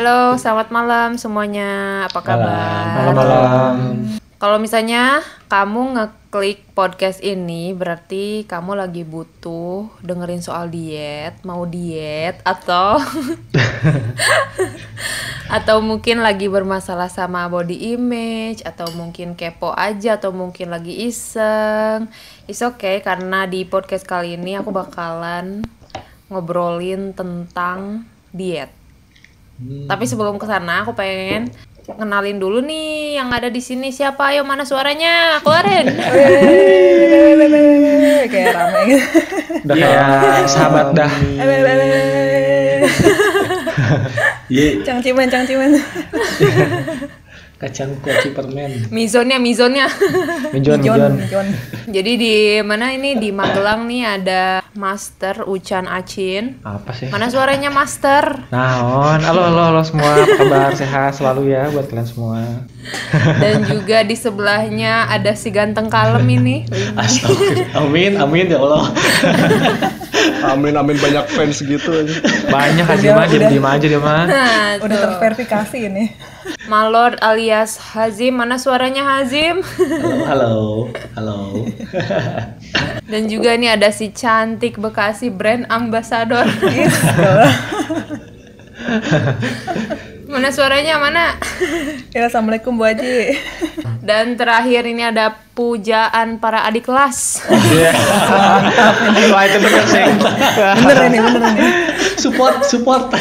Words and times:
Halo, 0.00 0.32
selamat 0.40 0.72
malam 0.72 1.20
semuanya. 1.20 2.08
Apa 2.08 2.24
kabar? 2.24 3.12
Malam-malam. 3.12 3.76
Kalau 4.40 4.56
misalnya 4.56 5.20
kamu 5.52 5.92
ngeklik 5.92 6.64
podcast 6.72 7.20
ini, 7.20 7.76
berarti 7.76 8.48
kamu 8.48 8.80
lagi 8.80 9.04
butuh 9.04 9.92
dengerin 10.00 10.40
soal 10.40 10.72
diet, 10.72 11.36
mau 11.44 11.68
diet 11.68 12.40
atau 12.48 12.96
atau 15.60 15.76
mungkin 15.84 16.24
lagi 16.24 16.48
bermasalah 16.48 17.12
sama 17.12 17.44
body 17.52 17.92
image 17.92 18.64
atau 18.64 18.88
mungkin 18.96 19.36
kepo 19.36 19.76
aja 19.76 20.16
atau 20.16 20.32
mungkin 20.32 20.72
lagi 20.72 20.96
iseng. 21.12 22.08
It's 22.48 22.64
okay 22.64 23.04
karena 23.04 23.44
di 23.44 23.68
podcast 23.68 24.08
kali 24.08 24.40
ini 24.40 24.56
aku 24.56 24.72
bakalan 24.72 25.60
ngobrolin 26.32 27.12
tentang 27.12 28.08
diet. 28.32 28.79
Tapi 29.60 30.04
sebelum 30.08 30.40
ke 30.40 30.46
sana 30.48 30.82
aku 30.84 30.96
pengen 30.96 31.52
kenalin 31.84 32.38
dulu 32.38 32.62
nih 32.62 33.18
yang 33.18 33.28
ada 33.34 33.50
di 33.50 33.60
sini 33.60 33.92
siapa? 33.92 34.32
Ayo 34.32 34.46
mana 34.46 34.64
suaranya? 34.64 35.42
Keluarin. 35.44 35.86
kayak 38.30 38.52
rame 38.54 38.80
gitu. 38.88 39.06
Udah 39.66 39.76
kayak 39.76 40.48
sahabat 40.48 40.86
dah. 40.94 41.12
Ye, 44.50 44.82
Cangciman, 44.82 45.30
cangciman. 45.30 45.78
Kacang 47.60 47.92
kopi 48.00 48.32
permen. 48.32 48.88
Mizonnya, 48.88 49.36
mizonnya. 49.36 49.84
Mijon, 50.48 50.80
Mijon. 50.80 51.20
Jon. 51.28 51.46
Jadi 51.92 52.12
di 52.16 52.34
mana 52.64 52.96
ini 52.96 53.20
di 53.20 53.28
Magelang 53.36 53.84
nih 53.84 54.16
ada 54.16 54.64
Master 54.72 55.44
Ucan 55.44 55.84
Acin. 55.84 56.64
Apa 56.64 56.96
sih? 56.96 57.12
Mana 57.12 57.28
suaranya 57.28 57.68
Master? 57.68 58.48
Naon, 58.48 59.20
halo 59.20 59.44
halo 59.44 59.60
halo 59.60 59.82
semua, 59.84 60.24
apa 60.24 60.40
kabar? 60.40 60.72
Sehat 60.72 61.20
selalu 61.20 61.52
ya 61.52 61.68
buat 61.68 61.84
kalian 61.92 62.08
semua. 62.08 62.64
Dan 63.36 63.68
juga 63.68 64.08
di 64.08 64.16
sebelahnya 64.16 65.12
ada 65.12 65.36
si 65.36 65.52
ganteng 65.52 65.92
kalem 65.92 66.24
ini. 66.32 66.64
Astagfirullah. 66.96 67.76
Amin, 67.76 68.16
amin 68.16 68.46
ya 68.48 68.56
Allah. 68.56 68.88
Amin 70.48 70.72
amin 70.72 70.96
banyak 70.96 71.28
fans 71.28 71.60
gitu. 71.60 72.08
Banyak 72.48 72.88
aja 72.88 73.08
mah, 73.12 73.28
diem 73.28 73.66
aja 73.68 73.84
dia 73.84 74.00
mah. 74.00 74.24
Nah, 74.24 74.80
Udah 74.80 74.96
terverifikasi 74.96 75.76
ini. 75.76 76.16
Malord 76.70 77.18
alias 77.20 77.78
Hazim. 77.78 78.36
Mana 78.40 78.58
suaranya 78.58 79.04
Hazim? 79.04 79.62
Halo, 80.26 80.88
halo. 81.16 81.66
Dan 83.10 83.26
juga 83.26 83.58
nih 83.58 83.74
ada 83.74 83.90
si 83.90 84.14
cantik 84.14 84.78
Bekasi 84.78 85.30
brand 85.30 85.66
ambassador. 85.68 86.46
Mana 90.40 90.56
suaranya 90.56 90.96
mana? 90.96 91.36
Ya, 92.16 92.32
Assalamualaikum 92.32 92.80
Bu 92.80 92.88
Haji. 92.88 93.36
Dan 94.00 94.40
terakhir 94.40 94.88
ini 94.88 95.04
ada 95.04 95.36
pujaan 95.52 96.40
para 96.40 96.64
adik 96.64 96.88
kelas. 96.88 97.44
Iya. 97.52 97.92
Wah 99.36 99.44
itu 99.44 99.58
bener 99.60 99.84
sih. 99.84 100.00
Bener 100.80 100.96
ini, 101.12 101.18
bener 101.20 101.42
ini. 101.44 101.64
Support, 102.16 102.64
support. 102.64 103.12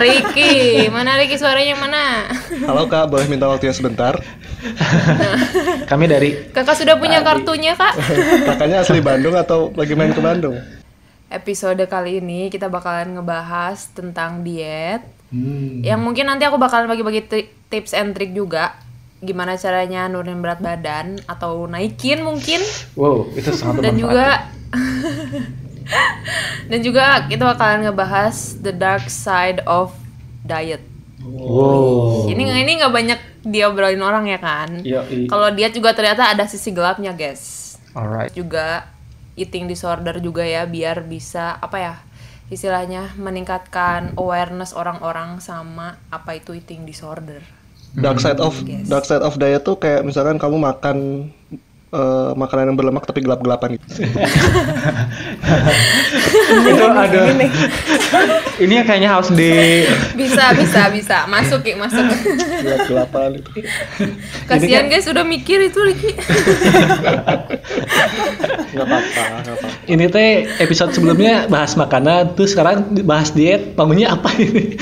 Ricky, 0.00 0.88
mana 0.88 1.20
Ricky 1.20 1.36
suaranya 1.36 1.76
mana? 1.76 2.24
Halo 2.64 2.88
kak, 2.88 3.12
boleh 3.12 3.28
minta 3.28 3.52
waktunya 3.52 3.76
sebentar? 3.76 4.16
Kami 5.84 6.08
dari 6.08 6.40
Kakak 6.56 6.80
sudah 6.80 6.96
punya 6.96 7.20
kartunya 7.20 7.76
kak? 7.76 8.00
Kakaknya 8.48 8.80
asli 8.80 9.04
Bandung 9.04 9.36
atau 9.36 9.76
lagi 9.76 9.92
main 9.92 10.16
ke 10.16 10.24
Bandung? 10.24 10.56
Episode 11.28 11.84
kali 11.84 12.24
ini 12.24 12.48
kita 12.48 12.72
bakalan 12.72 13.20
ngebahas 13.20 13.92
tentang 13.92 14.40
diet. 14.40 15.04
Hmm. 15.36 15.84
Yang 15.84 16.00
mungkin 16.00 16.24
nanti 16.24 16.48
aku 16.48 16.56
bakalan 16.56 16.88
bagi-bagi 16.88 17.28
tips 17.68 17.92
and 17.92 18.16
trick 18.16 18.32
juga. 18.32 18.72
Gimana 19.20 19.60
caranya 19.60 20.08
nurunin 20.08 20.40
berat 20.40 20.60
badan 20.64 21.20
atau 21.28 21.68
naikin 21.68 22.24
mungkin. 22.24 22.60
wow 22.96 23.24
itu 23.32 23.52
sangat 23.52 23.80
dan 23.88 23.94
juga 23.96 24.48
dan 26.70 26.80
juga 26.80 27.04
kita 27.28 27.42
bakalan 27.44 27.88
ngebahas 27.88 28.60
the 28.64 28.72
dark 28.72 29.04
side 29.08 29.60
of 29.68 29.92
diet. 30.44 30.80
Wow. 31.26 32.30
Ini 32.30 32.62
ini 32.64 32.72
nggak 32.80 32.92
banyak 32.92 33.20
diobrolin 33.42 34.02
orang 34.04 34.30
ya 34.30 34.38
kan? 34.38 34.84
Yoi. 34.84 35.26
Kalau 35.26 35.48
diet 35.52 35.74
juga 35.74 35.92
ternyata 35.96 36.30
ada 36.30 36.44
sisi 36.46 36.70
gelapnya 36.70 37.16
guys. 37.16 37.74
Alright. 37.96 38.30
Juga 38.36 38.86
eating 39.36 39.68
disorder 39.68 40.16
juga 40.20 40.44
ya 40.44 40.64
biar 40.64 41.04
bisa 41.04 41.60
apa 41.60 41.76
ya 41.76 41.94
istilahnya 42.46 43.14
meningkatkan 43.18 44.14
awareness 44.14 44.70
orang-orang 44.72 45.42
sama 45.42 45.98
apa 46.14 46.38
itu 46.38 46.54
eating 46.54 46.86
disorder. 46.86 47.42
Dark 47.96 48.20
side 48.20 48.38
of 48.44 48.52
Yes. 48.68 48.86
dark 48.92 49.08
side 49.08 49.24
of 49.24 49.40
diet 49.40 49.64
tuh 49.64 49.80
kayak 49.80 50.04
misalkan 50.04 50.36
kamu 50.36 50.60
makan 50.60 50.96
eh, 51.96 52.30
makanan 52.36 52.72
yang 52.72 52.76
berlemak 52.76 53.08
tapi 53.08 53.24
gelap-gelapan 53.24 53.80
gitu. 53.80 53.86
itu 56.70 56.84
ada. 56.84 57.20
Ini 58.60 58.72
yang 58.82 58.86
kayaknya 58.86 59.10
harus 59.16 59.32
di 59.32 59.84
Bisa 60.16 60.52
bisa 60.52 60.92
bisa 60.92 61.18
masuk 61.26 61.64
ya 61.64 61.76
masuk. 61.80 62.04
Gelap-gelapan 62.60 63.40
itu. 63.40 63.50
Kasihan 64.44 64.86
guys 64.92 65.08
udah 65.08 65.24
mikir 65.24 65.64
itu 65.64 65.80
Ricky. 65.80 66.12
Nggak 68.76 68.86
apa-apa. 68.86 69.24
Ini 69.88 70.04
teh 70.12 70.30
episode 70.60 70.92
sebelumnya 70.92 71.48
bahas 71.48 71.72
makanan, 71.78 72.36
terus 72.36 72.52
sekarang 72.52 72.92
bahas 73.06 73.32
diet. 73.32 73.72
Maunya 73.76 74.12
apa 74.12 74.28
ini? 74.36 74.76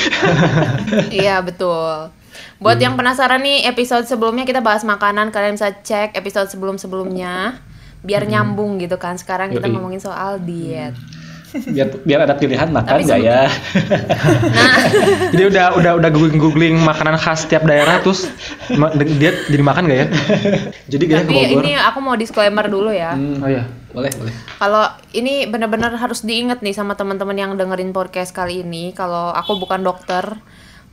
Iya 1.12 1.44
betul. 1.44 2.23
Buat 2.56 2.78
yang 2.78 2.94
penasaran 2.94 3.40
nih 3.40 3.66
episode 3.66 4.04
sebelumnya 4.04 4.42
kita 4.42 4.58
bahas 4.58 4.82
makanan 4.82 5.28
kalian 5.28 5.54
bisa 5.54 5.70
cek 5.74 6.14
episode 6.14 6.48
sebelum-sebelumnya 6.48 7.58
biar 8.00 8.24
nyambung 8.24 8.76
gitu 8.76 8.94
kan. 8.94 9.14
Sekarang 9.14 9.48
kita 9.48 9.64
Yoi. 9.64 9.72
ngomongin 9.72 9.98
soal 9.98 10.38
diet. 10.38 10.94
biar 11.54 11.86
biar 12.02 12.20
ada 12.20 12.34
pilihan 12.34 12.66
makan 12.66 12.98
sebe- 13.00 13.22
ya? 13.22 13.46
Nah, 14.58 14.74
Jadi 15.30 15.42
udah 15.46 15.66
udah 15.74 15.92
udah 15.96 16.10
googling 16.10 16.34
googling 16.36 16.74
makanan 16.76 17.14
khas 17.14 17.46
tiap 17.46 17.62
daerah 17.62 18.02
terus 18.02 18.26
dia 19.14 19.30
jadi 19.46 19.62
makan 19.62 19.86
gak 19.86 19.94
ya? 19.96 20.06
Jadi 20.92 21.02
gak 21.06 21.14
ya 21.14 21.22
ke 21.22 21.30
tapi 21.30 21.54
ini 21.54 21.72
aku 21.76 21.98
mau 22.00 22.14
disclaimer 22.14 22.66
dulu 22.66 22.90
ya. 22.90 23.14
Hmm, 23.14 23.38
Oh 23.38 23.46
iya. 23.46 23.62
boleh, 23.88 24.10
boleh. 24.10 24.34
Kalau 24.58 24.82
ini 25.14 25.46
benar-benar 25.46 25.94
harus 25.94 26.26
diingat 26.26 26.58
nih 26.58 26.74
sama 26.74 26.98
teman-teman 26.98 27.38
yang 27.38 27.54
dengerin 27.54 27.94
podcast 27.94 28.34
kali 28.34 28.66
ini. 28.66 28.90
Kalau 28.90 29.30
aku 29.30 29.54
bukan 29.54 29.86
dokter, 29.86 30.34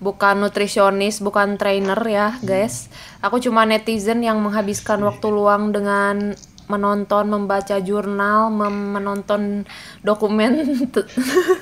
bukan 0.01 0.41
nutrisionis, 0.41 1.21
bukan 1.21 1.61
trainer 1.61 2.01
ya, 2.09 2.35
guys. 2.41 2.89
Aku 3.21 3.37
cuma 3.37 3.69
netizen 3.69 4.25
yang 4.25 4.41
menghabiskan 4.41 4.97
waktu 5.05 5.29
luang 5.29 5.69
dengan 5.69 6.33
menonton, 6.65 7.27
membaca 7.27 7.77
jurnal, 7.83 8.47
mem- 8.49 8.95
menonton 8.95 9.67
dokumen 10.01 10.87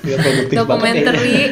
Biar 0.06 0.18
produktif 0.24 0.54
documentary 0.54 1.50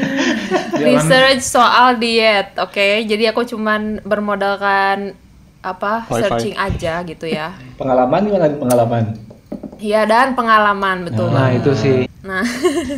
research 0.78 1.42
soal 1.42 1.98
diet. 1.98 2.54
Oke, 2.62 3.02
jadi 3.04 3.34
aku 3.34 3.42
cuman 3.44 4.00
bermodalkan 4.06 5.18
apa 5.58 6.06
searching 6.06 6.54
aja 6.54 7.02
gitu 7.02 7.26
ya. 7.26 7.52
Pengalaman 7.74 8.30
gimana 8.30 8.46
pengalaman? 8.54 9.04
Iya 9.78 10.04
dan 10.04 10.34
pengalaman 10.34 11.06
betul. 11.06 11.30
Nah 11.30 11.48
itu 11.50 11.70
sih. 11.72 11.98
Nah, 12.18 12.42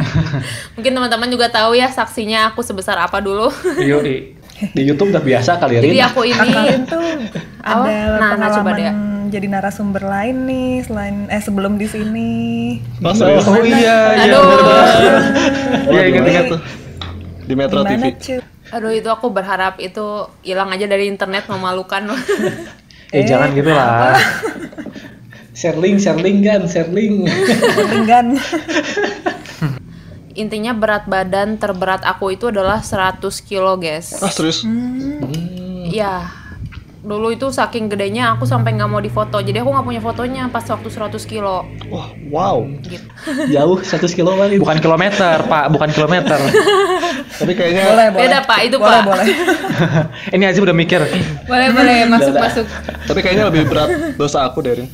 mungkin 0.75 0.91
teman-teman 0.91 1.29
juga 1.29 1.47
tahu 1.47 1.77
ya 1.77 1.87
saksinya 1.87 2.51
aku 2.51 2.61
sebesar 2.61 2.97
apa 2.97 3.21
dulu. 3.21 3.53
Yoi. 3.81 4.35
Di 4.61 4.83
YouTube 4.83 5.09
udah 5.09 5.21
biasa 5.21 5.57
kali 5.57 5.77
ya, 5.77 5.81
Jadi 5.81 5.99
aku 6.03 6.21
ini 6.21 6.53
tuh 6.85 7.01
ada 7.63 7.81
Nah, 7.81 8.37
nah, 8.37 8.49
coba 8.51 8.77
pengalaman 8.77 8.77
deh. 8.77 8.93
jadi 9.31 9.47
narasumber 9.49 10.05
lain 10.05 10.37
nih 10.45 10.71
selain 10.85 11.17
eh 11.29 11.41
sebelum 11.41 11.77
di 11.77 11.87
sini. 11.87 12.33
Oh, 13.01 13.15
serius? 13.15 13.45
Oh 13.47 13.57
iya 13.57 13.77
iya. 14.19 14.25
Aduh. 14.27 14.45
banget. 14.61 15.23
Oh, 15.81 15.93
Iya 15.95 16.01
di 16.03 16.09
ingat 16.11 16.21
mana 16.21 16.29
ingat. 16.29 16.45
tuh? 16.49 16.61
Di 17.41 17.55
Metro 17.55 17.81
TV. 17.83 18.05
Cuy? 18.15 18.39
aduh 18.71 18.93
itu 18.95 19.09
aku 19.09 19.27
berharap 19.29 19.83
itu 19.83 20.07
hilang 20.43 20.71
aja 20.71 20.87
dari 20.87 21.07
internet 21.07 21.47
memalukan. 21.47 22.07
Eh 23.11 23.25
jangan 23.25 23.51
gitu 23.51 23.67
lah. 23.67 24.15
Share 25.51 25.77
link, 25.77 25.99
share 25.99 26.19
link 26.19 26.47
kan, 26.47 26.63
share 26.71 26.91
link. 26.91 27.27
Ringgan. 27.91 28.37
Intinya 30.41 30.73
berat 30.73 31.11
badan 31.11 31.59
terberat 31.59 32.07
aku 32.07 32.33
itu 32.33 32.55
adalah 32.55 32.81
100 32.81 33.19
kilo, 33.43 33.75
guys. 33.77 34.15
Ah 34.23 34.31
serius? 34.31 34.63
Iya. 35.91 36.39
Dulu 37.01 37.33
itu 37.33 37.49
saking 37.49 37.89
gedenya 37.89 38.37
aku 38.37 38.45
sampai 38.47 38.77
nggak 38.77 38.89
mau 38.89 39.03
difoto. 39.03 39.43
Jadi 39.43 39.59
aku 39.59 39.73
nggak 39.73 39.87
punya 39.89 40.03
fotonya 40.05 40.43
pas 40.53 40.63
waktu 40.63 40.87
100 40.87 41.19
kilo. 41.27 41.67
Wah, 41.91 42.09
wow. 42.31 42.63
Gitu. 42.87 43.05
Jauh 43.57 43.83
100 43.83 44.07
kilo 44.15 44.39
kali. 44.39 44.63
Bukan 44.63 44.79
kilometer 44.79 45.43
pak, 45.51 45.65
bukan 45.75 45.91
kilometer. 45.91 46.39
Tapi 47.41 47.57
kayaknya 47.57 47.89
Boleh, 47.89 48.07
boleh. 48.13 48.23
Beda, 48.29 48.39
Pak, 48.45 48.59
itu, 48.69 48.77
boleh, 48.77 49.01
Pak. 49.01 49.17
Boleh, 49.17 49.27
Ini 50.37 50.45
Azim 50.45 50.61
udah 50.61 50.77
mikir. 50.77 51.01
Boleh 51.49 51.73
boleh 51.73 52.05
masuk 52.05 52.37
masuk. 52.37 52.67
tapi 53.09 53.25
kayaknya 53.25 53.49
lebih 53.49 53.65
berat 53.65 54.13
dosa 54.21 54.45
aku 54.45 54.61
Derin. 54.61 54.85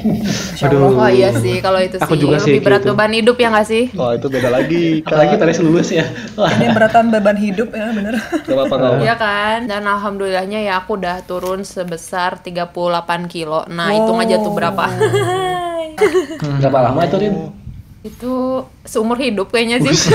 Insya 0.56 0.66
Allah. 0.70 0.90
Oh 0.96 1.10
iya 1.10 1.30
sih, 1.36 1.60
kalau 1.60 1.80
itu 1.80 1.96
Aku 2.00 2.14
sih 2.14 2.20
juga 2.20 2.36
sih 2.40 2.56
lebih 2.56 2.62
berat 2.64 2.82
gitu. 2.82 2.94
beban 2.94 3.12
hidup 3.12 3.36
ya 3.38 3.48
nggak 3.52 3.66
sih? 3.68 3.84
Wah 3.94 4.12
itu 4.16 4.26
beda 4.28 4.48
lagi. 4.48 4.84
Apalagi 5.06 5.34
tadi 5.38 5.52
lulus 5.62 5.88
ya. 5.92 6.06
Ini 6.58 6.66
beratan 6.72 7.04
beban 7.12 7.38
hidup 7.38 7.68
ya 7.72 7.86
bener. 7.92 8.14
Gak 8.18 8.54
apa-apa 8.54 8.74
apa. 8.76 8.96
Iya 9.04 9.14
kan? 9.16 9.58
Dan 9.68 9.82
alhamdulillahnya 9.86 10.60
ya 10.64 10.80
aku 10.80 10.98
udah 10.98 11.22
turun 11.24 11.62
sebesar 11.62 12.40
38 12.40 12.72
kilo. 13.28 13.64
Nah, 13.68 13.92
hitung 13.92 14.18
aja 14.18 14.36
tuh 14.40 14.52
berapa. 14.52 14.84
berapa 16.58 16.78
lama 16.82 17.00
itu 17.04 17.16
Rin? 17.20 17.34
itu 18.02 18.66
seumur 18.82 19.14
hidup 19.14 19.54
kayaknya 19.54 19.78
sih. 19.78 20.10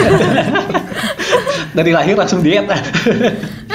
Dari 1.71 1.91
lahir 1.95 2.19
langsung 2.19 2.43
diet. 2.43 2.67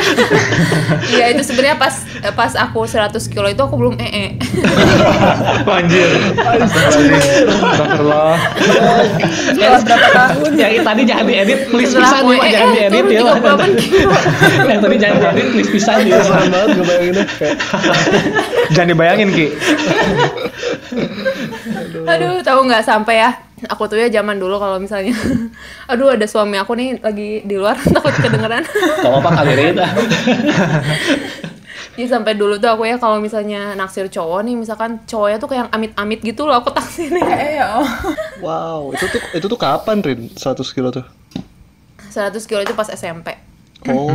Iya, 1.12 1.34
itu 1.37 1.43
sebenarnya 1.44 1.76
pas 1.76 1.94
pas 2.32 2.52
aku 2.56 2.84
100 2.87 3.12
kilo 3.28 3.46
itu 3.49 3.62
aku 3.62 3.75
belum 3.76 3.94
ee. 4.00 4.37
Anjir. 5.76 6.08
Astagfirullah. 6.38 8.37
Setelah 9.52 9.81
berapa 9.82 10.08
tahun? 10.12 10.50
Yang 10.56 10.84
tadi 10.84 11.02
jangan 11.08 11.25
diedit, 11.26 11.60
please 11.69 11.93
pisan 11.93 12.22
ya, 12.28 12.38
jangan 12.49 12.70
diedit 12.76 13.04
ya. 13.12 13.20
38 13.40 13.82
kilo. 13.82 14.12
Yang 14.70 14.81
tadi 14.81 14.96
jangan 15.00 15.16
diedit, 15.20 15.46
please 15.52 15.70
pisan 15.70 15.99
ya. 16.06 16.20
Serem 16.22 16.49
banget 16.52 16.69
gue 16.76 16.84
bayanginnya. 16.87 17.25
Kayak, 17.37 17.56
Jangan 18.72 18.88
dibayangin 18.94 19.28
Ki. 19.32 19.46
Aduh, 22.08 22.40
tahu 22.40 22.60
nggak 22.69 22.84
sampai 22.84 23.14
ya? 23.20 23.31
Aku 23.70 23.87
tuh 23.87 24.00
ya 24.00 24.11
zaman 24.11 24.43
dulu 24.43 24.59
kalau 24.59 24.82
misalnya, 24.82 25.14
aduh 25.91 26.14
ada 26.14 26.26
suami 26.26 26.59
aku 26.59 26.75
nih 26.75 26.99
lagi 26.99 27.47
di 27.47 27.55
luar 27.55 27.79
takut 27.94 28.11
kedengeran. 28.19 28.67
Gak 28.67 29.06
apa-apa 29.06 29.31
kali 29.43 29.75
ah. 29.79 29.93
Jadi 31.93 32.09
sampai 32.09 32.32
dulu 32.32 32.56
tuh 32.56 32.73
aku 32.73 32.88
ya 32.88 32.97
kalau 32.97 33.20
misalnya 33.20 33.76
naksir 33.76 34.09
cowok 34.09 34.41
nih, 34.49 34.56
misalkan 34.56 35.05
cowoknya 35.05 35.37
tuh 35.37 35.49
kayak 35.53 35.61
yang 35.69 35.70
amit-amit 35.76 36.25
gitu 36.25 36.49
loh 36.49 36.56
aku 36.56 36.73
taksirin. 36.73 37.20
Eh 37.32 37.61
ya. 37.61 37.85
wow, 38.41 38.88
itu 38.97 39.05
tuh 39.12 39.20
itu 39.37 39.47
tuh 39.47 39.59
kapan 39.61 40.00
Rin? 40.00 40.32
100 40.32 40.56
kilo 40.73 40.88
tuh? 40.88 41.05
100 42.09 42.32
kilo 42.49 42.64
itu 42.64 42.73
pas 42.73 42.88
SMP. 42.88 43.37
Oh, 43.93 44.09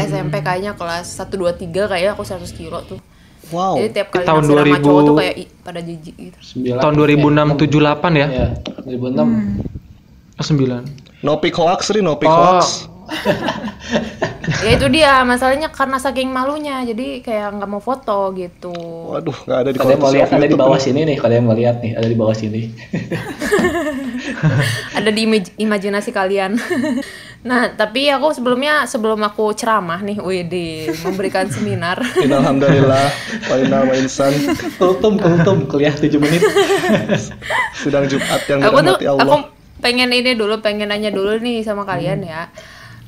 SMP 0.00 0.40
kayaknya 0.40 0.78
kelas 0.78 1.20
1 1.20 1.28
2 1.34 1.60
3 1.60 1.90
kayaknya 1.92 2.12
aku 2.16 2.24
100 2.24 2.56
kilo 2.56 2.80
tuh. 2.88 3.00
Wow. 3.50 3.74
Jadi 3.76 3.90
tiap 3.92 4.08
kali 4.10 4.24
Tahun 4.24 4.42
naksir 4.42 4.56
sama 4.58 4.76
2000 4.78 4.86
cowok 4.86 5.00
tuh 5.02 5.14
kayak 5.16 5.34
ih, 5.36 5.48
pada 5.60 5.80
jijik 5.80 6.14
gitu. 6.16 6.38
Sembilan. 6.40 6.80
Tahun 6.80 6.94
2006 6.94 7.56
78 7.56 8.12
ya? 8.14 8.26
Ya, 8.28 8.46
2006. 8.84 10.38
Oh, 10.38 10.44
9. 10.44 11.26
No 11.26 11.32
pic 11.42 11.54
hoax 11.54 11.80
Rin, 11.90 12.06
no 12.06 12.14
pic 12.14 12.28
Oh. 12.28 12.36
hoax. 12.36 12.86
Ya 14.64 14.80
itu 14.80 14.88
dia 14.88 15.20
masalahnya 15.24 15.68
karena 15.68 16.00
saking 16.00 16.32
malunya 16.32 16.80
jadi 16.80 17.20
kayak 17.20 17.60
nggak 17.60 17.68
mau 17.68 17.84
foto 17.84 18.32
gitu. 18.32 18.72
Waduh, 19.12 19.36
nggak 19.44 19.58
ada 19.60 19.70
di 19.72 19.78
Kalian 19.78 20.00
mau 20.00 20.08
lihat 20.08 20.28
ada 20.32 20.48
di 20.48 20.56
bawah 20.56 20.80
sini 20.80 21.04
nih, 21.04 21.16
kalian 21.20 21.44
mau 21.44 21.52
lihat 21.52 21.84
nih, 21.84 21.92
ada 21.96 22.08
di 22.08 22.16
bawah 22.16 22.32
sini. 22.32 22.68
Ada 24.98 25.10
di 25.14 25.20
imaj- 25.24 25.54
imajinasi 25.56 26.10
kalian. 26.10 26.58
nah, 27.46 27.70
tapi 27.70 28.10
aku 28.10 28.34
sebelumnya 28.34 28.86
sebelum 28.88 29.22
aku 29.22 29.54
ceramah 29.54 30.02
nih, 30.02 30.18
WD 30.18 30.54
memberikan 31.06 31.46
seminar. 31.54 31.98
Alhamdulillah, 32.18 33.06
wa 33.50 33.56
inna 33.58 33.78
wa 33.86 33.94
insan. 33.94 34.34
Kultum, 34.78 35.18
kultum, 35.18 35.70
kuliah 35.70 35.94
7 35.94 36.18
menit. 36.18 36.42
Sidang 37.80 38.10
Jumat 38.10 38.42
yang 38.50 38.60
aku 38.62 38.78
tuh 38.82 38.96
dirahmati 38.98 39.06
aku 39.06 39.20
Allah. 39.22 39.40
pengen 39.78 40.10
ini 40.10 40.34
dulu 40.34 40.58
pengen 40.58 40.90
nanya 40.90 41.14
dulu 41.14 41.38
nih 41.38 41.62
sama 41.62 41.86
kalian 41.86 42.26
ya 42.26 42.50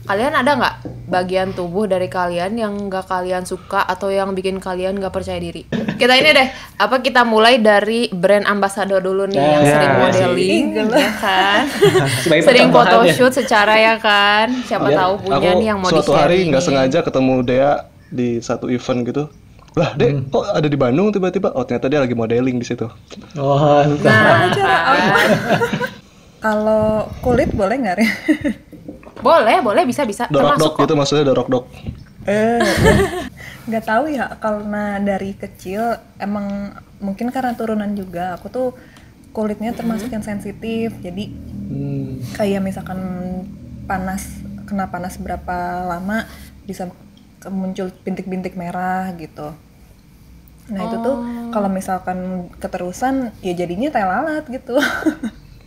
kalian 0.00 0.32
ada 0.32 0.50
nggak 0.55 0.75
bagian 1.06 1.50
tubuh 1.50 1.85
dari 1.85 2.06
kalian 2.06 2.55
yang 2.55 2.73
nggak 2.87 3.05
kalian 3.05 3.43
suka 3.43 3.82
atau 3.82 4.08
yang 4.08 4.31
bikin 4.31 4.58
kalian 4.58 4.94
nggak 4.94 5.11
percaya 5.11 5.37
diri 5.37 5.67
kita 5.97 6.14
ini 6.14 6.31
deh 6.31 6.49
apa 6.76 6.99
kita 6.99 7.23
mulai 7.23 7.58
dari 7.58 8.06
brand 8.08 8.47
ambassador 8.47 8.99
dulu 8.99 9.26
nih 9.26 9.37
yang 9.37 9.62
Ya, 9.62 9.70
sering 9.70 9.91
ya, 9.91 9.99
modeling 9.99 10.64
ya 10.73 11.11
kan 11.17 11.62
Sebagai 12.23 12.43
sering 12.47 12.67
percontohan 12.69 13.06
ya. 13.06 13.14
photoshoot 13.14 13.32
secara 13.35 13.75
ya 13.75 13.94
kan 13.99 14.47
siapa 14.64 14.87
Ya, 14.88 14.97
tahu 14.99 15.12
punya 15.20 15.50
Aku 15.50 15.58
nih 15.58 15.67
yang 15.67 15.79
mau 15.79 15.91
suatu 15.91 16.12
hari 16.14 16.47
nggak 16.47 16.62
sengaja 16.62 16.99
ketemu 17.02 17.35
Dea 17.43 17.73
di 18.11 18.29
satu 18.41 18.67
event 18.67 19.00
gitu. 19.06 19.25
Lah, 19.70 19.94
Dek, 19.94 20.35
kok 20.35 20.43
ada 20.50 20.67
di 20.67 20.75
Bandung 20.75 21.14
tiba-tiba? 21.14 21.55
Oh, 21.55 21.62
ternyata 21.62 21.87
dia 21.87 22.02
lagi 22.02 22.11
modeling 22.11 22.58
di 22.58 22.67
situ. 22.67 22.91
Oh, 23.38 23.87
nah 24.02 24.50
kan. 24.58 25.31
Kalau 26.43 27.06
kulit 27.23 27.55
boleh 27.55 27.79
nggak 27.79 27.97
ya? 27.97 28.11
Boleh 29.20 29.56
boleh 29.61 29.82
bisa 29.84 30.02
bisa. 30.05 30.26
Dorok 30.26 30.56
termasuk 30.56 30.61
dok 30.61 30.72
kok. 30.72 30.81
gitu 30.82 30.94
maksudnya 30.96 31.25
dorok 31.26 31.49
dok. 31.49 31.64
Eh, 32.28 32.61
nggak 33.70 33.84
tahu 33.87 34.05
ya 34.12 34.26
karena 34.37 34.99
dari 34.99 35.32
kecil 35.32 35.82
emang 36.17 36.75
mungkin 37.00 37.32
karena 37.32 37.56
turunan 37.56 37.93
juga 37.93 38.37
aku 38.37 38.46
tuh 38.49 38.69
kulitnya 39.31 39.70
termasuk 39.72 40.11
yang 40.11 40.25
sensitif 40.25 40.93
jadi 40.99 41.31
Hmm. 41.70 42.19
kayak 42.34 42.67
misalkan 42.67 42.99
panas 43.87 44.26
kena 44.67 44.90
panas 44.90 45.23
berapa 45.23 45.87
lama 45.87 46.26
bisa 46.66 46.90
muncul 47.46 47.94
bintik-bintik 48.02 48.58
merah 48.58 49.06
gitu. 49.14 49.55
Nah 50.66 50.81
itu 50.82 50.96
tuh 50.99 51.16
kalau 51.50 51.70
misalkan 51.70 52.50
keterusan 52.58 53.31
ya 53.38 53.55
jadinya 53.55 53.87
tai 53.88 54.02
lalat 54.02 54.44
gitu. 54.50 54.75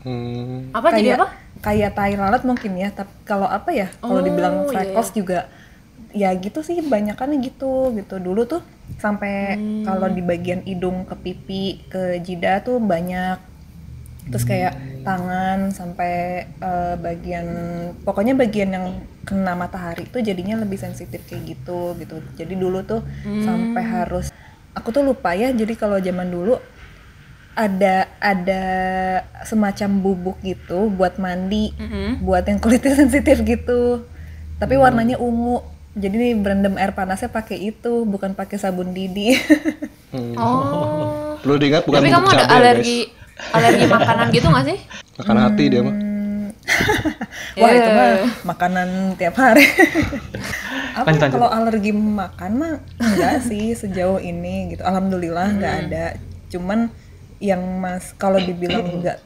Hmm. 0.03 0.67
apa 0.75 0.91
jadi 0.91 1.15
kayak 1.15 1.19
apa 1.23 1.27
kayak 1.63 1.95
tai 1.95 2.13
lalat 2.19 2.43
mungkin 2.43 2.75
ya 2.75 2.89
tapi 2.91 3.13
kalau 3.23 3.47
apa 3.47 3.69
ya 3.71 3.87
kalau 4.03 4.19
Oh, 4.19 4.25
dibilang 4.27 4.55
iya, 4.67 4.69
freckles 4.71 5.09
juga 5.15 5.39
ya 6.13 6.29
gitu 6.37 6.59
sih 6.61 6.77
banyakannya 6.83 7.37
gitu 7.41 7.95
gitu. 7.97 8.15
Dulu 8.19 8.41
tuh 8.45 8.61
sampai 8.99 9.57
Hmm. 9.57 9.83
kalau 9.87 10.07
di 10.11 10.21
bagian 10.21 10.61
hidung 10.63 11.07
ke 11.09 11.15
pipi 11.17 11.63
ke 11.87 12.19
jidat 12.19 12.67
tuh 12.67 12.77
banyak. 12.83 13.39
Terus 14.31 14.45
kayak 14.47 14.73
tangan 15.03 15.71
sampai 15.71 16.13
eh, 16.47 16.95
bagian 16.99 17.47
pokoknya 18.07 18.33
bagian 18.39 18.69
yang 18.71 18.85
kena 19.23 19.55
matahari 19.55 20.07
tuh 20.07 20.19
jadinya 20.19 20.59
lebih 20.59 20.79
sensitif 20.79 21.23
kayak 21.27 21.43
gitu 21.57 21.95
gitu. 21.99 22.15
Jadi 22.35 22.53
dulu 22.55 22.83
tuh 22.83 23.01
sampai 23.39 23.83
harus 23.83 24.31
aku 24.73 24.89
tuh 24.91 25.03
lupa 25.05 25.35
ya 25.35 25.51
jadi 25.51 25.73
kalau 25.75 25.99
zaman 25.99 26.27
dulu 26.27 26.57
ada 27.53 28.09
ada 28.17 28.63
semacam 29.45 29.89
bubuk 30.01 30.37
gitu 30.41 30.89
buat 30.89 31.21
mandi 31.21 31.69
Mm-mm. 31.77 32.21
buat 32.25 32.43
yang 32.43 32.57
kulitnya 32.57 32.97
sensitif 33.01 33.41
gitu. 33.41 34.05
Tapi 34.57 34.73
warnanya 34.75 35.17
ungu. 35.17 35.61
Jadi 35.93 36.15
nih 36.17 36.33
berendam 36.33 36.73
air 36.75 36.97
panasnya 36.97 37.29
pakai 37.29 37.69
itu 37.69 38.01
bukan 38.03 38.33
pakai 38.33 38.57
sabun 38.57 38.91
didi. 38.91 39.33
Oh. 40.13 41.33
Perlu 41.41 41.57
diingat 41.57 41.89
bukan 41.89 42.05
tapi 42.05 42.13
kamu 42.13 42.27
ada 42.29 42.45
cabai, 42.45 42.53
alergi 42.53 42.99
alergi 43.49 43.85
makanan 43.89 44.25
gitu 44.29 44.45
nggak 44.45 44.65
sih? 44.69 44.77
Guys. 44.77 45.17
Makan 45.17 45.37
hati 45.41 45.63
dia 45.65 45.81
mah. 45.81 45.95
wah 47.57 47.71
itu 47.73 47.89
Yeah. 47.89 47.97
mah 47.97 48.11
makanan 48.45 48.87
tiap 49.17 49.35
hari. 49.35 49.65
Apa 50.93 51.09
Lanjut, 51.09 51.21
lanjut. 51.25 51.33
kalau 51.33 51.49
alergi 51.49 51.91
makan 51.91 52.51
mah 52.55 52.73
enggak 53.01 53.35
sih 53.41 53.73
sejauh 53.73 54.21
ini 54.21 54.77
gitu. 54.77 54.85
Alhamdulillah 54.85 55.49
nggak 55.57 55.75
ada. 55.89 56.05
Cuman 56.53 56.93
yang 57.43 57.59
mas 57.83 58.15
kalau 58.15 58.39
dibilang 58.39 58.87
enggak 58.87 59.19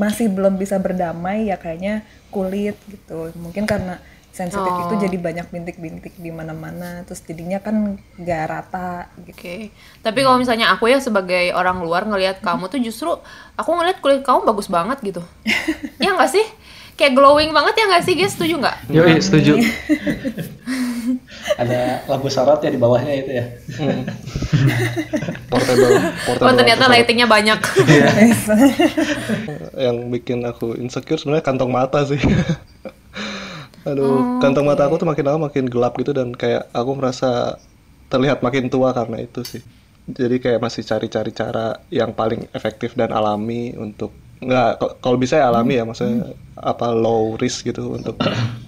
masih 0.00 0.32
belum 0.32 0.56
bisa 0.56 0.80
berdamai 0.80 1.52
ya 1.52 1.60
kayaknya 1.60 2.00
kulit 2.32 2.76
gitu 2.88 3.32
mungkin 3.36 3.68
karena 3.68 4.00
sensitif 4.32 4.70
itu 4.86 4.94
Oh. 4.94 5.00
jadi 5.00 5.16
banyak 5.18 5.46
bintik-bintik 5.50 6.14
di 6.14 6.30
mana-mana 6.30 7.02
terus 7.02 7.20
jadinya 7.26 7.58
kan 7.58 7.98
nggak 8.16 8.42
rata 8.46 9.10
gitu 9.26 9.34
Oke, 9.34 9.56
tapi 10.04 10.18
kalau 10.22 10.38
misalnya 10.38 10.70
aku 10.70 10.86
ya 10.86 11.02
sebagai 11.02 11.50
orang 11.52 11.82
luar 11.82 12.06
ngelihat 12.06 12.38
kamu 12.44 12.70
tuh 12.70 12.78
justru 12.78 13.10
aku 13.58 13.70
ngelihat 13.74 13.98
kulit 13.98 14.22
kamu 14.22 14.46
bagus 14.46 14.68
banget 14.70 14.98
gitu. 15.02 15.22
ya 16.04 16.14
nggak 16.14 16.30
sih? 16.30 16.46
Kayak 16.98 17.14
glowing 17.14 17.54
banget 17.54 17.74
ya 17.78 17.84
nggak 17.86 18.04
sih 18.04 18.14
guys? 18.18 18.34
Setuju 18.34 18.58
nggak? 18.58 18.76
Yoi, 18.90 19.22
setuju. 19.22 19.54
Ada 21.54 22.02
lampu 22.10 22.26
sorot 22.26 22.58
ya 22.58 22.74
di 22.74 22.76
bawahnya 22.76 23.14
itu 23.22 23.32
ya. 23.38 23.46
Portable, 25.46 25.94
portable. 26.26 26.46
Oh 26.50 26.54
ternyata 26.58 26.90
lightingnya 26.90 27.30
banyak. 27.30 27.60
yang 29.86 30.10
bikin 30.10 30.42
aku 30.42 30.74
insecure 30.74 31.16
sebenarnya 31.22 31.46
kantong 31.46 31.70
mata 31.70 32.02
sih. 32.02 32.18
Aduh, 33.88 34.04
Oh, 34.04 34.20
kantong 34.42 34.66
mata 34.66 34.84
aku 34.84 35.00
tuh 35.00 35.08
makin 35.08 35.24
lama 35.24 35.48
makin 35.48 35.70
gelap 35.70 35.96
gitu 35.96 36.12
dan 36.12 36.34
kayak 36.34 36.66
aku 36.74 36.98
merasa 36.98 37.56
terlihat 38.12 38.42
makin 38.44 38.68
tua 38.68 38.92
karena 38.92 39.22
itu 39.22 39.46
sih. 39.46 39.62
Jadi 40.08 40.40
kayak 40.40 40.60
masih 40.60 40.82
cari-cari 40.82 41.30
cara 41.30 41.78
yang 41.88 42.12
paling 42.12 42.48
efektif 42.52 42.96
dan 42.98 43.12
alami 43.12 43.76
untuk 43.76 44.12
nggak 44.44 44.68
kalau 45.02 45.16
bisa 45.22 45.34
ya 45.40 45.46
alami 45.50 45.72
ya 45.78 45.84
maksudnya 45.88 46.34
apa 46.58 46.86
low 47.02 47.34
risk 47.42 47.66
gitu 47.68 47.82
untuk 47.98 48.16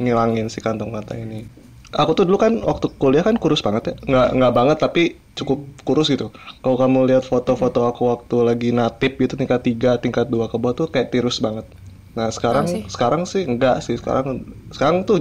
ngilangin 0.03 0.47
si 0.53 0.59
kantong 0.65 0.91
mata 0.97 1.15
ini. 1.19 1.47
Aku 1.91 2.15
tuh 2.15 2.23
dulu 2.23 2.39
kan 2.39 2.53
waktu 2.63 2.87
kuliah 3.03 3.27
kan 3.27 3.35
kurus 3.43 3.63
banget 3.67 3.83
ya, 3.91 3.95
nggak 4.11 4.27
nggak 4.39 4.53
banget 4.55 4.79
tapi 4.79 5.03
cukup 5.35 5.59
kurus 5.83 6.07
gitu. 6.15 6.31
Kalau 6.63 6.77
kamu 6.79 6.99
lihat 7.11 7.25
foto-foto 7.27 7.83
aku 7.91 8.03
waktu 8.13 8.37
lagi 8.47 8.69
natip 8.71 9.19
gitu 9.19 9.35
tingkat 9.35 9.61
3, 9.67 9.99
tingkat 9.99 10.27
2 10.31 10.47
ke 10.47 10.57
bawah 10.63 10.75
tuh 10.79 10.87
kayak 10.95 11.11
tirus 11.11 11.43
banget. 11.43 11.67
Nah 12.15 12.31
sekarang 12.31 12.67
Oh, 12.67 12.71
sih. 12.71 12.83
sekarang 12.87 13.23
sih 13.27 13.43
enggak 13.47 13.83
sih 13.83 13.99
sekarang 13.99 14.47
sekarang 14.71 15.03
tuh 15.03 15.19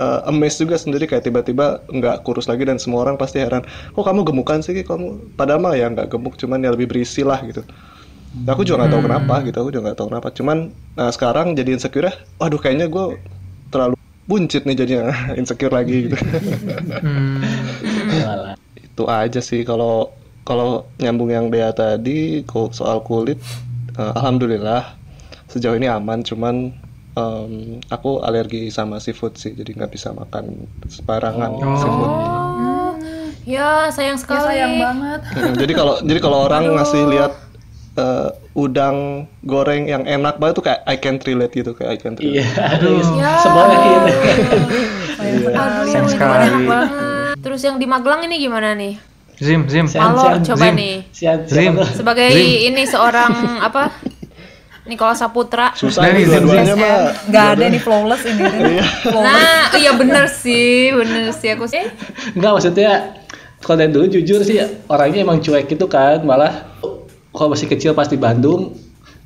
uh, 0.00 0.20
amazed 0.30 0.60
juga 0.64 0.76
sendiri 0.80 1.04
kayak 1.10 1.24
tiba-tiba 1.28 1.84
nggak 1.88 2.24
kurus 2.24 2.48
lagi 2.50 2.64
dan 2.68 2.76
semua 2.80 3.04
orang 3.04 3.16
pasti 3.20 3.40
heran 3.44 3.62
kok 3.64 4.04
kamu 4.08 4.20
gemukan 4.28 4.60
sih 4.64 4.74
kamu 4.84 5.36
padahal 5.36 5.60
mah 5.64 5.74
ya 5.76 5.86
nggak 5.92 6.08
gemuk 6.12 6.34
cuman 6.40 6.64
ya 6.64 6.70
lebih 6.74 6.88
berisi 6.92 7.20
lah 7.24 7.40
gitu 7.44 7.64
Nah, 8.30 8.54
aku 8.54 8.62
juga 8.62 8.86
nggak 8.86 8.92
tahu 8.94 9.02
kenapa 9.04 9.34
gitu 9.42 9.58
aku 9.58 9.70
juga 9.74 9.82
nggak 9.90 9.98
tahu 9.98 10.08
kenapa. 10.14 10.28
Cuman 10.30 10.58
nah 10.94 11.10
sekarang 11.10 11.58
jadi 11.58 11.74
insecure 11.74 12.06
ya 12.06 12.14
waduh 12.38 12.62
kayaknya 12.62 12.86
gue 12.86 13.18
terlalu 13.68 13.94
buncit 14.24 14.62
nih 14.62 14.76
jadinya 14.78 15.10
insecure 15.40 15.74
lagi 15.74 16.06
gitu. 16.06 16.16
Hmm. 17.02 17.42
Itu 18.86 19.10
aja 19.10 19.42
sih 19.42 19.66
kalau 19.66 20.14
kalau 20.46 20.86
nyambung 20.96 21.30
yang 21.30 21.50
Dea 21.50 21.74
tadi 21.74 22.46
soal 22.70 23.02
kulit 23.02 23.42
eh, 23.94 24.12
alhamdulillah 24.14 24.94
sejauh 25.50 25.74
ini 25.74 25.90
aman. 25.90 26.22
Cuman 26.22 26.70
em, 27.18 27.52
aku 27.90 28.22
alergi 28.22 28.70
sama 28.70 29.02
seafood 29.02 29.34
sih 29.34 29.58
jadi 29.58 29.74
nggak 29.74 29.90
bisa 29.90 30.14
makan 30.14 30.70
sembarangan 30.86 31.50
seafood. 31.76 32.10
Oh, 32.10 32.92
ya 33.42 33.90
sayang 33.90 34.14
Ya 34.14 34.22
sekali. 34.22 34.46
sayang 34.46 34.74
banget. 34.78 35.20
Jadi 35.58 35.72
kalau 35.74 35.94
jadi 35.98 36.20
kalau 36.22 36.38
orang 36.46 36.70
ngasih 36.78 37.02
lihat 37.10 37.32
eh, 37.92 38.28
udang 38.52 38.96
goreng 39.40 39.84
yang 39.84 40.02
enak 40.04 40.36
banget 40.36 40.54
tuh 40.54 40.64
kayak 40.64 40.80
I 40.84 40.96
can't 40.96 41.20
relate 41.20 41.52
gitu 41.52 41.72
kayak 41.72 41.90
I 41.90 41.98
can't 41.98 42.16
relate. 42.16 42.38
Iya, 42.38 42.46
aduh, 42.68 42.98
Ya. 43.16 43.30
sebel 43.38 43.66
ini. 43.68 44.12
Sayang 45.16 45.36
sekali. 45.36 45.56
Aduh, 45.56 45.86
Sayang 45.86 46.08
sekali. 46.08 46.48
Terus 47.40 47.60
yang 47.62 47.76
di 47.76 47.86
Magelang 47.86 48.22
ini 48.22 48.36
gimana 48.38 48.74
nih? 48.74 48.94
Zim, 49.36 49.64
Zim. 49.66 49.88
Malo, 49.90 50.36
coba 50.44 50.60
Zim. 50.62 50.74
nih. 50.76 50.96
Sian, 51.10 51.38
Zim. 51.46 51.72
Sebagai 51.90 52.28
Zim. 52.28 52.68
ini 52.68 52.82
seorang 52.84 53.32
apa? 53.58 53.88
Nikola 54.84 55.14
Saputra. 55.14 55.72
Susah 55.72 56.02
Nah, 56.02 56.12
nih 56.12 56.24
dua-duanya 56.26 56.74
Zim. 56.74 56.82
mah. 56.82 56.96
Nggak 57.24 57.46
ada 57.48 57.64
nih 57.66 57.80
flawless 57.80 58.22
ini. 58.26 58.42
Flawless. 59.02 59.32
Nah, 59.32 59.64
iya 59.78 59.90
bener 59.94 60.24
sih, 60.28 60.90
bener 60.90 61.32
sih 61.32 61.48
aku 61.48 61.64
sih. 61.64 61.80
Enggak 62.34 62.52
maksudnya 62.52 62.90
kalau 63.60 63.76
dari 63.78 63.90
dulu 63.90 64.06
jujur 64.10 64.40
sih 64.40 64.60
orangnya 64.86 65.20
emang 65.22 65.38
cuek 65.38 65.64
gitu 65.66 65.84
kan 65.84 66.20
malah 66.20 66.64
kalau 67.34 67.48
masih 67.54 67.66
kecil 67.70 67.94
pas 67.94 68.10
di 68.10 68.18
Bandung 68.18 68.74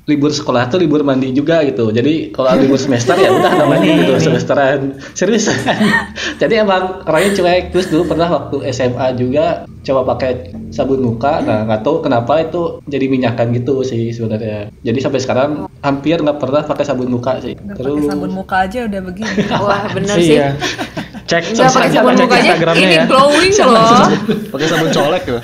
libur 0.05 0.29
sekolah 0.29 0.69
tuh 0.69 0.77
libur 0.77 1.01
mandi 1.01 1.33
juga 1.33 1.65
gitu. 1.65 1.89
Jadi 1.89 2.29
kalau 2.29 2.53
libur 2.61 2.77
semester 2.77 3.17
ya 3.17 3.33
udah 3.33 3.65
namanya 3.65 4.05
gitu 4.05 4.13
semesteran. 4.21 5.01
Seriusan 5.17 5.57
jadi 6.41 6.61
emang 6.61 7.01
orangnya 7.09 7.41
cuek. 7.41 7.73
Terus 7.73 7.89
dulu 7.89 8.13
pernah 8.13 8.29
waktu 8.29 8.69
SMA 8.69 9.17
juga 9.17 9.65
coba 9.81 10.13
pakai 10.13 10.53
sabun 10.69 11.01
muka. 11.01 11.41
Nah 11.41 11.65
nggak 11.65 11.81
tahu 11.81 12.05
kenapa 12.05 12.37
itu 12.45 12.85
jadi 12.85 13.05
minyakan 13.09 13.49
gitu 13.57 13.81
sih 13.81 14.13
sebenarnya. 14.13 14.69
Jadi 14.85 14.99
sampai 15.01 15.19
sekarang 15.25 15.51
hampir 15.81 16.21
nggak 16.21 16.37
pernah 16.37 16.61
pakai 16.61 16.85
sabun 16.85 17.09
muka 17.09 17.41
sih. 17.41 17.57
Pakai 17.57 18.05
sabun 18.05 18.29
muka 18.29 18.69
aja 18.69 18.85
udah 18.85 19.01
begini. 19.01 19.41
Wah, 19.65 19.89
bener 19.89 20.17
sih. 20.21 20.37
Iya. 20.37 20.53
Cek 21.25 21.41
Nggak 21.51 21.69
pakai 21.71 21.89
sabun 21.89 22.13
cek 22.13 22.23
muka 22.23 22.35
aja, 22.35 22.43
Instagramnya 22.45 22.83
ini 22.83 22.95
ya. 22.95 23.03
glowing 23.05 23.53
loh. 23.65 24.05
Pakai 24.47 24.67
sabun 24.67 24.89
colek 24.91 25.23
ya. 25.25 25.39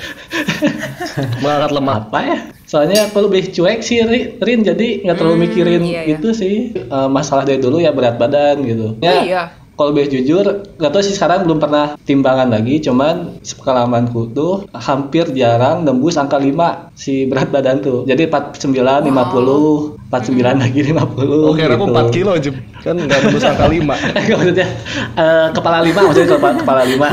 Mengangkat 1.42 1.70
lemak. 1.72 1.98
apa 2.04 2.18
ya 2.22 2.38
soalnya 2.64 3.04
aku 3.04 3.18
lebih 3.22 3.52
cuek 3.52 3.80
sih 3.80 4.00
Ri- 4.00 4.38
Rin 4.38 4.64
jadi 4.64 5.04
nggak 5.04 5.12
terlalu 5.14 5.44
mikirin 5.44 5.82
iya, 5.82 6.02
iya. 6.02 6.16
itu 6.16 6.32
sih 6.32 6.56
Eh, 6.72 7.08
masalah 7.08 7.42
dari 7.42 7.58
dulu 7.58 7.76
ya 7.76 7.92
berat 7.92 8.16
badan 8.16 8.64
gitu 8.64 8.96
ya 8.98 9.20
Iya. 9.20 9.42
kalau 9.72 9.92
lebih 9.92 10.08
jujur 10.10 10.44
nggak 10.72 10.88
tahu 10.88 11.02
sih 11.02 11.12
sekarang 11.12 11.44
belum 11.44 11.58
pernah 11.58 12.00
timbangan 12.00 12.48
lagi 12.48 12.80
cuman 12.80 13.36
pengalamanku 13.44 14.30
tuh 14.30 14.52
hampir 14.72 15.28
jarang 15.32 15.82
nembus 15.82 16.16
angka 16.16 16.36
5 16.36 16.48
si 16.94 17.26
berat 17.26 17.50
badan 17.50 17.80
tuh 17.80 18.04
jadi 18.04 18.24
49 18.24 18.72
50 19.04 20.00
49 20.12 20.60
lagi 20.60 20.80
50 20.92 21.48
Oke, 21.48 21.64
aku 21.64 21.84
4 21.88 22.12
kilo 22.12 22.36
Jem. 22.36 22.60
Kan 22.84 23.00
nggak 23.00 23.32
nembus 23.32 23.48
angka 23.48 23.64
5. 23.64 23.80
Enggak 23.80 24.36
maksudnya 24.44 24.68
eh, 25.16 25.48
kepala 25.56 25.78
lima 25.80 26.00
maksudnya 26.04 26.36
kepala, 26.36 26.54
kepala 26.60 26.82
lima. 26.84 27.08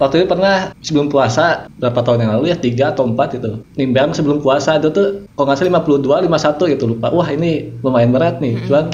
Waktu 0.00 0.14
itu 0.24 0.26
pernah 0.32 0.72
sebelum 0.80 1.12
puasa 1.12 1.68
berapa 1.76 2.00
tahun 2.00 2.24
yang 2.24 2.30
lalu 2.40 2.44
ya 2.48 2.56
tiga 2.56 2.96
atau 2.96 3.04
empat 3.04 3.36
itu 3.36 3.60
nimbang 3.76 4.16
sebelum 4.16 4.40
puasa 4.40 4.80
itu 4.80 4.88
tuh 4.88 5.28
kalau 5.36 5.52
nggak 5.52 5.58
salah 5.60 5.84
52 5.84 6.24
51 6.64 6.72
gitu 6.72 6.84
lupa. 6.96 7.12
Wah 7.12 7.28
ini 7.28 7.76
lumayan 7.84 8.08
berat 8.16 8.40
nih. 8.40 8.56
Cuman 8.64 8.88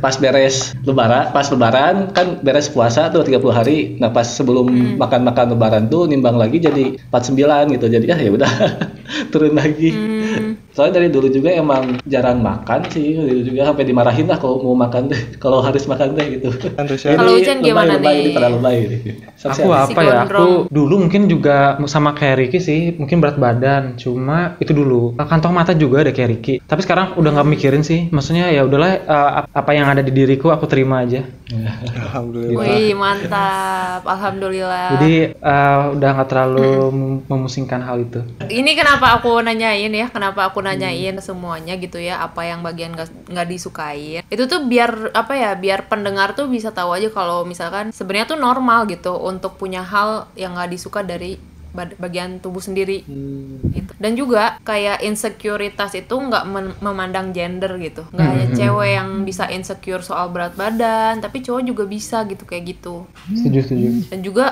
pas 0.00 0.16
beres 0.16 0.72
lebaran 0.88 1.36
pas 1.36 1.44
lebaran 1.52 2.08
kan 2.16 2.40
beres 2.40 2.72
puasa 2.72 3.12
tuh 3.12 3.20
30 3.20 3.44
hari. 3.52 3.78
Nah 4.00 4.08
pas 4.08 4.24
sebelum 4.24 4.96
makan-makan 4.96 5.52
lebaran 5.52 5.84
tuh 5.92 6.08
nimbang 6.08 6.40
lagi 6.40 6.56
jadi 6.56 6.96
49 7.12 7.76
gitu. 7.76 7.86
Jadi 7.92 8.06
ah 8.08 8.16
ya 8.16 8.30
udah 8.32 8.52
turun 9.34 9.52
lagi. 9.52 9.92
Soalnya 10.72 11.02
dari 11.02 11.08
dulu 11.10 11.28
juga 11.28 11.50
emang 11.50 11.98
jarang 12.06 12.38
makan 12.40 12.69
sih, 12.88 13.18
dulu 13.18 13.42
juga 13.42 13.60
sampai 13.66 13.84
dimarahin 13.84 14.26
lah 14.30 14.38
kalau 14.38 14.62
mau 14.62 14.76
makan 14.76 15.10
deh, 15.10 15.20
kalau 15.42 15.58
harus 15.60 15.84
makan 15.84 16.14
deh 16.14 16.26
gitu. 16.38 16.48
Kalau 17.00 17.32
Ucen 17.34 17.58
gimana 17.60 17.98
lebay, 17.98 18.14
nih? 18.14 18.22
Ini 18.22 18.30
pada 18.32 18.48
lebay 18.54 18.76
ini. 18.86 18.98
Aku 19.50 19.68
apa 19.72 20.00
ya? 20.00 20.22
gondrong. 20.22 20.40
Aku 20.40 20.48
dulu 20.68 20.94
mungkin 21.02 21.22
juga 21.26 21.80
sama 21.88 22.12
kayak 22.12 22.36
Ricky 22.38 22.60
sih, 22.60 22.80
mungkin 22.94 23.18
berat 23.18 23.40
badan. 23.40 23.96
Cuma 23.96 24.54
itu 24.60 24.70
dulu. 24.70 25.16
Kantong 25.16 25.54
mata 25.56 25.72
juga 25.72 26.04
ada 26.04 26.12
kayak 26.12 26.30
Ricky. 26.38 26.54
Tapi 26.60 26.80
sekarang 26.84 27.16
udah 27.16 27.30
nggak 27.34 27.48
mikirin 27.48 27.82
sih. 27.82 28.06
Maksudnya 28.12 28.52
ya 28.52 28.62
udahlah 28.62 28.90
eh, 29.00 29.30
apa 29.50 29.70
yang 29.72 29.88
ada 29.88 30.04
di 30.04 30.12
diriku 30.12 30.52
aku 30.52 30.68
terima 30.68 31.02
aja. 31.02 31.24
Alhamdulillah. 32.04 32.60
Wih, 32.60 32.92
mantap. 32.94 34.04
Alhamdulillah. 34.04 34.88
Jadi 34.98 35.12
eh, 35.32 35.80
udah 35.96 36.10
nggak 36.14 36.28
terlalu 36.28 36.68
mem- 36.92 37.22
memusingkan 37.26 37.80
hal 37.80 37.98
itu. 38.02 38.20
ini 38.50 38.74
kenapa 38.74 39.16
aku 39.16 39.40
nanyain 39.40 39.88
ya 39.88 40.10
kenapa 40.10 40.50
aku 40.50 40.60
nanyain 40.60 41.16
semuanya 41.22 41.78
gitu 41.78 41.96
ya 41.96 42.20
apa 42.20 42.44
yang 42.44 42.59
bagian 42.62 42.96
nggak 42.96 43.48
disukain. 43.48 44.22
Itu 44.28 44.46
tuh 44.46 44.64
biar 44.68 45.12
apa 45.12 45.34
ya 45.36 45.52
biar 45.58 45.90
pendengar 45.90 46.32
tuh 46.32 46.46
bisa 46.46 46.70
tahu 46.70 46.96
aja 46.96 47.08
kalau 47.12 47.44
misalkan 47.44 47.90
sebenarnya 47.90 48.36
tuh 48.36 48.40
normal 48.40 48.86
gitu 48.86 49.16
untuk 49.16 49.56
punya 49.56 49.84
hal 49.84 50.30
yang 50.38 50.54
nggak 50.56 50.70
disuka 50.72 51.00
dari 51.04 51.36
bagian 51.70 52.42
tubuh 52.42 52.58
sendiri. 52.58 53.06
Gitu. 53.70 53.92
Dan 53.94 54.18
juga 54.18 54.58
kayak 54.66 55.06
insekuritas 55.06 55.94
itu 55.94 56.14
nggak 56.18 56.44
memandang 56.82 57.30
gender 57.30 57.78
gitu. 57.78 58.02
Nggak 58.10 58.26
hanya 58.26 58.46
cewek 58.58 58.90
yang 58.98 59.08
bisa 59.22 59.46
insecure 59.46 60.02
soal 60.02 60.34
berat 60.34 60.58
badan 60.58 61.22
tapi 61.22 61.46
cowok 61.46 61.62
juga 61.62 61.84
bisa 61.86 62.26
gitu 62.26 62.42
kayak 62.42 62.74
gitu. 62.74 63.06
Setuju 63.30 63.58
setuju. 63.62 63.88
dan 64.10 64.18
juga 64.26 64.46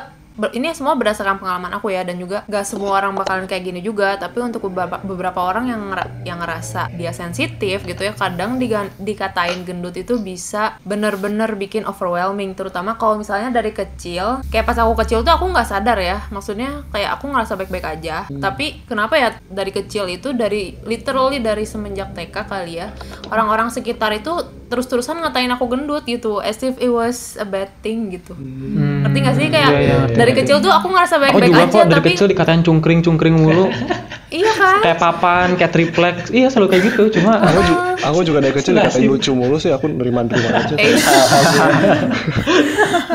ini 0.54 0.70
semua 0.70 0.94
berdasarkan 0.94 1.42
pengalaman 1.42 1.74
aku 1.74 1.90
ya 1.90 2.06
dan 2.06 2.14
juga 2.16 2.46
gak 2.46 2.64
semua 2.64 3.02
orang 3.02 3.18
bakalan 3.18 3.50
kayak 3.50 3.64
gini 3.66 3.80
juga 3.82 4.14
tapi 4.14 4.38
untuk 4.38 4.70
beberapa, 4.70 5.02
beberapa 5.02 5.40
orang 5.42 5.66
yang 5.66 5.82
yang 6.22 6.38
ngerasa 6.38 6.94
dia 6.94 7.10
sensitif 7.10 7.82
gitu 7.82 8.06
ya 8.06 8.12
kadang 8.14 8.56
digan- 8.62 8.94
dikatain 9.02 9.66
gendut 9.66 9.98
itu 9.98 10.20
bisa 10.22 10.78
bener-bener 10.86 11.58
bikin 11.58 11.82
overwhelming. 11.88 12.54
Terutama 12.54 12.94
kalau 12.94 13.18
misalnya 13.18 13.50
dari 13.50 13.74
kecil 13.74 14.44
kayak 14.52 14.66
pas 14.68 14.78
aku 14.78 14.94
kecil 15.02 15.26
tuh 15.26 15.34
aku 15.34 15.50
nggak 15.50 15.68
sadar 15.68 15.98
ya 15.98 16.22
maksudnya 16.30 16.86
kayak 16.94 17.18
aku 17.18 17.30
ngerasa 17.30 17.58
baik-baik 17.58 17.86
aja. 17.98 18.30
Tapi 18.30 18.86
kenapa 18.86 19.18
ya 19.18 19.28
dari 19.50 19.74
kecil 19.74 20.06
itu 20.06 20.30
dari 20.30 20.78
literally 20.86 21.42
dari 21.42 21.66
semenjak 21.66 22.14
TK 22.14 22.36
kali 22.46 22.78
ya 22.78 22.94
orang-orang 23.32 23.72
sekitar 23.72 24.14
itu 24.14 24.30
terus-terusan 24.68 25.24
ngatain 25.24 25.48
aku 25.48 25.64
gendut 25.64 26.04
gitu 26.04 26.44
as 26.44 26.60
if 26.60 26.76
it 26.76 26.92
was 26.92 27.40
a 27.40 27.46
bad 27.48 27.72
thing 27.80 28.12
gitu. 28.12 28.36
Ngerti 28.36 29.18
gak 29.24 29.36
sih? 29.40 29.46
Kayak 29.48 29.70
iya, 29.72 29.80
iya, 29.80 29.98
dari 30.12 30.27
kecil 30.36 30.56
tuh 30.60 30.72
aku 30.72 30.86
ngerasa 30.92 31.14
Aku 31.16 31.38
baik-baik 31.38 31.48
juga 31.48 31.62
aja 31.62 31.78
kok 31.78 31.88
dari 31.88 32.00
tapi 32.00 32.08
kecil 32.14 32.28
dikatain 32.28 32.62
cungkring 32.64 33.00
cungkring 33.04 33.36
mulu. 33.38 33.66
iya 34.28 34.52
kan 34.52 34.80
kayak 34.84 34.98
papan, 35.00 35.48
kayak 35.56 35.72
triplek. 35.72 36.16
Iya 36.32 36.48
selalu 36.52 36.68
kayak 36.74 36.82
gitu. 36.92 37.02
Cuma 37.20 37.40
Aku 37.40 37.60
juga, 37.64 37.82
aku 38.04 38.18
juga 38.24 38.38
dari 38.44 38.54
kecil 38.54 38.72
dikatain 38.76 39.04
lucu 39.08 39.30
mulu 39.32 39.56
sih, 39.56 39.72
aku 39.72 39.88
nerima-nerima 39.88 40.48
aja. 40.52 40.74
Eh, 40.76 40.92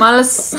males 0.01 0.57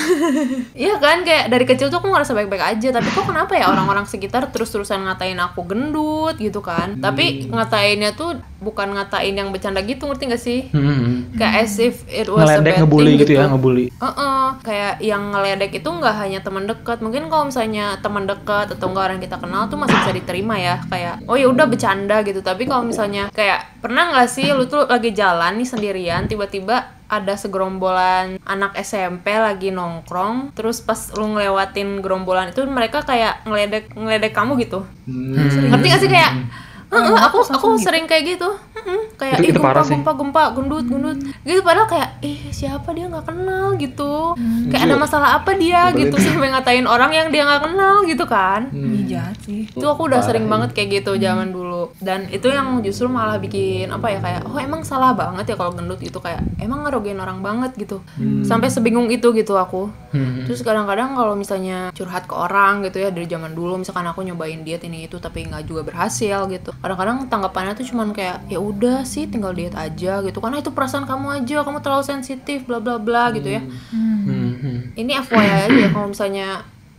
iya 0.72 0.96
kan 0.96 1.26
kayak 1.26 1.50
dari 1.50 1.64
kecil 1.66 1.90
tuh 1.90 1.98
aku 2.00 2.08
ngerasa 2.08 2.32
baik-baik 2.32 2.64
aja 2.64 2.88
tapi 2.94 3.08
kok 3.10 3.26
kenapa 3.26 3.52
ya 3.58 3.68
orang-orang 3.68 4.06
sekitar 4.08 4.48
terus-terusan 4.48 5.04
ngatain 5.04 5.36
aku 5.42 5.66
gendut 5.66 6.38
gitu 6.38 6.64
kan 6.64 6.96
tapi 7.02 7.50
ngatainnya 7.50 8.14
tuh 8.14 8.38
bukan 8.62 8.96
ngatain 8.96 9.36
yang 9.36 9.52
bercanda 9.52 9.84
gitu 9.84 10.08
ngerti 10.08 10.24
gak 10.32 10.42
sih 10.42 10.60
hmm, 10.72 11.36
kayak 11.36 11.68
as 11.68 11.76
if 11.76 12.06
it 12.08 12.30
was 12.30 12.48
a 12.48 12.56
ngeledek 12.56 12.64
bad 12.64 12.80
ngebully 12.80 13.04
thing 13.04 13.20
gitu 13.20 13.32
ya, 13.36 13.44
ngebully. 13.50 13.86
Heeh, 13.92 14.44
kayak 14.64 14.94
yang 15.04 15.22
ngeledek 15.34 15.72
itu 15.76 15.88
nggak 15.88 16.14
hanya 16.16 16.40
teman 16.44 16.68
dekat. 16.68 17.00
Mungkin 17.00 17.32
kalau 17.32 17.48
misalnya 17.48 17.96
teman 18.04 18.28
dekat 18.28 18.76
atau 18.76 18.86
enggak 18.92 19.04
orang 19.08 19.20
kita 19.24 19.36
kenal 19.40 19.66
tuh 19.72 19.80
masih 19.80 19.96
bisa 19.96 20.12
diterima 20.12 20.54
ya. 20.60 20.76
Kayak 20.86 21.24
oh 21.24 21.34
ya 21.34 21.48
udah 21.48 21.66
bercanda 21.66 22.20
gitu. 22.20 22.44
Tapi 22.44 22.68
kalau 22.68 22.84
misalnya 22.84 23.32
kayak 23.32 23.80
pernah 23.80 24.12
nggak 24.12 24.28
sih 24.28 24.52
lu 24.52 24.68
tuh 24.68 24.84
lagi 24.84 25.16
jalan 25.16 25.56
nih 25.56 25.68
sendirian 25.68 26.28
tiba-tiba 26.28 26.94
ada 27.04 27.36
segerombolan 27.36 28.40
anak 28.42 28.74
SMP 28.80 29.36
lagi 29.36 29.68
nongkrong 29.70 30.56
terus 30.56 30.80
pas 30.80 30.98
lu 31.14 31.36
ngelewatin 31.36 32.00
gerombolan 32.00 32.50
itu 32.50 32.64
mereka 32.64 33.04
kayak 33.04 33.44
ngeledek 33.44 33.92
ngeledek 33.92 34.32
kamu 34.32 34.56
gitu 34.64 34.88
ngerti 35.68 35.86
gak 35.92 36.00
sih 36.00 36.10
kayak 36.10 36.32
"Heeh, 36.94 37.18
aku 37.18 37.38
aku 37.44 37.66
sering 37.76 38.06
kayak 38.06 38.38
gitu. 38.38 38.48
Heeh, 38.74 39.00
kayak 39.18 39.34
Itu- 39.40 39.50
itu 39.50 39.58
gempa 39.58 39.66
parah 39.70 39.82
sih. 39.82 39.94
gempa 39.94 40.12
gempa 40.14 40.42
gendut 40.54 40.86
gendut. 40.86 41.18
Gitu 41.42 41.60
padahal 41.60 41.88
kayak 41.90 42.08
ih 42.22 42.40
siapa 42.50 42.88
dia 42.94 43.10
nggak 43.10 43.26
kenal 43.26 43.74
gitu. 43.76 44.34
Kayak 44.70 44.82
ada 44.88 44.96
masalah 44.96 45.28
apa 45.36 45.52
dia 45.54 45.90
gitu 45.92 46.14
sampai 46.16 46.54
ngatain 46.54 46.86
orang 46.86 47.10
yang 47.10 47.28
dia 47.28 47.42
nggak 47.44 47.62
kenal 47.66 47.96
gitu 48.06 48.24
kan. 48.24 48.70
Ih, 48.70 49.04
jahat 49.10 49.36
sih. 49.42 49.66
itu 49.66 49.86
aku 49.86 50.06
udah 50.06 50.22
sering 50.22 50.46
banget 50.46 50.70
kayak 50.72 51.02
gitu 51.02 51.18
zaman 51.18 51.50
dulu. 51.50 51.90
Gitu 51.94 52.04
dan 52.06 52.30
itu 52.30 52.46
yang 52.48 52.78
justru 52.80 53.10
malah 53.10 53.36
bikin 53.36 53.90
apa 53.90 54.06
ya 54.08 54.18
kayak 54.22 54.40
oh 54.46 54.56
emang 54.56 54.86
salah 54.86 55.12
banget 55.12 55.52
ya 55.52 55.56
kalau 55.58 55.74
gendut 55.74 55.98
itu 55.98 56.16
kayak 56.20 56.40
emang 56.60 56.86
ngerugiin 56.86 57.18
orang 57.18 57.42
banget 57.42 57.74
gitu. 57.74 58.00
Sampai 58.44 58.70
sebingung 58.70 59.10
itu 59.10 59.34
gitu 59.34 59.58
aku. 59.58 59.90
Hmm. 60.14 60.46
terus 60.46 60.62
kadang-kadang 60.62 61.18
kalau 61.18 61.34
misalnya 61.34 61.90
curhat 61.90 62.30
ke 62.30 62.38
orang 62.38 62.86
gitu 62.86 63.02
ya 63.02 63.10
dari 63.10 63.26
zaman 63.26 63.50
dulu 63.50 63.82
misalkan 63.82 64.06
aku 64.06 64.22
nyobain 64.22 64.62
diet 64.62 64.86
ini 64.86 65.10
itu 65.10 65.18
tapi 65.18 65.42
nggak 65.42 65.66
juga 65.66 65.82
berhasil 65.82 66.46
gitu 66.46 66.70
kadang-kadang 66.84 67.32
tanggapannya 67.32 67.72
tuh 67.72 67.88
cuman 67.88 68.12
kayak 68.12 68.44
ya 68.52 68.60
udah 68.60 69.08
sih 69.08 69.24
tinggal 69.24 69.56
diet 69.56 69.72
aja 69.72 70.20
gitu. 70.20 70.38
Karena 70.44 70.60
itu 70.60 70.68
perasaan 70.68 71.08
kamu 71.08 71.40
aja 71.40 71.64
kamu 71.64 71.80
terlalu 71.80 72.04
sensitif 72.04 72.68
bla 72.68 72.76
bla 72.84 73.00
bla 73.00 73.32
gitu 73.32 73.48
ya. 73.48 73.64
Hmm, 73.88 74.52
hmm. 74.60 74.78
ini 75.00 75.12
FYI 75.16 75.48
aja 75.64 75.78
ya 75.80 75.88
kalau 75.88 76.12
misalnya 76.12 76.48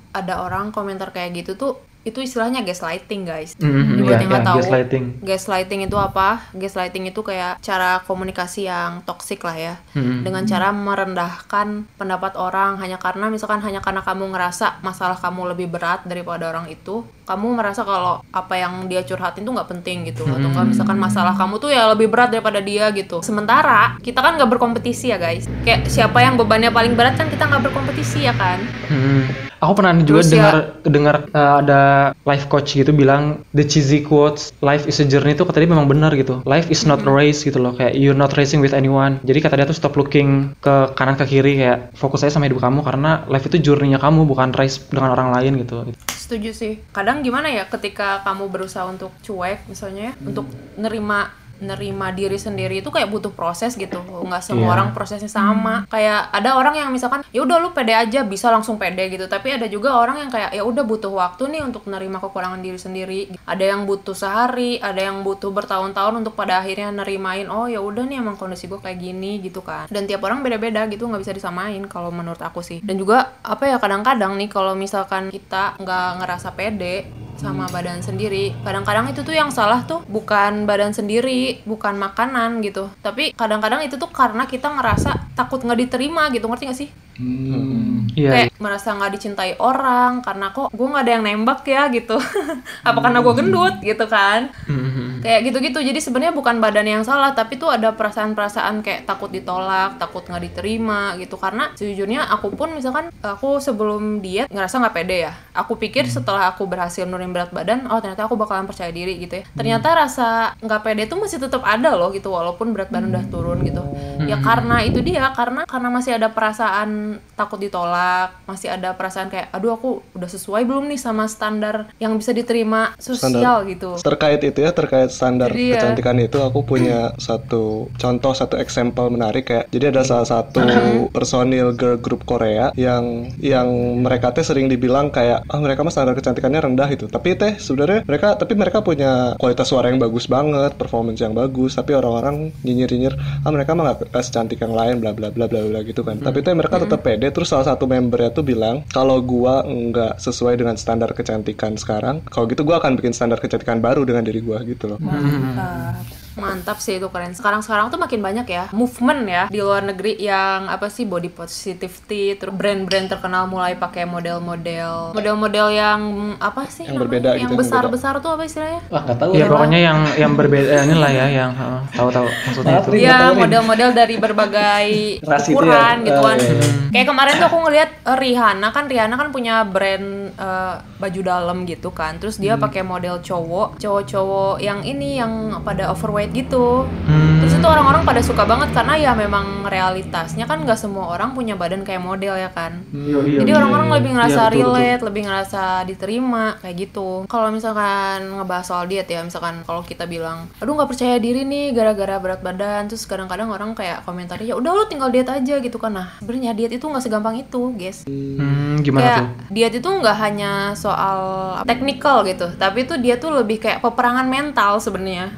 ada 0.10 0.42
orang 0.42 0.74
komentar 0.74 1.14
kayak 1.14 1.46
gitu 1.46 1.54
tuh 1.54 1.78
itu 2.06 2.22
istilahnya 2.22 2.62
gaslighting 2.62 3.26
guys. 3.26 3.58
Hmm, 3.58 3.98
buat 3.98 4.22
iya, 4.22 4.22
yang 4.22 4.30
nggak 4.30 4.46
iya, 4.46 4.50
tahu? 4.54 4.58
gaslighting. 4.62 5.04
gaslighting 5.26 5.82
itu 5.90 5.98
apa? 5.98 6.30
Gaslighting 6.54 7.10
itu 7.10 7.22
kayak 7.26 7.58
cara 7.66 8.06
komunikasi 8.06 8.70
yang 8.70 9.02
toksik 9.10 9.42
lah 9.42 9.58
ya. 9.58 9.76
Hmm. 9.98 10.22
dengan 10.22 10.46
cara 10.46 10.70
merendahkan 10.70 11.90
pendapat 11.98 12.38
orang. 12.38 12.78
Hanya 12.78 13.02
karena 13.02 13.34
misalkan 13.34 13.58
hanya 13.66 13.82
karena 13.82 14.06
kamu 14.06 14.38
ngerasa 14.38 14.86
masalah 14.86 15.18
kamu 15.18 15.58
lebih 15.58 15.68
berat 15.74 16.06
daripada 16.06 16.54
orang 16.54 16.70
itu 16.70 17.02
kamu 17.26 17.58
merasa 17.58 17.82
kalau 17.82 18.22
apa 18.30 18.54
yang 18.54 18.86
dia 18.86 19.02
curhatin 19.02 19.42
tuh 19.42 19.58
nggak 19.58 19.70
penting 19.74 20.06
gitu. 20.06 20.30
Atau 20.30 20.54
nggak 20.54 20.78
misalkan 20.78 21.02
masalah 21.02 21.34
kamu 21.34 21.58
tuh 21.58 21.74
ya 21.74 21.90
lebih 21.90 22.06
berat 22.14 22.30
daripada 22.30 22.62
dia 22.62 22.94
gitu. 22.94 23.26
Sementara 23.26 23.98
kita 24.06 24.22
kan 24.22 24.38
nggak 24.38 24.54
berkompetisi 24.54 25.10
ya 25.10 25.18
guys. 25.18 25.50
Kayak 25.66 25.90
siapa 25.90 26.22
yang 26.22 26.38
bebannya 26.38 26.70
paling 26.70 26.94
berat 26.94 27.18
kan 27.18 27.34
kita 27.34 27.50
nggak 27.50 27.66
berkompetisi 27.66 28.30
ya 28.30 28.34
kan? 28.38 28.62
Hmm. 28.94 29.46
Aku 29.66 29.74
pernah 29.74 29.98
juga 29.98 30.22
Terus 30.22 30.30
ya- 30.30 30.38
dengar 30.38 30.56
dengar 30.86 31.16
uh, 31.34 31.56
ada 31.66 31.82
life 32.24 32.46
coach 32.46 32.78
gitu 32.78 32.94
bilang 32.94 33.42
the 33.58 33.66
cheesy 33.66 34.06
quotes 34.06 34.54
life 34.62 34.86
is 34.86 35.02
a 35.02 35.06
journey 35.10 35.34
itu 35.34 35.42
kata 35.42 35.66
dia 35.66 35.70
memang 35.70 35.90
benar 35.90 36.14
gitu. 36.14 36.46
Life 36.46 36.70
is 36.70 36.86
not 36.86 37.02
a 37.02 37.12
race 37.12 37.42
gitu 37.42 37.58
loh 37.58 37.74
kayak 37.74 37.98
you're 37.98 38.18
not 38.18 38.38
racing 38.38 38.62
with 38.62 38.78
anyone. 38.78 39.18
Jadi 39.26 39.42
kata 39.42 39.58
dia 39.58 39.66
tuh 39.66 39.74
stop 39.74 39.98
looking 39.98 40.54
ke 40.62 40.94
kanan 40.94 41.18
ke 41.18 41.26
kiri 41.26 41.58
kayak 41.58 41.92
fokus 41.98 42.22
aja 42.22 42.38
sama 42.38 42.46
hidup 42.46 42.62
kamu 42.62 42.86
karena 42.86 43.26
life 43.26 43.50
itu 43.50 43.58
journey-nya 43.58 43.98
kamu 43.98 44.30
bukan 44.30 44.54
race 44.54 44.78
dengan 44.88 45.18
orang 45.18 45.34
lain 45.34 45.66
gitu. 45.66 45.82
Setuju 46.14 46.54
sih. 46.54 46.74
Kadang 46.94 47.26
gimana 47.26 47.50
ya 47.50 47.66
ketika 47.66 48.22
kamu 48.22 48.50
berusaha 48.54 48.86
untuk 48.86 49.14
cuek 49.22 49.66
misalnya 49.66 50.12
ya, 50.12 50.14
untuk 50.22 50.46
nerima 50.78 51.45
nerima 51.66 52.14
diri 52.14 52.38
sendiri 52.38 52.80
itu 52.80 52.90
kayak 52.90 53.10
butuh 53.10 53.34
proses 53.34 53.74
gitu. 53.74 53.98
Nggak 54.00 54.42
semua 54.42 54.66
Iya. 54.66 54.74
orang 54.78 54.90
prosesnya 54.94 55.28
sama. 55.28 55.90
Kayak 55.90 56.30
ada 56.30 56.56
orang 56.56 56.76
yang 56.78 56.90
misalkan 56.90 57.26
ya 57.30 57.42
udah 57.42 57.58
lu 57.58 57.74
pede 57.74 57.92
aja 57.92 58.22
bisa 58.22 58.50
langsung 58.50 58.78
pede 58.78 59.10
gitu. 59.10 59.26
Tapi 59.26 59.58
ada 59.58 59.66
juga 59.66 59.98
orang 59.98 60.22
yang 60.22 60.30
kayak 60.30 60.54
ya 60.54 60.62
udah 60.62 60.84
butuh 60.84 61.10
waktu 61.10 61.50
nih 61.50 61.62
untuk 61.62 61.86
nerima 61.86 62.22
kekurangan 62.22 62.62
diri 62.62 62.78
sendiri. 62.78 63.20
Ada 63.44 63.74
yang 63.74 63.84
butuh 63.84 64.14
sehari, 64.14 64.78
ada 64.78 65.02
yang 65.02 65.26
butuh 65.26 65.50
bertahun-tahun 65.50 66.14
untuk 66.16 66.34
pada 66.34 66.62
akhirnya 66.62 66.94
nerimain 66.94 67.50
oh 67.50 67.66
ya 67.66 67.82
udah 67.82 68.06
nih 68.06 68.22
emang 68.22 68.36
kondisi 68.36 68.66
gue 68.66 68.78
kayak 68.78 68.98
gini 68.98 69.42
gitu 69.42 69.60
kan. 69.60 69.90
Dan 69.90 70.06
tiap 70.06 70.22
orang 70.22 70.46
beda-beda 70.46 70.86
gitu 70.86 71.06
nggak 71.06 71.22
bisa 71.22 71.34
disamain 71.34 71.82
kalau 71.90 72.14
menurut 72.14 72.40
aku 72.40 72.62
sih. 72.62 72.80
Dan 72.86 72.96
juga 72.96 73.34
apa 73.42 73.66
ya 73.66 73.78
kadang-kadang 73.80 74.38
nih 74.38 74.48
kalau 74.48 74.76
misalkan 74.76 75.30
kita 75.30 75.80
nggak 75.80 76.10
ngerasa 76.22 76.54
pede 76.54 77.25
sama 77.36 77.68
badan 77.70 78.00
sendiri. 78.00 78.56
Kadang-kadang 78.64 79.12
itu 79.12 79.22
tuh 79.22 79.36
yang 79.36 79.52
salah 79.52 79.84
tuh 79.84 80.02
bukan 80.08 80.66
badan 80.66 80.92
sendiri, 80.96 81.62
bukan 81.68 81.96
makanan 82.00 82.64
gitu. 82.64 82.90
Tapi 83.04 83.36
kadang-kadang 83.36 83.84
itu 83.84 84.00
tuh 84.00 84.10
karena 84.10 84.48
kita 84.48 84.72
ngerasa 84.72 85.36
takut 85.36 85.62
nggak 85.62 85.88
diterima 85.88 86.32
gitu, 86.32 86.48
ngerti 86.48 86.66
gak 86.68 86.80
sih? 86.80 86.90
Hmm. 87.16 88.08
Iya. 88.16 88.32
Kayak 88.32 88.50
merasa 88.60 88.96
nggak 88.96 89.12
dicintai 89.16 89.54
orang 89.60 90.20
karena 90.20 90.52
kok 90.52 90.72
gue 90.72 90.88
nggak 90.88 91.04
ada 91.04 91.14
yang 91.16 91.24
nembak 91.24 91.62
ya 91.68 91.88
gitu. 91.92 92.16
Apa 92.88 93.00
karena 93.00 93.20
gue 93.24 93.34
gendut 93.36 93.76
gitu 93.80 94.06
kan? 94.08 94.52
Hmm. 94.68 95.24
Kayak 95.24 95.52
gitu-gitu. 95.52 95.80
Jadi 95.80 96.00
sebenarnya 96.04 96.36
bukan 96.36 96.60
badan 96.60 96.88
yang 96.88 97.04
salah, 97.08 97.32
tapi 97.32 97.56
tuh 97.56 97.72
ada 97.72 97.96
perasaan-perasaan 97.96 98.84
kayak 98.84 99.08
takut 99.08 99.32
ditolak, 99.32 99.96
takut 100.00 100.28
nggak 100.28 100.44
diterima 100.52 101.16
gitu. 101.20 101.40
Karena 101.40 101.72
sejujurnya 101.76 102.28
aku 102.32 102.52
pun 102.56 102.76
misalkan 102.76 103.12
aku 103.24 103.64
sebelum 103.64 104.20
diet 104.20 104.52
ngerasa 104.52 104.84
nggak 104.84 104.96
pede 104.96 105.18
ya. 105.32 105.34
Aku 105.56 105.80
pikir 105.80 106.08
setelah 106.12 106.52
aku 106.52 106.68
berhasil 106.68 107.08
nurunin 107.08 107.25
berat 107.32 107.50
badan, 107.54 107.88
oh 107.90 108.02
ternyata 108.02 108.28
aku 108.28 108.36
bakalan 108.36 108.68
percaya 108.68 108.92
diri 108.92 109.18
gitu 109.22 109.42
ya. 109.42 109.44
Ternyata 109.56 109.88
rasa 109.96 110.54
nggak 110.60 110.82
pede 110.84 111.04
tuh 111.08 111.18
masih 111.22 111.40
tetap 111.40 111.64
ada 111.64 111.96
loh 111.96 112.12
gitu, 112.12 112.34
walaupun 112.34 112.76
berat 112.76 112.90
badan 112.92 113.14
udah 113.14 113.26
turun 113.30 113.62
gitu. 113.64 113.82
Ya 114.26 114.42
karena 114.42 114.82
itu 114.84 115.00
dia, 115.06 115.30
karena 115.34 115.64
karena 115.70 115.90
masih 115.94 116.18
ada 116.18 116.34
perasaan 116.34 117.22
takut 117.38 117.62
ditolak, 117.62 118.36
masih 118.50 118.74
ada 118.74 118.96
perasaan 118.98 119.30
kayak, 119.30 119.54
aduh 119.54 119.76
aku 119.76 120.02
udah 120.18 120.30
sesuai 120.30 120.66
belum 120.66 120.90
nih 120.90 121.00
sama 121.00 121.30
standar 121.30 121.92
yang 122.02 122.16
bisa 122.18 122.32
diterima 122.32 122.96
sosial 122.98 123.68
gitu. 123.70 124.00
Terkait 124.02 124.42
itu 124.42 124.60
ya, 124.64 124.72
terkait 124.72 125.12
standar 125.14 125.52
Jadi 125.52 125.76
ya. 125.76 125.80
kecantikan 125.80 126.18
itu, 126.20 126.38
aku 126.42 126.66
punya 126.66 127.14
satu 127.20 127.92
contoh, 127.96 128.34
satu 128.34 128.56
example 128.58 129.12
menarik 129.12 129.48
kayak. 129.48 129.66
Jadi 129.70 129.86
ada 129.94 130.02
salah 130.02 130.28
satu 130.28 130.64
personil 131.16 131.76
girl 131.78 132.00
group 132.00 132.24
Korea 132.26 132.72
yang 132.74 133.30
yang 133.40 133.68
mereka 134.02 134.32
teh 134.34 134.44
sering 134.44 134.72
dibilang 134.72 135.12
kayak, 135.12 135.46
ah 135.48 135.60
mereka 135.60 135.86
mah 135.86 135.94
standar 135.94 136.16
kecantikannya 136.18 136.72
rendah 136.72 136.88
gitu. 136.92 137.06
Tapi 137.16 137.40
teh 137.40 137.56
sebenarnya 137.56 138.04
mereka, 138.04 138.36
tapi 138.36 138.60
mereka 138.60 138.84
punya 138.84 139.40
kualitas 139.40 139.72
suara 139.72 139.88
yang 139.88 140.04
bagus 140.04 140.28
banget, 140.28 140.76
performance 140.76 141.24
yang 141.24 141.32
bagus. 141.32 141.80
Tapi 141.80 141.96
orang-orang 141.96 142.52
nyinyir-nyinyir, 142.68 143.16
ah 143.48 143.52
mereka 143.56 143.72
mah 143.72 143.96
nggak 143.96 144.12
secantik 144.20 144.60
yang 144.60 144.76
lain, 144.76 145.00
bla 145.00 145.16
bla 145.16 145.32
bla 145.32 145.48
bla 145.48 145.64
bla 145.64 145.80
gitu 145.88 146.04
kan. 146.04 146.20
Tapi 146.20 146.44
teh 146.44 146.52
mereka 146.52 146.84
tetap 146.84 147.00
pede. 147.00 147.32
Terus 147.32 147.48
salah 147.48 147.64
satu 147.64 147.88
membernya 147.88 148.36
tuh 148.36 148.44
bilang, 148.44 148.84
kalau 148.92 149.24
gua 149.24 149.64
nggak 149.64 150.20
sesuai 150.20 150.60
dengan 150.60 150.76
standar 150.76 151.16
kecantikan 151.16 151.80
sekarang, 151.80 152.20
kalau 152.28 152.52
gitu 152.52 152.68
gua 152.68 152.84
akan 152.84 153.00
bikin 153.00 153.16
standar 153.16 153.40
kecantikan 153.40 153.80
baru 153.80 154.04
dengan 154.04 154.28
diri 154.28 154.44
gua 154.44 154.60
gitu 154.68 154.92
loh. 154.92 155.00
Mantap. 155.00 156.25
Mantap 156.36 156.78
sih 156.80 157.00
itu 157.00 157.08
keren. 157.08 157.32
Sekarang-sekarang 157.32 157.88
tuh 157.88 158.00
makin 158.00 158.20
banyak 158.20 158.48
ya 158.48 158.64
movement 158.72 159.22
ya 159.26 159.44
di 159.48 159.60
luar 159.60 159.84
negeri 159.84 160.20
yang 160.20 160.68
apa 160.68 160.88
sih 160.88 161.04
body 161.04 161.32
positivity, 161.32 162.36
terus 162.36 162.54
brand-brand 162.54 163.08
terkenal 163.08 163.48
mulai 163.48 163.76
pakai 163.76 164.04
model-model 164.06 165.16
model-model 165.16 165.68
yang 165.72 166.00
apa 166.38 166.68
sih 166.68 166.84
Yang 166.84 166.92
namanya? 166.92 167.04
berbeda 167.06 167.30
yang 167.30 167.40
gitu, 167.40 167.46
yang 167.48 167.60
besar-besar 167.60 168.14
tuh 168.20 168.32
apa 168.36 168.44
istilahnya? 168.44 168.82
Wah 168.92 169.02
nggak 169.04 169.18
tahu. 169.18 169.32
Ya 169.32 169.40
ya. 169.40 169.46
pokoknya 169.48 169.80
yang 169.80 170.00
yang 170.16 170.32
berbeda 170.36 170.68
eh, 170.68 170.84
inilah 170.86 171.12
ya 171.12 171.26
yang 171.30 171.52
heeh, 171.56 171.82
tahu-tahu 171.96 172.28
maksudnya 172.28 172.74
Maaf 172.76 172.86
itu. 172.86 172.96
Iya, 173.00 173.18
model-model 173.34 173.90
dari 173.96 174.16
berbagai 174.20 174.86
itu 175.24 175.52
ukuran 175.52 175.98
ya? 176.04 176.06
gitu 176.08 176.20
kan. 176.22 176.38
Oh, 176.38 176.44
iya. 176.44 176.68
Kayak 176.92 177.08
kemarin 177.12 177.34
tuh 177.40 177.48
aku 177.48 177.58
ngeliat 177.68 177.90
eh, 178.04 178.18
Rihanna 178.18 178.68
kan 178.72 178.84
Rihanna 178.88 179.16
kan 179.16 179.30
punya 179.32 179.56
brand 179.64 180.08
eh, 180.36 180.74
baju 181.00 181.20
dalam 181.24 181.58
gitu 181.66 181.90
kan. 181.92 182.18
Terus 182.20 182.40
dia 182.40 182.56
pakai 182.56 182.82
model 182.84 183.20
cowok, 183.22 183.80
cowok-cowok 183.80 184.56
yang 184.60 184.80
ini 184.84 185.20
yang 185.20 185.62
pada 185.64 185.92
overweight 185.92 186.25
gitu. 186.32 186.88
Hmm. 187.06 187.44
Terus 187.44 187.60
itu 187.60 187.68
orang-orang 187.68 188.08
pada 188.08 188.22
suka 188.24 188.48
banget 188.48 188.72
karena 188.72 188.94
ya 188.98 189.12
memang 189.14 189.68
realitasnya 189.68 190.46
kan 190.48 190.64
nggak 190.64 190.80
semua 190.80 191.12
orang 191.12 191.36
punya 191.36 191.58
badan 191.58 191.84
kayak 191.84 192.02
model 192.02 192.38
ya 192.38 192.50
kan. 192.54 192.86
Jadi 192.94 193.52
orang-orang 193.52 193.90
lebih 194.02 194.12
ngerasa 194.16 194.34
Iya, 194.36 194.50
betul, 194.50 194.60
betul. 194.62 194.74
relate, 194.76 195.02
lebih 195.06 195.22
ngerasa 195.26 195.62
diterima 195.86 196.46
kayak 196.62 196.76
gitu. 196.76 197.10
Kalau 197.26 197.50
misalkan 197.50 198.20
ngebahas 198.38 198.66
soal 198.66 198.86
diet 198.86 199.08
ya, 199.10 199.22
misalkan 199.26 199.62
kalau 199.66 199.82
kita 199.82 200.06
bilang, 200.06 200.50
aduh 200.62 200.74
nggak 200.74 200.90
percaya 200.90 201.16
diri 201.18 201.44
nih 201.46 201.74
gara-gara 201.74 202.16
berat 202.22 202.42
badan, 202.46 202.88
terus 202.90 203.06
kadang-kadang 203.10 203.50
orang 203.50 203.74
kayak 203.74 204.06
komentarnya 204.06 204.54
ya 204.54 204.56
udah 204.56 204.72
lu 204.72 204.84
tinggal 204.86 205.10
diet 205.10 205.30
aja 205.30 205.56
gitu 205.60 205.78
kan. 205.82 205.98
Nah 205.98 206.08
sebenarnya 206.22 206.54
diet 206.54 206.74
itu 206.78 206.86
nggak 206.86 207.04
segampang 207.04 207.36
itu, 207.42 207.62
guys. 207.74 208.06
Hmm, 208.06 208.80
gimana 208.86 209.02
kayak 209.02 209.20
tuh? 209.20 209.28
diet 209.54 209.74
itu 209.80 209.90
nggak 209.90 210.18
hanya 210.18 210.52
soal 210.78 211.20
technical 211.66 212.22
gitu, 212.28 212.48
tapi 212.56 212.86
itu 212.86 212.94
dia 213.02 213.16
tuh 213.18 213.34
lebih 213.34 213.58
kayak 213.58 213.82
peperangan 213.82 214.28
mental 214.30 214.78
sebenarnya. 214.78 215.32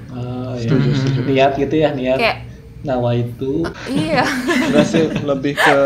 Oh, 0.57 0.65
iya. 0.65 1.21
Niat 1.29 1.51
gitu 1.61 1.75
ya 1.77 1.89
niat. 1.93 2.19
Kayak 2.19 2.37
Nawa 2.85 3.17
itu. 3.17 3.65
iya. 3.89 4.25
Enggak 4.69 4.85
sih, 4.85 5.05
lebih 5.25 5.53
ke 5.57 5.77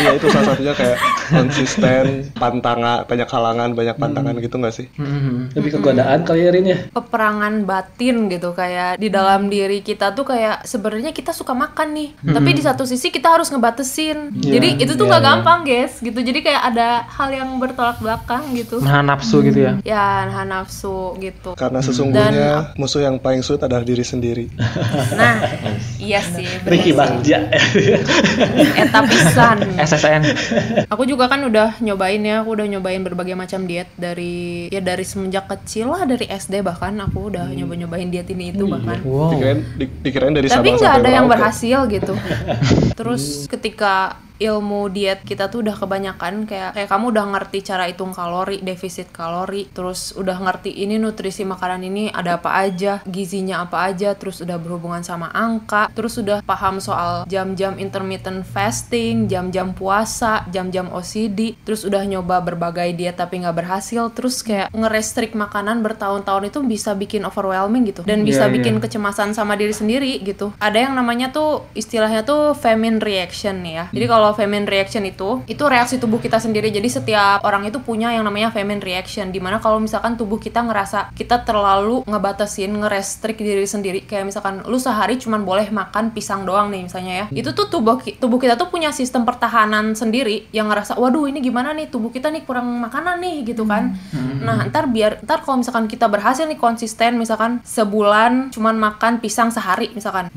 ya 0.00 0.10
itu 0.16 0.26
salah 0.30 0.54
satunya 0.54 0.74
kayak 0.74 0.98
konsisten, 1.30 2.32
pantangan, 2.36 3.04
banyak 3.06 3.28
halangan, 3.28 3.70
banyak 3.74 3.96
pantangan 3.98 4.34
gitu 4.38 4.56
nggak 4.58 4.74
sih? 4.74 4.86
Hmm. 4.96 5.50
Lebih 5.54 5.70
ke 5.74 5.78
godaan 5.82 6.22
kali 6.22 6.40
ya 6.42 6.50
Rin 6.52 6.66
ya. 6.66 6.78
peperangan 6.92 7.64
batin 7.64 8.26
gitu 8.28 8.52
kayak 8.52 8.98
di 8.98 9.08
dalam 9.08 9.48
diri 9.48 9.80
kita 9.80 10.12
tuh 10.12 10.24
kayak 10.24 10.64
sebenarnya 10.64 11.10
kita 11.10 11.32
suka 11.32 11.52
makan 11.52 11.94
nih 11.94 12.10
tapi 12.22 12.50
di 12.52 12.62
satu 12.62 12.84
sisi 12.84 13.08
kita 13.08 13.28
harus 13.32 13.48
ngebatesin 13.48 14.32
jadi 14.36 14.78
itu 14.78 14.92
tuh 14.94 15.06
iya, 15.06 15.10
nggak 15.12 15.22
iya. 15.22 15.28
gampang 15.32 15.60
guys 15.64 15.92
gitu 15.98 16.18
jadi 16.20 16.38
kayak 16.40 16.62
ada 16.72 16.88
hal 17.08 17.28
yang 17.32 17.50
bertolak 17.56 17.98
belakang 17.98 18.42
gitu 18.54 18.80
Menahan 18.80 19.06
nafsu 19.08 19.36
gitu 19.42 19.58
ya. 19.58 19.72
ya 19.84 20.28
nahan 20.28 20.48
nafsu 20.50 21.16
gitu 21.18 21.54
Karena 21.56 21.80
sesungguhnya 21.80 22.74
musuh 22.76 23.00
yang 23.00 23.16
paling 23.18 23.40
sulit 23.40 23.62
adalah 23.62 23.84
diri 23.84 24.02
sendiri. 24.02 24.46
nah 25.16 25.34
iya 26.02 26.18
sih 26.20 26.42
Ricky. 26.64 26.90
Bagja. 26.92 27.46
eta 28.74 29.00
pisan 29.02 29.56
SSN. 29.78 30.22
aku 30.86 31.02
juga 31.04 31.26
kan 31.26 31.40
udah 31.40 31.78
nyobain 31.78 32.18
ya 32.18 32.42
aku 32.42 32.52
udah 32.52 32.66
nyobain 32.68 33.00
berbagai 33.00 33.32
macam 33.32 33.64
diet 33.64 33.86
dari 33.94 34.66
ya 34.68 34.80
dari 34.80 35.02
semenjak 35.02 35.46
kecil 35.48 35.88
lah 35.88 36.02
dari 36.04 36.26
SD 36.26 36.60
bahkan 36.60 36.98
aku 36.98 37.30
udah 37.30 37.46
nyoba 37.48 37.74
nyobain 37.76 38.08
diet 38.08 38.26
ini 38.28 38.50
itu 38.50 38.66
bahkan 38.66 38.98
Wow. 39.02 39.32
Dikirain, 39.32 39.58
di- 39.74 39.94
dikirain 40.00 40.32
dari 40.32 40.46
tapi 40.46 40.54
Sabang 40.68 40.78
nggak 40.78 40.94
ada 40.98 41.10
yang 41.12 41.26
berhasil 41.26 41.78
gitu 41.86 42.14
terus 42.98 43.46
ketika 43.46 44.18
ilmu 44.38 44.88
diet 44.92 45.24
kita 45.26 45.50
tuh 45.50 45.64
udah 45.66 45.74
kebanyakan 45.74 46.46
kayak 46.46 46.76
kayak 46.76 46.88
kamu 46.88 47.04
udah 47.10 47.26
ngerti 47.34 47.58
cara 47.66 47.90
hitung 47.90 48.14
kalori, 48.14 48.62
defisit 48.62 49.10
kalori, 49.10 49.66
terus 49.72 50.14
udah 50.14 50.38
ngerti 50.38 50.70
ini 50.70 51.00
nutrisi 51.00 51.42
makanan 51.42 51.82
ini 51.82 52.12
ada 52.14 52.38
apa 52.38 52.54
aja, 52.62 53.02
gizinya 53.02 53.66
apa 53.66 53.90
aja, 53.90 54.14
terus 54.14 54.38
udah 54.38 54.56
berhubungan 54.62 55.02
sama 55.02 55.32
angka, 55.34 55.90
terus 55.90 56.14
udah 56.20 56.44
paham 56.46 56.78
soal 56.78 57.26
jam-jam 57.26 57.74
intermittent 57.82 58.46
fasting, 58.46 59.26
jam-jam 59.26 59.74
puasa, 59.74 60.46
jam-jam 60.54 60.86
OCD, 60.92 61.58
terus 61.66 61.82
udah 61.82 62.06
nyoba 62.06 62.38
berbagai 62.44 62.94
diet 62.94 63.18
tapi 63.18 63.42
nggak 63.42 63.56
berhasil, 63.58 64.06
terus 64.14 64.46
kayak 64.46 64.70
ngerestrik 64.70 65.34
makanan 65.34 65.82
bertahun-tahun 65.82 66.52
itu 66.52 66.58
bisa 66.62 66.94
bikin 66.94 67.26
overwhelming 67.26 67.88
gitu 67.90 68.06
dan 68.06 68.22
bisa 68.22 68.46
Iya, 68.46 68.54
bikin 68.54 68.74
iya. 68.78 68.82
kecemasan 68.86 69.34
sama 69.34 69.58
diri 69.58 69.74
sendiri 69.74 70.18
gitu. 70.22 70.54
Ada 70.62 70.86
yang 70.86 70.94
namanya 70.94 71.32
tuh 71.32 71.66
istilahnya 71.74 72.22
tuh 72.22 72.54
famine 72.54 73.02
reaction 73.02 73.64
nih 73.64 73.74
ya. 73.74 73.84
Jadi 73.90 74.06
kalau 74.06 74.21
famine 74.30 74.62
reaction 74.62 75.02
itu 75.02 75.42
itu 75.50 75.64
reaksi 75.66 75.98
tubuh 75.98 76.22
kita 76.22 76.38
sendiri. 76.38 76.70
Jadi 76.70 76.86
setiap 76.86 77.42
orang 77.42 77.66
itu 77.66 77.82
punya 77.82 78.14
yang 78.14 78.22
namanya 78.22 78.54
famine 78.54 78.78
reaction 78.78 79.34
di 79.34 79.42
mana 79.42 79.58
kalau 79.58 79.82
misalkan 79.82 80.14
tubuh 80.14 80.38
kita 80.38 80.62
ngerasa 80.62 81.10
kita 81.18 81.42
terlalu 81.42 82.06
ngebatasin, 82.06 82.70
ngerestrik 82.70 83.42
diri 83.42 83.66
sendiri 83.66 84.06
kayak 84.06 84.30
misalkan 84.30 84.62
lu 84.70 84.78
sehari 84.78 85.18
cuman 85.18 85.42
boleh 85.42 85.66
makan 85.74 86.14
pisang 86.14 86.46
doang 86.46 86.70
nih 86.70 86.86
misalnya 86.86 87.26
ya. 87.26 87.26
Itu 87.42 87.56
tuh 87.56 87.66
tubuh 87.66 87.98
tubuh 87.98 88.38
kita 88.38 88.54
tuh 88.54 88.68
punya 88.68 88.92
sistem 88.92 89.24
pertahanan 89.24 89.96
sendiri 89.96 90.46
yang 90.52 90.68
ngerasa 90.68 91.00
waduh 91.00 91.24
ini 91.26 91.40
gimana 91.40 91.72
nih 91.72 91.88
tubuh 91.88 92.12
kita 92.12 92.28
nih 92.28 92.44
kurang 92.44 92.68
makanan 92.84 93.18
nih 93.24 93.36
gitu 93.48 93.64
kan. 93.64 93.96
Nah, 94.44 94.68
ntar 94.68 94.92
biar 94.92 95.24
ntar 95.24 95.40
kalau 95.40 95.64
misalkan 95.64 95.88
kita 95.88 96.06
berhasil 96.12 96.44
nih 96.44 96.60
konsisten 96.60 97.16
misalkan 97.16 97.64
sebulan 97.64 98.52
cuman 98.52 98.76
makan 98.76 99.24
pisang 99.24 99.48
sehari 99.48 99.88
misalkan. 99.96 100.28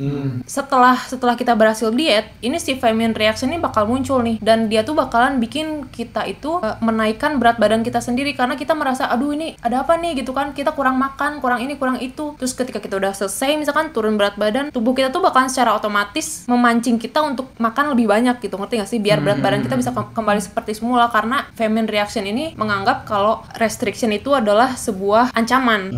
Setelah 0.48 0.96
setelah 1.04 1.36
kita 1.36 1.52
berhasil 1.52 1.92
diet, 1.92 2.32
ini 2.40 2.56
si 2.56 2.80
famine 2.80 3.12
reaction 3.12 3.52
ini 3.52 3.60
bakal 3.60 3.75
muncul 3.84 4.24
nih. 4.24 4.40
Dan 4.40 4.72
dia 4.72 4.88
tuh 4.88 4.96
bakalan 4.96 5.44
bikin 5.44 5.92
kita 5.92 6.24
itu 6.24 6.64
eh, 6.64 6.80
menaikkan 6.80 7.36
berat 7.36 7.60
badan 7.60 7.84
kita 7.84 8.00
sendiri. 8.00 8.32
Karena 8.32 8.56
kita 8.56 8.72
merasa 8.72 9.12
aduh 9.12 9.36
ini 9.36 9.60
ada 9.60 9.84
apa 9.84 10.00
nih? 10.00 10.24
Gitu 10.24 10.32
kan. 10.32 10.56
Kita 10.56 10.72
kurang 10.72 10.96
makan 10.96 11.44
kurang 11.44 11.60
ini 11.60 11.76
kurang 11.76 12.00
itu. 12.00 12.40
Terus 12.40 12.56
ketika 12.56 12.80
kita 12.80 12.96
udah 12.96 13.12
selesai 13.12 13.60
misalkan 13.60 13.92
turun 13.92 14.16
berat 14.16 14.40
badan 14.40 14.72
tubuh 14.72 14.96
kita 14.96 15.12
tuh 15.12 15.20
bakalan 15.20 15.52
secara 15.52 15.76
otomatis 15.76 16.48
memancing 16.48 16.96
kita 16.96 17.20
untuk 17.20 17.52
makan 17.60 17.92
lebih 17.92 18.08
banyak 18.08 18.40
gitu. 18.40 18.56
Ngerti 18.56 18.80
gak 18.80 18.90
sih? 18.90 19.00
Biar 19.04 19.20
berat 19.20 19.44
badan 19.44 19.60
kita 19.60 19.76
bisa 19.76 19.92
ke- 19.92 20.16
kembali 20.16 20.40
seperti 20.40 20.78
semula. 20.78 21.12
Karena 21.12 21.44
famine 21.58 21.90
reaction 21.90 22.24
ini 22.24 22.56
menganggap 22.56 23.04
kalau 23.10 23.44
restriction 23.58 24.14
itu 24.14 24.32
adalah 24.32 24.78
sebuah 24.78 25.34
ancaman 25.34 25.90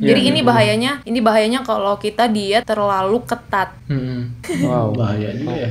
Iya, 0.00 0.16
jadi 0.16 0.20
iya, 0.24 0.30
ini 0.32 0.40
iya. 0.40 0.48
bahayanya, 0.48 0.92
ini 1.04 1.18
bahayanya 1.20 1.60
kalau 1.60 2.00
kita 2.00 2.24
diet 2.32 2.64
terlalu 2.64 3.20
ketat. 3.28 3.76
Mm-mm. 3.84 4.32
Wow, 4.64 4.96
bahaya 4.96 5.34
juga 5.36 5.52
ya 5.52 5.68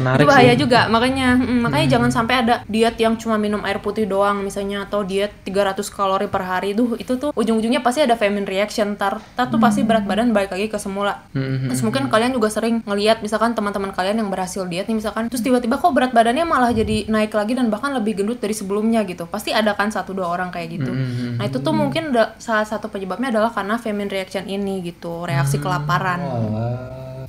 menarik 0.00 0.24
itu 0.24 0.30
bahaya 0.32 0.52
sih. 0.56 0.60
juga, 0.64 0.80
makanya 0.88 1.28
mm, 1.36 1.60
makanya 1.60 1.86
jangan 1.98 2.10
sampai 2.10 2.34
ada 2.40 2.54
diet 2.64 2.96
yang 2.96 3.20
cuma 3.20 3.36
minum 3.36 3.60
air 3.68 3.82
putih 3.84 4.08
doang 4.08 4.40
misalnya 4.40 4.88
atau 4.88 5.04
diet 5.04 5.44
300 5.44 5.76
kalori 5.92 6.24
per 6.30 6.40
hari 6.40 6.72
tuh 6.72 6.96
itu 6.96 7.20
tuh 7.20 7.36
ujung-ujungnya 7.36 7.84
pasti 7.84 8.00
ada 8.00 8.16
famine 8.16 8.48
reaction 8.48 8.96
tar, 8.96 9.20
tar 9.36 9.52
tuh 9.52 9.60
pasti 9.60 9.84
berat 9.84 10.08
badan 10.08 10.32
balik 10.32 10.56
lagi 10.56 10.72
ke 10.72 10.80
semula. 10.80 11.28
Mm-mm. 11.36 11.68
Terus 11.68 11.84
mungkin 11.84 12.08
kalian 12.08 12.32
juga 12.32 12.48
sering 12.48 12.80
ngelihat 12.88 13.20
misalkan 13.20 13.52
teman-teman 13.52 13.92
kalian 13.92 14.24
yang 14.24 14.30
berhasil 14.32 14.64
diet 14.64 14.88
nih 14.88 14.96
misalkan 14.96 15.28
terus 15.28 15.44
tiba-tiba 15.44 15.76
kok 15.76 15.92
berat 15.92 16.16
badannya 16.16 16.48
malah 16.48 16.72
jadi 16.72 17.10
naik 17.12 17.36
lagi 17.36 17.52
dan 17.52 17.68
bahkan 17.68 17.92
lebih 17.92 18.24
gendut 18.24 18.40
dari 18.40 18.56
sebelumnya 18.56 19.04
gitu. 19.04 19.28
Pasti 19.28 19.52
ada 19.52 19.76
kan 19.76 19.92
satu 19.92 20.16
dua 20.16 20.32
orang 20.32 20.48
kayak 20.48 20.80
gitu. 20.80 20.88
Mm-hmm. 20.88 21.36
Nah, 21.36 21.44
itu 21.44 21.58
tuh 21.60 21.74
mungkin 21.76 22.14
salah 22.40 22.64
satu 22.64 22.88
penyebabnya 22.88 23.28
adalah 23.34 23.49
karena 23.50 23.76
famine 23.76 24.08
reaction 24.08 24.46
ini 24.46 24.80
gitu, 24.82 25.26
reaksi 25.26 25.58
Mm. 25.58 25.62
kelaparan. 25.62 26.20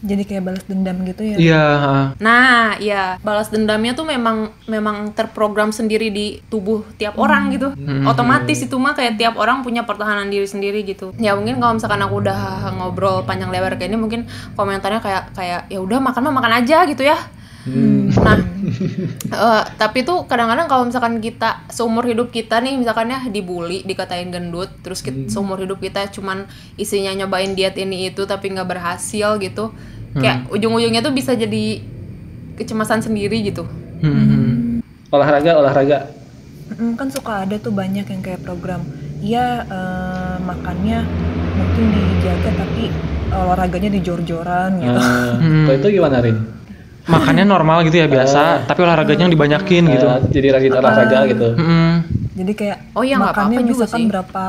Jadi 0.01 0.25
kayak 0.25 0.43
balas 0.49 0.65
dendam 0.65 0.97
gitu 1.05 1.21
ya. 1.21 1.37
Iya, 1.37 1.65
ha. 1.77 1.93
Nah, 2.17 2.73
ya 2.81 3.21
balas 3.21 3.53
dendamnya 3.53 3.93
tuh 3.93 4.09
memang 4.09 4.49
memang 4.65 5.13
terprogram 5.13 5.69
sendiri 5.69 6.09
di 6.09 6.41
tubuh 6.49 6.81
tiap 6.97 7.21
orang 7.21 7.53
gitu. 7.53 7.69
Otomatis 8.09 8.65
itu 8.65 8.73
mah 8.81 8.97
kayak 8.97 9.21
tiap 9.21 9.37
orang 9.37 9.61
punya 9.61 9.85
pertahanan 9.85 10.33
diri 10.33 10.49
sendiri 10.49 10.81
gitu. 10.81 11.13
Ya 11.21 11.37
mungkin 11.37 11.61
kalau 11.61 11.77
misalkan 11.77 12.01
aku 12.01 12.17
udah 12.17 12.73
ngobrol 12.81 13.21
panjang 13.29 13.53
lebar 13.53 13.77
kayak 13.77 13.93
ini 13.93 13.99
mungkin 14.01 14.21
komentarnya 14.57 15.05
kayak 15.05 15.37
kayak 15.37 15.69
ya 15.69 15.77
udah 15.77 16.01
makan 16.01 16.21
mah 16.25 16.33
makan 16.33 16.53
aja 16.65 16.81
gitu 16.89 17.05
ya. 17.05 17.21
Nah, 17.61 18.37
eh, 19.29 19.63
tapi 19.75 20.01
tuh 20.01 20.25
kadang-kadang 20.25 20.65
kalau 20.65 20.83
misalkan 20.83 21.17
kita 21.17 21.61
seumur 21.67 22.03
hidup 22.03 22.29
kita 22.29 22.57
nih 22.57 22.73
misalkan 22.73 23.07
ya 23.07 23.21
dibully, 23.27 23.81
dikatain 23.81 24.29
gendut, 24.29 24.73
terus 24.81 24.99
kit- 24.99 25.29
seumur 25.29 25.57
hidup 25.57 25.77
kita 25.77 26.09
cuman 26.09 26.49
isinya 26.75 27.13
nyobain 27.15 27.53
diet 27.53 27.77
ini 27.77 28.09
itu 28.09 28.25
tapi 28.25 28.49
nggak 28.49 28.65
berhasil 28.67 29.37
gitu, 29.37 29.69
kayak 30.13 30.49
ujung-ujungnya 30.49 30.99
tuh 30.99 31.11
bisa 31.11 31.33
jadi 31.33 31.85
kecemasan 32.55 33.01
sendiri 33.01 33.41
gitu. 33.41 33.65
Mm-mm. 34.01 34.81
olahraga 35.09 35.51
olahraga 35.55 35.99
Mm, 36.71 36.95
kan 36.95 37.11
suka 37.11 37.43
ada 37.43 37.59
tuh 37.59 37.69
banyak 37.69 38.07
yang 38.07 38.21
kayak 38.21 38.41
program 38.41 38.79
iya 39.19 39.59
eh, 39.61 40.35
makannya 40.39 41.03
mungkin 41.51 41.85
dijaga 41.91 42.49
tapi 42.57 42.87
olahraganya 43.29 43.91
dijor-joran 43.91 44.79
gitu 44.79 44.95
Eh, 44.95 45.31
Hmm. 45.35 45.67
kalau 45.67 45.77
itu 45.77 45.87
gimana 45.91 46.17
Rin? 46.23 46.37
Makannya 47.01 47.43
normal 47.43 47.81
gitu 47.83 47.97
ya 47.97 48.05
biasa, 48.05 48.63
tapi 48.63 48.79
olahraganya 48.81 49.25
yang 49.25 49.33
dibanyakin 49.33 49.83
gitu. 49.87 50.05
Eh, 50.05 50.19
jadi 50.29 50.47
rajin 50.53 50.71
olahraga 50.71 51.19
gitu 51.25 51.47
Mm-mm. 51.53 51.91
jadi 52.31 52.51
kayak 52.53 52.77
Oh 52.93 53.01
iya, 53.01 53.15
nggak 53.15 53.27
makannya 53.27 53.57
apa-apa 53.57 53.69
juga 53.69 53.83
misalkan 53.83 53.99
sih. 53.99 54.09
berapa 54.09 54.45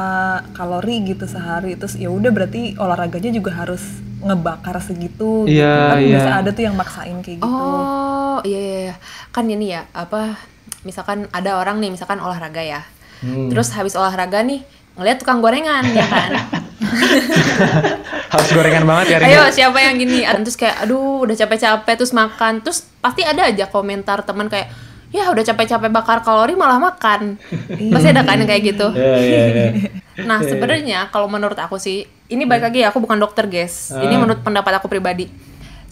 kalori 0.52 0.96
gitu 1.04 1.24
sehari 1.26 1.72
terus 1.74 1.94
ya 1.94 2.08
udah 2.08 2.30
berarti 2.30 2.62
olahraganya 2.76 3.30
juga 3.30 3.50
harus 3.54 3.82
ngebakar 4.18 4.78
segitu 4.78 5.44
gitu 5.44 5.58
Iya, 5.58 5.74
kan 5.88 5.98
iya. 5.98 6.08
biasa 6.12 6.30
ada 6.36 6.50
tuh 6.50 6.62
yang 6.62 6.76
maksain 6.76 7.16
kayak 7.20 7.38
gitu 7.40 7.48
Oh 7.48 8.38
iya 8.42 8.60
iya 8.60 8.78
iya. 8.84 8.94
kan 9.28 9.44
ini 9.44 9.66
ya 9.70 9.88
apa 9.90 10.36
misalkan 10.82 11.26
ada 11.30 11.56
orang 11.56 11.78
nih 11.78 11.90
misalkan 11.90 12.18
olahraga 12.18 12.60
ya, 12.60 12.82
Hmm. 13.18 13.46
terus 13.48 13.70
habis 13.70 13.94
olahraga 13.94 14.42
nih 14.42 14.66
ngeliat 14.98 15.16
tukang 15.20 15.40
gorengan 15.40 15.84
ya 15.92 16.06
kan. 16.06 16.30
Harus 18.32 18.50
gorengan 18.52 18.84
banget 18.84 19.06
ya. 19.14 19.18
Ayo 19.24 19.42
siapa 19.48 19.78
yang 19.80 19.96
gini? 19.96 20.24
Terus 20.24 20.56
kayak 20.56 20.84
aduh 20.84 21.24
udah 21.24 21.36
capek-capek 21.36 21.94
terus 21.96 22.12
makan. 22.12 22.60
Terus 22.60 22.84
pasti 23.00 23.24
ada 23.24 23.48
aja 23.48 23.68
komentar 23.68 24.24
teman 24.24 24.52
kayak 24.52 24.68
ya 25.12 25.28
udah 25.28 25.44
capek-capek 25.44 25.92
bakar 25.92 26.24
kalori 26.24 26.56
malah 26.56 26.80
makan. 26.80 27.36
Pasti 27.92 28.08
ada 28.12 28.24
kan 28.24 28.40
yang 28.40 28.48
kayak 28.48 28.62
gitu. 28.76 28.88
Iya, 28.92 29.16
iya, 29.20 29.44
iya. 29.48 29.68
Nah 30.24 30.40
sebenarnya 30.44 31.08
kalau 31.08 31.28
menurut 31.28 31.56
aku 31.56 31.80
sih 31.80 32.04
ini 32.32 32.44
balik 32.48 32.72
lagi 32.72 32.84
ya 32.84 32.92
aku 32.92 33.00
bukan 33.00 33.20
dokter 33.20 33.48
guys. 33.48 33.92
Ini 33.92 34.16
menurut 34.16 34.40
pendapat 34.44 34.80
aku 34.80 34.88
pribadi. 34.88 35.28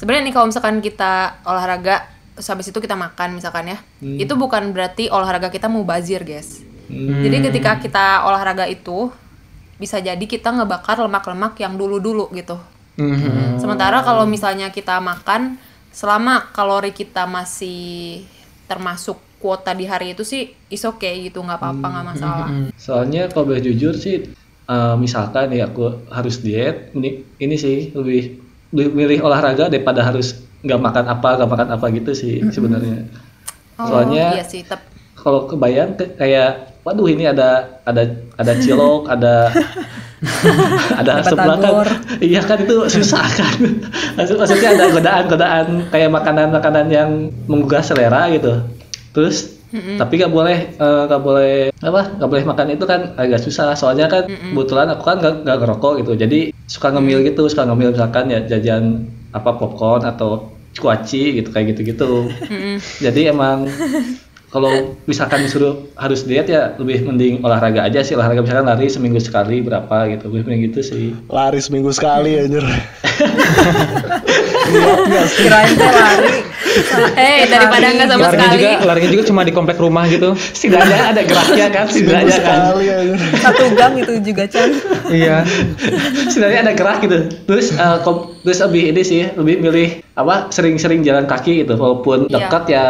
Sebenarnya 0.01 0.25
nih 0.29 0.35
kalau 0.37 0.49
misalkan 0.49 0.81
kita 0.81 1.45
olahraga 1.45 2.09
terus 2.33 2.49
habis 2.49 2.73
itu 2.73 2.81
kita 2.81 2.97
makan 2.97 3.37
misalkan 3.37 3.69
ya, 3.69 3.77
itu 4.01 4.33
bukan 4.33 4.73
berarti 4.73 5.13
olahraga 5.13 5.53
kita 5.53 5.69
mau 5.69 5.85
bazir 5.85 6.25
guys. 6.25 6.65
Jadi 6.91 7.37
ketika 7.51 7.79
kita 7.79 8.07
olahraga 8.27 8.67
itu 8.67 9.09
bisa 9.81 9.97
jadi 9.97 10.21
kita 10.21 10.53
ngebakar 10.53 11.01
lemak-lemak 11.01 11.57
yang 11.63 11.79
dulu-dulu 11.79 12.29
gitu. 12.37 12.59
Mhm. 13.01 13.57
Sementara 13.63 14.05
kalau 14.05 14.29
misalnya 14.29 14.69
kita 14.69 15.01
makan 15.01 15.57
selama 15.91 16.53
kalori 16.53 16.93
kita 16.93 17.25
masih 17.25 18.23
termasuk 18.69 19.19
kuota 19.41 19.73
di 19.73 19.89
hari 19.89 20.13
itu 20.13 20.23
sih 20.23 20.53
is 20.69 20.85
okay 20.85 21.27
gitu 21.27 21.41
nggak 21.41 21.59
apa-apa 21.59 21.87
nggak 21.89 22.07
masalah. 22.13 22.49
Soalnya 22.77 23.27
kalau 23.33 23.49
boleh 23.51 23.65
jujur 23.65 23.97
sih, 23.97 24.31
eh, 24.69 24.95
misalkan 25.01 25.49
nih 25.49 25.65
aku 25.65 26.07
harus 26.13 26.45
diet, 26.45 26.93
ini, 26.93 27.25
ini 27.41 27.57
sih 27.57 27.91
lebih, 27.97 28.37
lebih 28.71 28.93
milih 28.93 29.19
olahraga 29.25 29.73
daripada 29.73 30.05
harus 30.05 30.45
nggak 30.61 30.81
makan 30.81 31.05
apa, 31.09 31.29
nggak 31.41 31.51
makan 31.51 31.69
apa 31.73 31.87
gitu 31.97 32.13
sih 32.13 32.45
sebenarnya. 32.53 33.09
Oh, 33.81 33.89
Soalnya 33.89 34.37
iya 34.37 34.45
sih, 34.45 34.61
kalau 35.17 35.49
kebayang 35.49 35.97
ke- 35.97 36.13
kayak, 36.21 36.80
waduh 36.81 37.07
ini 37.07 37.25
ada 37.25 37.81
ada 37.83 38.03
ada 38.35 38.53
cilok, 38.57 39.07
ada 39.07 39.53
ada 41.01 41.13
sebelah 41.25 41.57
kan, 41.57 41.73
iya 42.21 42.41
kan 42.41 42.59
itu 42.59 42.77
susah 42.91 43.25
kan. 43.27 43.57
Maksud- 44.15 44.37
Maksudnya 44.37 44.69
ada 44.75 44.85
godaan-godaan 44.91 45.67
kayak 45.89 46.11
makanan-makanan 46.11 46.87
yang 46.89 47.11
menggugah 47.47 47.81
selera 47.81 48.29
gitu. 48.29 48.61
Terus 49.13 49.57
tapi 49.97 50.19
nggak 50.19 50.31
boleh 50.31 50.59
eh, 50.75 51.03
nggak 51.07 51.23
boleh 51.23 51.55
apa 51.79 52.01
nggak 52.19 52.29
boleh 52.29 52.45
makan 52.45 52.67
itu 52.71 52.85
kan 52.85 53.01
agak 53.15 53.39
susah. 53.39 53.73
Soalnya 53.73 54.07
kan 54.07 54.27
kebetulan 54.27 54.91
aku 54.91 55.03
kan 55.05 55.17
nggak 55.19 55.35
nggak 55.47 55.59
ngerokok 55.59 55.93
gitu. 56.01 56.13
Jadi 56.17 56.41
suka 56.67 56.91
ngemil 56.91 57.23
gitu 57.25 57.47
suka 57.47 57.65
ngemil 57.65 57.95
misalkan 57.95 58.29
ya 58.29 58.41
jajan 58.43 59.07
apa 59.31 59.51
popcorn 59.55 60.03
atau 60.03 60.51
kuaci 60.73 61.35
gitu 61.35 61.51
kayak 61.51 61.75
gitu 61.75 61.83
gitu 61.85 62.11
jadi 63.03 63.35
emang 63.35 63.67
kalau 64.51 64.71
misalkan 65.05 65.41
disuruh 65.41 65.79
harus 65.95 66.23
diet 66.23 66.47
ya 66.47 66.75
lebih 66.75 67.03
mending 67.05 67.39
olahraga 67.41 67.83
aja 67.83 68.01
sih 68.01 68.13
olahraga 68.13 68.43
misalkan 68.43 68.67
lari 68.67 68.87
seminggu 68.87 69.19
sekali 69.19 69.59
berapa 69.61 70.11
gitu 70.11 70.27
lebih 70.29 70.43
mending 70.45 70.63
gitu 70.69 70.81
sih 70.83 71.05
Lari 71.29 71.59
seminggu 71.59 71.91
sekali 71.91 72.35
anjir. 72.37 72.67
kirain 75.33 75.73
teh 75.73 75.91
lari 75.93 76.33
Eh 77.13 77.51
daripada 77.51 77.83
nggak 77.89 78.09
sama 78.09 78.23
larinya 78.25 78.47
sekali. 78.47 78.55
juga 78.57 78.71
larinya 78.85 79.11
juga 79.11 79.25
cuma 79.27 79.41
di 79.43 79.51
komplek 79.51 79.75
rumah 79.77 80.07
gitu 80.07 80.39
Setidaknya 80.39 80.99
ada 81.11 81.21
geraknya 81.21 81.67
kan, 81.69 81.85
setidaknya 81.85 82.39
kan. 82.39 82.59
Satu 83.37 83.65
gang 83.75 83.95
itu 83.97 84.13
juga 84.21 84.47
Chan. 84.47 84.71
iya 85.11 85.43
Setidaknya 86.25 86.61
ada 86.63 86.73
gerak 86.73 87.03
gitu. 87.03 87.19
Terus 87.45 87.75
eh, 87.75 87.99
kom- 88.01 88.39
terus 88.41 88.63
lebih 88.63 88.83
ini 88.89 89.03
sih, 89.03 89.27
lebih 89.33 89.59
milih 89.61 89.89
apa 90.15 90.47
sering-sering 90.49 91.03
jalan 91.03 91.25
kaki 91.25 91.65
gitu. 91.65 91.75
Walaupun 91.75 92.31
Iya. 92.31 92.47
dekat 92.47 92.65
ya 92.69 92.85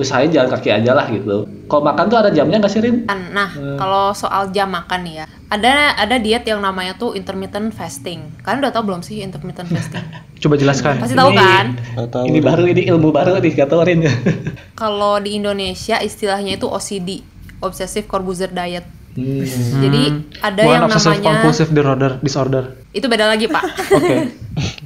usahain 0.00 0.32
jalan 0.32 0.48
kaki 0.48 0.72
aja 0.72 0.96
lah 0.96 1.06
gitu. 1.12 1.44
Kalau 1.68 1.82
makan 1.84 2.08
tuh 2.08 2.18
ada 2.18 2.30
jamnya 2.32 2.58
nggak 2.58 2.72
sih 2.72 2.80
Rin? 2.82 3.06
Nah, 3.06 3.52
kalau 3.76 4.16
soal 4.16 4.50
jam 4.50 4.72
makan 4.72 5.06
ya, 5.06 5.28
ada 5.52 5.94
ada 5.94 6.16
diet 6.16 6.42
yang 6.48 6.64
namanya 6.64 6.96
tuh 6.96 7.12
intermittent 7.14 7.70
fasting. 7.76 8.32
Kalian 8.42 8.64
udah 8.64 8.72
tau 8.72 8.82
belum 8.82 9.04
sih 9.04 9.20
intermittent 9.20 9.68
fasting? 9.68 10.02
coba 10.42 10.56
jelaskan 10.56 11.04
Pasti 11.04 11.12
tahu 11.12 11.36
kan? 11.36 11.76
Tahu 12.08 12.24
Ini 12.32 12.40
baru 12.40 12.64
ini 12.64 12.88
ilmu 12.88 13.12
baru 13.12 13.36
nih 13.38 13.52
kata 13.52 13.76
Rin. 13.84 14.08
Kalau 14.80 15.20
di 15.20 15.36
Indonesia 15.36 16.00
istilahnya 16.00 16.56
itu 16.56 16.66
OCD, 16.66 17.20
Obsessive 17.60 18.08
Corbusier 18.08 18.50
Diet. 18.50 18.88
Hmm. 19.10 19.42
Jadi 19.84 20.02
ada 20.38 20.62
bukan 20.64 20.74
yang 20.74 20.84
obsessive 20.86 21.18
namanya 21.18 21.26
compulsive 21.26 21.70
disorder 21.74 22.12
disorder 22.22 22.64
itu 22.94 23.06
beda 23.10 23.26
lagi 23.26 23.50
pak. 23.50 23.62
oke 23.90 24.16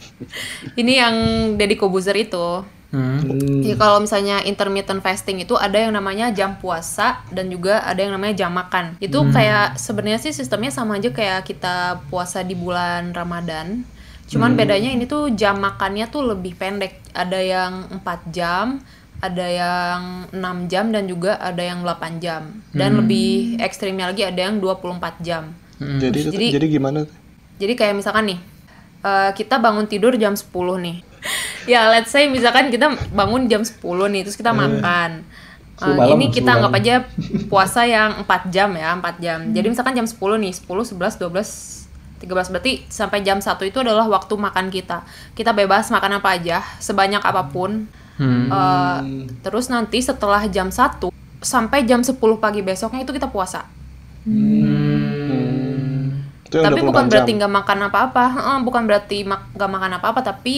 Ini 0.81 0.93
yang 0.97 1.15
Deddy 1.57 1.77
Corbuzier 1.79 2.17
itu. 2.19 2.65
Hmm. 2.95 3.27
Jadi 3.67 3.75
kalau 3.75 3.99
misalnya 3.99 4.39
intermittent 4.47 5.03
fasting 5.03 5.43
itu 5.43 5.59
ada 5.59 5.75
yang 5.75 5.99
namanya 5.99 6.31
jam 6.31 6.55
puasa 6.63 7.27
dan 7.35 7.51
juga 7.51 7.83
ada 7.83 7.99
yang 7.99 8.15
namanya 8.15 8.47
jam 8.47 8.55
makan. 8.55 8.95
Itu 9.03 9.27
kayak 9.35 9.75
sebenarnya 9.83 10.23
sih 10.23 10.31
sistemnya 10.31 10.71
sama 10.71 11.03
aja 11.03 11.11
kayak 11.11 11.43
kita 11.43 12.07
puasa 12.07 12.47
di 12.47 12.55
bulan 12.55 13.11
Ramadan. 13.11 13.83
Cuman 14.31 14.55
bedanya 14.55 14.95
ini 14.95 15.11
tuh 15.11 15.35
jam 15.35 15.59
makannya 15.59 16.07
tuh 16.07 16.23
lebih 16.23 16.55
pendek. 16.55 17.03
Ada 17.11 17.39
yang 17.43 17.73
4 17.99 18.31
jam, 18.31 18.79
ada 19.19 19.47
yang 19.47 20.31
6 20.31 20.71
jam 20.71 20.95
dan 20.95 21.11
juga 21.11 21.35
ada 21.43 21.61
yang 21.61 21.83
8 21.83 22.23
jam. 22.23 22.63
Dan 22.71 23.03
lebih 23.03 23.59
ekstrimnya 23.59 24.15
lagi 24.15 24.23
ada 24.23 24.39
yang 24.39 24.63
24 24.63 25.19
jam. 25.19 25.51
Jadi, 25.83 26.31
Jadi- 26.31 26.53
jadi 26.55 26.67
gimana? 26.71 27.11
Jadi 27.59 27.75
kayak 27.75 27.99
misalkan 27.99 28.31
nih, 28.31 28.39
eh, 29.05 29.31
kita 29.37 29.61
bangun 29.61 29.85
tidur 29.85 30.17
jam 30.17 30.33
10 30.33 30.49
nih. 30.81 30.99
ya, 31.73 31.93
let's 31.93 32.11
say 32.11 32.27
misalkan 32.27 32.73
kita 32.73 32.97
bangun 33.13 33.47
jam 33.47 33.61
10 33.61 33.79
nih, 33.85 34.23
terus 34.25 34.37
kita 34.41 34.57
makan. 34.57 35.23
Eh, 35.23 35.43
Sepuluh 35.75 35.97
malam, 35.99 36.15
ini 36.17 36.27
kita 36.31 36.51
anggap 36.55 36.73
aja 36.79 36.95
puasa 37.53 37.85
yang 37.85 38.25
4 38.25 38.55
jam 38.55 38.71
ya, 38.73 38.97
4 38.97 39.21
jam. 39.21 39.39
Jadi 39.53 39.67
misalkan 39.69 39.95
jam 39.95 40.07
10 40.09 40.17
nih, 40.41 40.53
10, 40.57 40.97
11, 40.97 41.21
12, 41.21 42.25
13 42.25 42.53
berarti 42.55 42.73
sampai 42.89 43.21
jam 43.21 43.39
1 43.43 43.69
itu 43.69 43.79
adalah 43.83 44.07
waktu 44.09 44.35
makan 44.39 44.73
kita. 44.73 45.05
Kita 45.37 45.53
bebas 45.53 45.93
makan 45.93 46.23
apa 46.23 46.41
aja, 46.41 46.65
sebanyak 46.81 47.21
apa 47.21 47.53
pun. 47.53 47.91
Hmm. 48.15 48.47
Eh, 48.47 49.01
terus 49.43 49.67
nanti 49.67 49.99
setelah 49.99 50.47
jam 50.47 50.71
1 50.71 51.11
sampai 51.45 51.85
jam 51.85 52.01
10 52.01 52.17
pagi 52.41 52.65
besoknya 52.65 53.05
itu 53.05 53.13
kita 53.13 53.29
puasa. 53.29 53.69
Itu 56.55 56.63
tapi 56.63 56.79
24 56.79 56.87
bukan 56.87 57.05
berarti 57.11 57.31
nggak 57.35 57.53
makan 57.53 57.79
apa-apa. 57.91 58.25
Heeh, 58.31 58.57
bukan 58.63 58.83
berarti 58.87 59.19
mak- 59.27 59.51
nggak 59.53 59.71
makan 59.71 59.93
apa-apa 59.99 60.21
tapi 60.23 60.55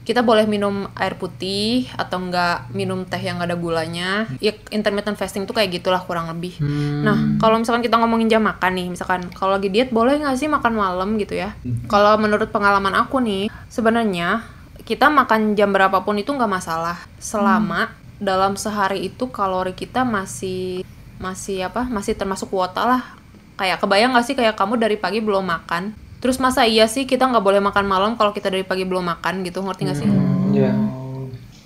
kita 0.00 0.26
boleh 0.26 0.48
minum 0.48 0.90
air 0.96 1.14
putih 1.14 1.86
atau 1.94 2.18
nggak 2.18 2.72
minum 2.74 3.06
teh 3.06 3.20
yang 3.20 3.38
ada 3.38 3.54
gulanya. 3.54 4.26
Ya 4.42 4.50
intermittent 4.74 5.14
fasting 5.14 5.46
tuh 5.46 5.54
kayak 5.54 5.70
gitulah 5.70 6.02
kurang 6.02 6.26
lebih. 6.26 6.58
Nah 7.06 7.14
kalau 7.38 7.60
misalkan 7.60 7.78
kita 7.78 7.94
ngomongin 7.94 8.26
jam 8.26 8.42
makan 8.42 8.74
nih 8.74 8.86
misalkan 8.90 9.30
kalau 9.30 9.54
lagi 9.54 9.70
diet 9.70 9.94
boleh 9.94 10.18
nggak 10.18 10.34
sih 10.34 10.50
makan 10.50 10.74
malam 10.74 11.14
gitu 11.14 11.38
ya? 11.38 11.54
Kalau 11.86 12.18
menurut 12.18 12.50
pengalaman 12.50 12.96
aku 12.96 13.22
nih 13.22 13.46
sebenarnya 13.70 14.42
kita 14.82 15.06
makan 15.06 15.54
jam 15.54 15.70
berapapun 15.70 16.18
itu 16.18 16.32
nggak 16.32 16.50
masalah. 16.50 16.98
Selama 17.20 17.92
dalam 18.18 18.56
sehari 18.56 19.06
itu 19.06 19.30
kalori 19.30 19.76
kita 19.76 20.02
masih 20.02 20.82
masih 21.20 21.62
apa? 21.62 21.86
Masih 21.86 22.16
termasuk 22.16 22.50
kuota 22.50 22.82
lah 22.82 23.19
kayak 23.60 23.76
kebayang 23.84 24.16
gak 24.16 24.24
sih 24.24 24.32
kayak 24.32 24.56
kamu 24.56 24.80
dari 24.80 24.96
pagi 24.96 25.20
belum 25.20 25.44
makan? 25.44 25.92
Terus 26.24 26.40
masa 26.40 26.64
iya 26.64 26.88
sih 26.88 27.04
kita 27.04 27.28
nggak 27.28 27.44
boleh 27.44 27.60
makan 27.60 27.84
malam 27.84 28.12
kalau 28.16 28.32
kita 28.32 28.48
dari 28.48 28.64
pagi 28.64 28.88
belum 28.88 29.04
makan 29.04 29.44
gitu 29.44 29.60
ngerti 29.60 29.82
gak 29.84 29.98
sih? 30.00 30.08
Iya. 30.50 30.72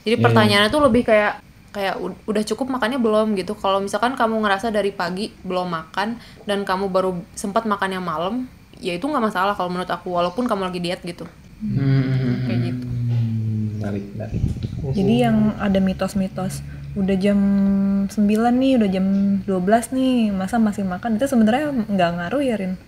jadi 0.04 0.20
pertanyaannya 0.20 0.68
tuh 0.68 0.85
lebih 0.85 1.09
kayak 1.09 1.40
kayak 1.72 1.96
udah 2.28 2.42
cukup 2.44 2.68
makannya 2.76 3.00
belum 3.00 3.33
gitu. 3.40 3.57
Kalau 3.57 3.80
misalkan 3.80 4.14
kamu 4.14 4.44
ngerasa 4.44 4.68
dari 4.68 4.92
pagi 4.92 5.33
belum 5.42 5.72
makan 5.72 6.20
dan 6.44 6.62
kamu 6.62 6.92
baru 6.92 7.16
sempat 7.33 7.64
makannya 7.64 8.04
malam 8.04 8.44
ya 8.78 8.92
itu 8.92 9.09
nggak 9.09 9.33
masalah 9.33 9.57
kalau 9.57 9.72
menurut 9.72 9.88
aku 9.88 10.12
walaupun 10.12 10.44
kamu 10.44 10.68
lagi 10.68 10.80
diet 10.83 11.00
gitu. 11.02 11.24
Hmm. 11.64 12.44
kayak 12.44 12.61
gitu. 12.68 12.87
Menarik, 13.80 14.04
menarik. 14.12 14.42
Jadi 14.92 15.14
yang 15.24 15.57
ada 15.57 15.78
mitos-mitos 15.80 16.61
udah 16.94 17.16
jam 17.16 17.38
9 18.07 18.14
nih, 18.54 18.78
udah 18.78 18.88
jam 18.88 19.07
12 19.42 19.50
nih, 19.90 20.30
masa 20.30 20.57
masih 20.57 20.83
makan 20.83 21.16
itu 21.16 21.26
sebenarnya 21.26 21.74
nggak 21.85 22.11
ngaruh 22.16 22.38
ya 22.40 22.54
Rin? 22.54 22.78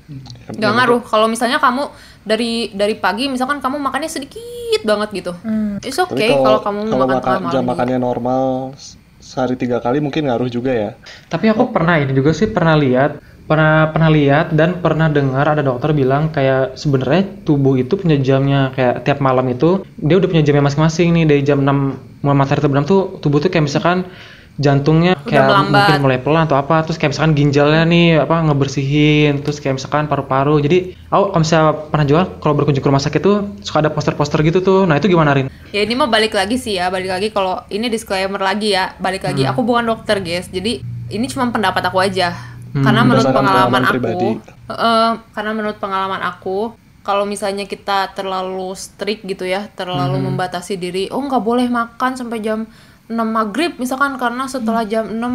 nggak 0.48 0.72
ngaruh 0.72 1.00
kalau 1.02 1.26
misalnya 1.26 1.58
kamu 1.58 1.90
dari 2.22 2.70
dari 2.70 2.94
pagi 2.94 3.26
misalkan 3.26 3.58
kamu 3.58 3.76
makannya 3.76 4.06
sedikit 4.06 4.46
banget 4.82 5.10
gitu 5.12 5.32
Hmm. 5.42 5.78
it's 5.80 5.96
okay 5.96 6.30
kalau 6.30 6.58
kamu 6.60 6.80
kalau 6.86 7.04
makan 7.04 7.18
makan, 7.36 7.50
jam 7.50 7.62
juga. 7.62 7.70
makannya 7.74 7.98
normal 7.98 8.44
se- 8.74 8.94
sehari 9.18 9.54
tiga 9.54 9.78
kali 9.78 9.98
mungkin 9.98 10.22
ngaruh 10.24 10.46
juga 10.46 10.70
ya. 10.70 10.90
Tapi 11.26 11.50
aku 11.50 11.70
pernah 11.70 11.98
ini 11.98 12.14
juga 12.14 12.30
sih 12.30 12.46
pernah 12.46 12.78
lihat, 12.78 13.18
pernah 13.46 13.94
pernah 13.94 14.10
lihat 14.10 14.52
dan 14.52 14.82
pernah 14.82 15.06
dengar 15.06 15.46
ada 15.46 15.62
dokter 15.62 15.94
bilang 15.94 16.34
kayak 16.34 16.74
sebenarnya 16.74 17.46
tubuh 17.46 17.78
itu 17.78 17.94
punya 17.94 18.18
jamnya 18.18 18.74
kayak 18.74 19.06
tiap 19.06 19.22
malam 19.22 19.46
itu 19.46 19.86
dia 19.96 20.18
udah 20.18 20.28
punya 20.28 20.42
jamnya 20.42 20.66
masing-masing 20.66 21.14
nih 21.14 21.24
dari 21.30 21.42
jam 21.46 21.62
6 21.62 22.26
mulai 22.26 22.36
matahari 22.36 22.60
terbenam 22.66 22.82
tuh 22.82 23.22
tubuh 23.22 23.38
tuh 23.38 23.48
kayak 23.48 23.70
misalkan 23.70 24.10
jantungnya 24.56 25.14
Udah 25.20 25.28
kayak 25.28 25.44
melambat. 25.46 25.78
mungkin 25.78 26.02
mulai 26.02 26.18
pelan 26.18 26.42
atau 26.48 26.56
apa 26.56 26.80
terus 26.82 26.96
kayak 26.96 27.12
misalkan 27.12 27.32
ginjalnya 27.36 27.82
nih 27.86 28.06
apa 28.24 28.36
ngebersihin 28.50 29.44
terus 29.44 29.60
kayak 29.60 29.78
misalkan 29.78 30.08
paru-paru 30.08 30.58
jadi 30.64 30.96
aku 31.12 31.24
kalau 31.30 31.40
misalnya 31.44 31.72
pernah 31.92 32.06
juga 32.08 32.22
kalau 32.40 32.54
berkunjung 32.56 32.82
ke 32.82 32.88
rumah 32.88 33.04
sakit 33.04 33.20
tuh 33.20 33.36
suka 33.60 33.84
ada 33.84 33.90
poster-poster 33.92 34.40
gitu 34.42 34.64
tuh 34.64 34.88
nah 34.88 34.96
itu 34.96 35.06
gimana 35.12 35.36
Rin? 35.36 35.46
Ya 35.74 35.84
ini 35.84 35.92
mah 35.92 36.08
balik 36.08 36.32
lagi 36.32 36.56
sih 36.56 36.78
ya, 36.78 36.88
balik 36.88 37.10
lagi 37.10 37.28
kalau 37.34 37.60
ini 37.68 37.90
disclaimer 37.90 38.38
lagi 38.38 38.72
ya, 38.72 38.94
balik 38.96 39.26
lagi. 39.26 39.44
Hmm. 39.44 39.52
Aku 39.52 39.66
bukan 39.66 39.84
dokter 39.84 40.22
guys, 40.22 40.48
jadi 40.48 40.80
ini 41.10 41.26
cuma 41.28 41.50
pendapat 41.50 41.82
aku 41.84 41.98
aja. 42.00 42.55
Karena 42.76 43.00
Hmm. 43.02 43.08
menurut 43.08 43.24
Berdasarkan 43.24 43.40
pengalaman 43.40 43.72
pengalaman 43.72 43.82
aku, 43.82 43.92
pribadi. 43.92 44.30
Heeh, 44.68 45.08
karena 45.32 45.50
menurut 45.56 45.78
pengalaman 45.80 46.22
aku, 46.22 46.58
kalau 47.00 47.24
misalnya 47.24 47.64
kita 47.64 48.12
terlalu 48.12 48.74
strict 48.74 49.22
gitu 49.24 49.46
ya, 49.46 49.70
terlalu 49.72 50.20
Hmm. 50.20 50.26
membatasi 50.34 50.76
diri, 50.76 51.08
oh 51.08 51.22
nggak 51.22 51.40
boleh 51.40 51.70
makan 51.70 52.18
sampai 52.18 52.42
jam 52.42 52.68
6 53.06 53.28
maghrib 53.30 53.78
misalkan 53.78 54.18
karena 54.18 54.50
setelah 54.50 54.82
Hmm. 54.82 54.90
jam 54.90 55.04
6 55.06 55.32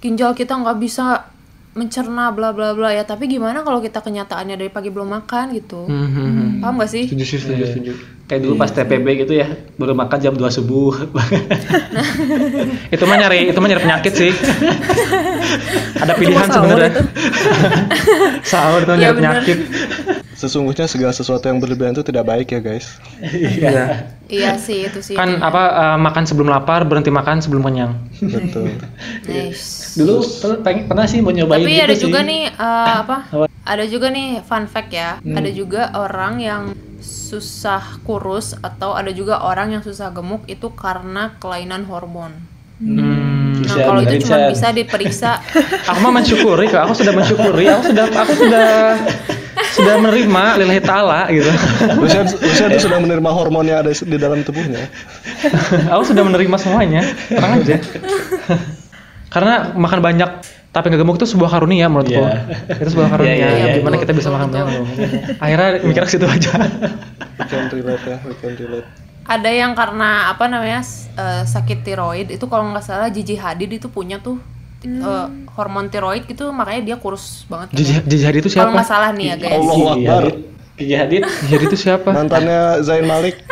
ginjal 0.00 0.32
kita 0.32 0.56
nggak 0.56 0.80
bisa 0.80 1.28
mencerna 1.72 2.32
bla 2.32 2.52
bla 2.52 2.76
bla 2.76 2.92
ya. 2.92 3.04
Tapi 3.04 3.28
gimana 3.28 3.64
kalau 3.64 3.80
kita 3.80 4.04
kenyataannya 4.04 4.60
dari 4.60 4.68
pagi 4.68 4.92
belum 4.92 5.08
makan 5.08 5.56
gitu? 5.56 5.88
Hmm, 5.88 6.08
hmm, 6.08 6.30
hmm. 6.32 6.50
Paham 6.60 6.80
gak 6.80 6.90
sih? 6.92 7.04
Setuju 7.08 7.24
sih, 7.24 7.38
setuju, 7.40 7.64
setuju. 7.64 7.92
Kayak 8.32 8.42
dulu 8.42 8.54
pas 8.56 8.72
TPB 8.72 9.06
gitu 9.18 9.36
ya, 9.36 9.44
baru 9.76 9.92
makan 9.92 10.16
jam 10.16 10.32
2 10.32 10.40
subuh. 10.48 11.04
itu 12.88 13.04
mah 13.04 13.16
nyari 13.18 13.52
itu 13.52 13.58
mah 13.58 13.68
nyari 13.68 13.82
penyakit 13.82 14.12
sih 14.14 14.32
ada 16.02 16.12
pilihan 16.14 16.48
sebenarnya 16.48 16.90
sahur 18.42 18.80
itu 18.80 18.92
Iya, 18.92 19.00
nyari 19.02 19.14
penyakit 19.14 19.58
Sesungguhnya 20.32 20.90
segala 20.90 21.12
sesuatu 21.12 21.44
yang 21.44 21.60
berlebihan 21.60 21.92
itu 21.92 22.02
tidak 22.02 22.24
baik 22.24 22.48
ya 22.48 22.58
guys. 22.58 22.98
iya 23.22 24.10
Iya 24.26 24.56
sih 24.56 24.88
itu 24.88 24.98
sih. 24.98 25.14
kan 25.14 25.38
apa 25.38 25.62
eh, 25.70 25.98
makan 26.00 26.24
sebelum 26.24 26.48
lapar 26.48 26.82
berhenti 26.82 27.12
makan 27.12 27.38
sebelum 27.38 27.62
kenyang 27.62 27.94
Betul. 28.18 28.74
Nice. 29.22 29.94
dulu 29.94 30.18
per- 30.34 30.60
pengen, 30.62 30.88
pernah 30.88 31.04
sih 31.04 31.20
mau 31.20 31.30
nyobain 31.30 31.60
Tapi 31.60 31.70
gitu 31.70 31.84
ada 31.84 31.94
sih. 31.94 32.02
juga 32.02 32.18
nih 32.22 32.42
eh, 32.48 32.94
apa? 32.96 33.16
Apa? 33.28 33.46
Ada 33.62 33.84
juga 33.86 34.08
nih 34.08 34.40
fun 34.40 34.66
fact 34.66 34.90
ya. 34.90 35.20
Ada 35.20 35.50
juga 35.52 35.94
orang 35.94 36.34
yang 36.40 36.62
susah 37.32 37.96
kurus 38.04 38.52
atau 38.60 38.92
ada 38.92 39.08
juga 39.08 39.40
orang 39.40 39.72
yang 39.72 39.82
susah 39.82 40.12
gemuk 40.12 40.44
itu 40.44 40.68
karena 40.76 41.32
kelainan 41.40 41.88
hormon. 41.88 42.36
Hmm. 42.76 42.98
Nah, 42.98 43.62
Bisa, 43.62 43.78
kalau 43.88 44.00
itu 44.04 44.26
cuma 44.26 44.52
bisa 44.52 44.68
diperiksa. 44.74 45.40
aku 45.88 45.98
mah 46.02 46.12
mensyukuri 46.20 46.66
kok 46.68 46.82
aku 46.84 46.94
sudah 46.98 47.12
mensyukuri 47.14 47.64
aku 47.72 47.82
sudah 47.94 48.04
aku 48.10 48.32
sudah 48.36 48.68
sudah 49.72 49.94
menerima 50.02 50.44
lillahi 50.60 50.82
ta'ala 50.82 51.30
gitu 51.32 51.48
Lucian, 51.96 52.26
Lucian 52.28 52.68
tuh 52.76 52.82
sudah 52.90 52.98
menerima 53.00 53.30
hormon 53.30 53.64
yang 53.64 53.86
ada 53.86 53.94
di 53.94 54.18
dalam 54.18 54.44
tubuhnya. 54.44 54.90
aku 55.88 56.02
sudah 56.10 56.22
menerima 56.26 56.56
semuanya 56.58 57.06
tenang 57.30 57.62
aja 57.62 57.76
karena 59.34 59.72
makan 59.72 60.00
banyak 60.02 60.30
tapi 60.72 60.88
nggak 60.88 61.00
gemuk 61.00 61.16
itu 61.16 61.28
sebuah 61.28 61.50
karunia 61.52 61.86
menurutku 61.86 62.16
Iya. 62.16 62.48
itu 62.80 62.90
sebuah 62.90 63.08
karunia 63.12 63.34
Iya, 63.34 63.46
iya, 63.46 63.56
iya, 63.62 63.72
gimana 63.76 63.96
kita 63.96 64.12
bisa 64.12 64.28
makan 64.28 64.48
banyak 64.48 64.66
akhirnya 65.44 65.68
mikir 65.84 66.02
ke 66.02 66.10
situ 66.10 66.24
aja 66.24 66.52
can 67.44 67.68
relate 67.68 68.04
ya, 68.04 68.16
can 68.40 68.52
relate. 68.56 68.88
ada 69.22 69.50
yang 69.52 69.72
karena 69.72 70.32
apa 70.32 70.48
namanya 70.48 70.80
eh, 71.14 71.42
sakit 71.44 71.78
tiroid 71.82 72.28
itu 72.28 72.44
kalau 72.48 72.72
nggak 72.72 72.82
salah 72.82 73.06
Gigi 73.06 73.36
Hadid 73.36 73.70
itu 73.70 73.86
punya 73.86 74.16
tuh 74.16 74.40
eh, 74.82 75.26
hormon 75.52 75.86
tiroid 75.86 76.24
gitu 76.24 76.50
makanya 76.50 76.82
dia 76.82 76.96
kurus 76.96 77.44
banget. 77.46 77.70
Jiji 78.02 78.24
Hadid 78.24 78.42
itu 78.42 78.50
Kalau 78.50 78.72
siapa 78.72 78.74
nggak 78.74 78.88
salah 78.88 79.10
nih 79.12 79.26
ya 79.28 79.36
guys. 79.38 79.52
Allah. 79.54 79.74
Gigi 79.76 79.86
Akbar. 80.02 80.24
Gigi 80.74 80.94
Hadid. 80.94 81.22
Jiji 81.42 81.52
Hadid 81.52 81.68
itu 81.68 81.78
siapa 81.78 82.08
Mantannya 82.08 82.80
Zain 82.82 83.04
Malik. 83.04 83.36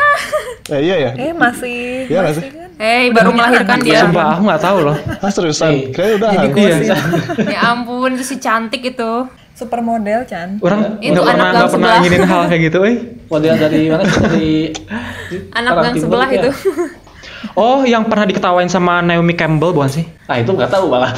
Eh 0.70 0.86
iya 0.86 0.96
ya. 0.96 1.10
Eh 1.18 1.34
masih 1.34 2.06
Iya 2.06 2.20
masih 2.22 2.46
sih? 2.46 2.46
kan? 2.46 2.70
Hei, 2.78 3.10
baru 3.10 3.34
melahirkan 3.34 3.82
dia. 3.82 4.06
Sumpah 4.06 4.38
aku 4.38 4.42
nggak 4.46 4.62
tahu 4.62 4.78
loh. 4.86 4.96
Ah 5.24 5.26
seriusan? 5.26 5.66
Eh, 5.66 5.82
Kayaknya 5.90 6.14
udah 6.14 6.30
gosip. 6.48 6.96
Ya 7.42 7.60
ampun, 7.66 8.10
itu 8.14 8.22
si 8.22 8.36
cantik 8.38 8.82
itu. 8.86 9.12
Supermodel 9.50 10.22
Chan. 10.24 10.62
Orang 10.62 11.02
Itu 11.02 11.18
nggak 11.18 11.26
anak 11.26 11.34
pernah 11.34 11.50
gang 11.50 11.58
pernah 11.58 11.70
sebelah. 11.74 11.98
inginin 11.98 12.22
hal 12.22 12.42
kayak 12.46 12.62
gitu, 12.70 12.78
eh. 12.86 12.96
Model 13.26 13.54
dari 13.58 13.80
mana? 13.90 14.02
Dari 14.06 14.52
Anak 15.50 15.72
gang 15.74 15.94
sebelah 15.98 16.28
ya? 16.30 16.38
itu. 16.38 16.50
Oh, 17.52 17.82
yang 17.82 18.06
pernah 18.06 18.24
diketawain 18.24 18.70
sama 18.70 19.02
Naomi 19.02 19.34
Campbell 19.34 19.74
bukan 19.74 19.90
sih? 19.90 20.04
Ah 20.30 20.38
itu 20.38 20.54
nggak 20.54 20.70
tahu 20.70 20.86
malah. 20.86 21.10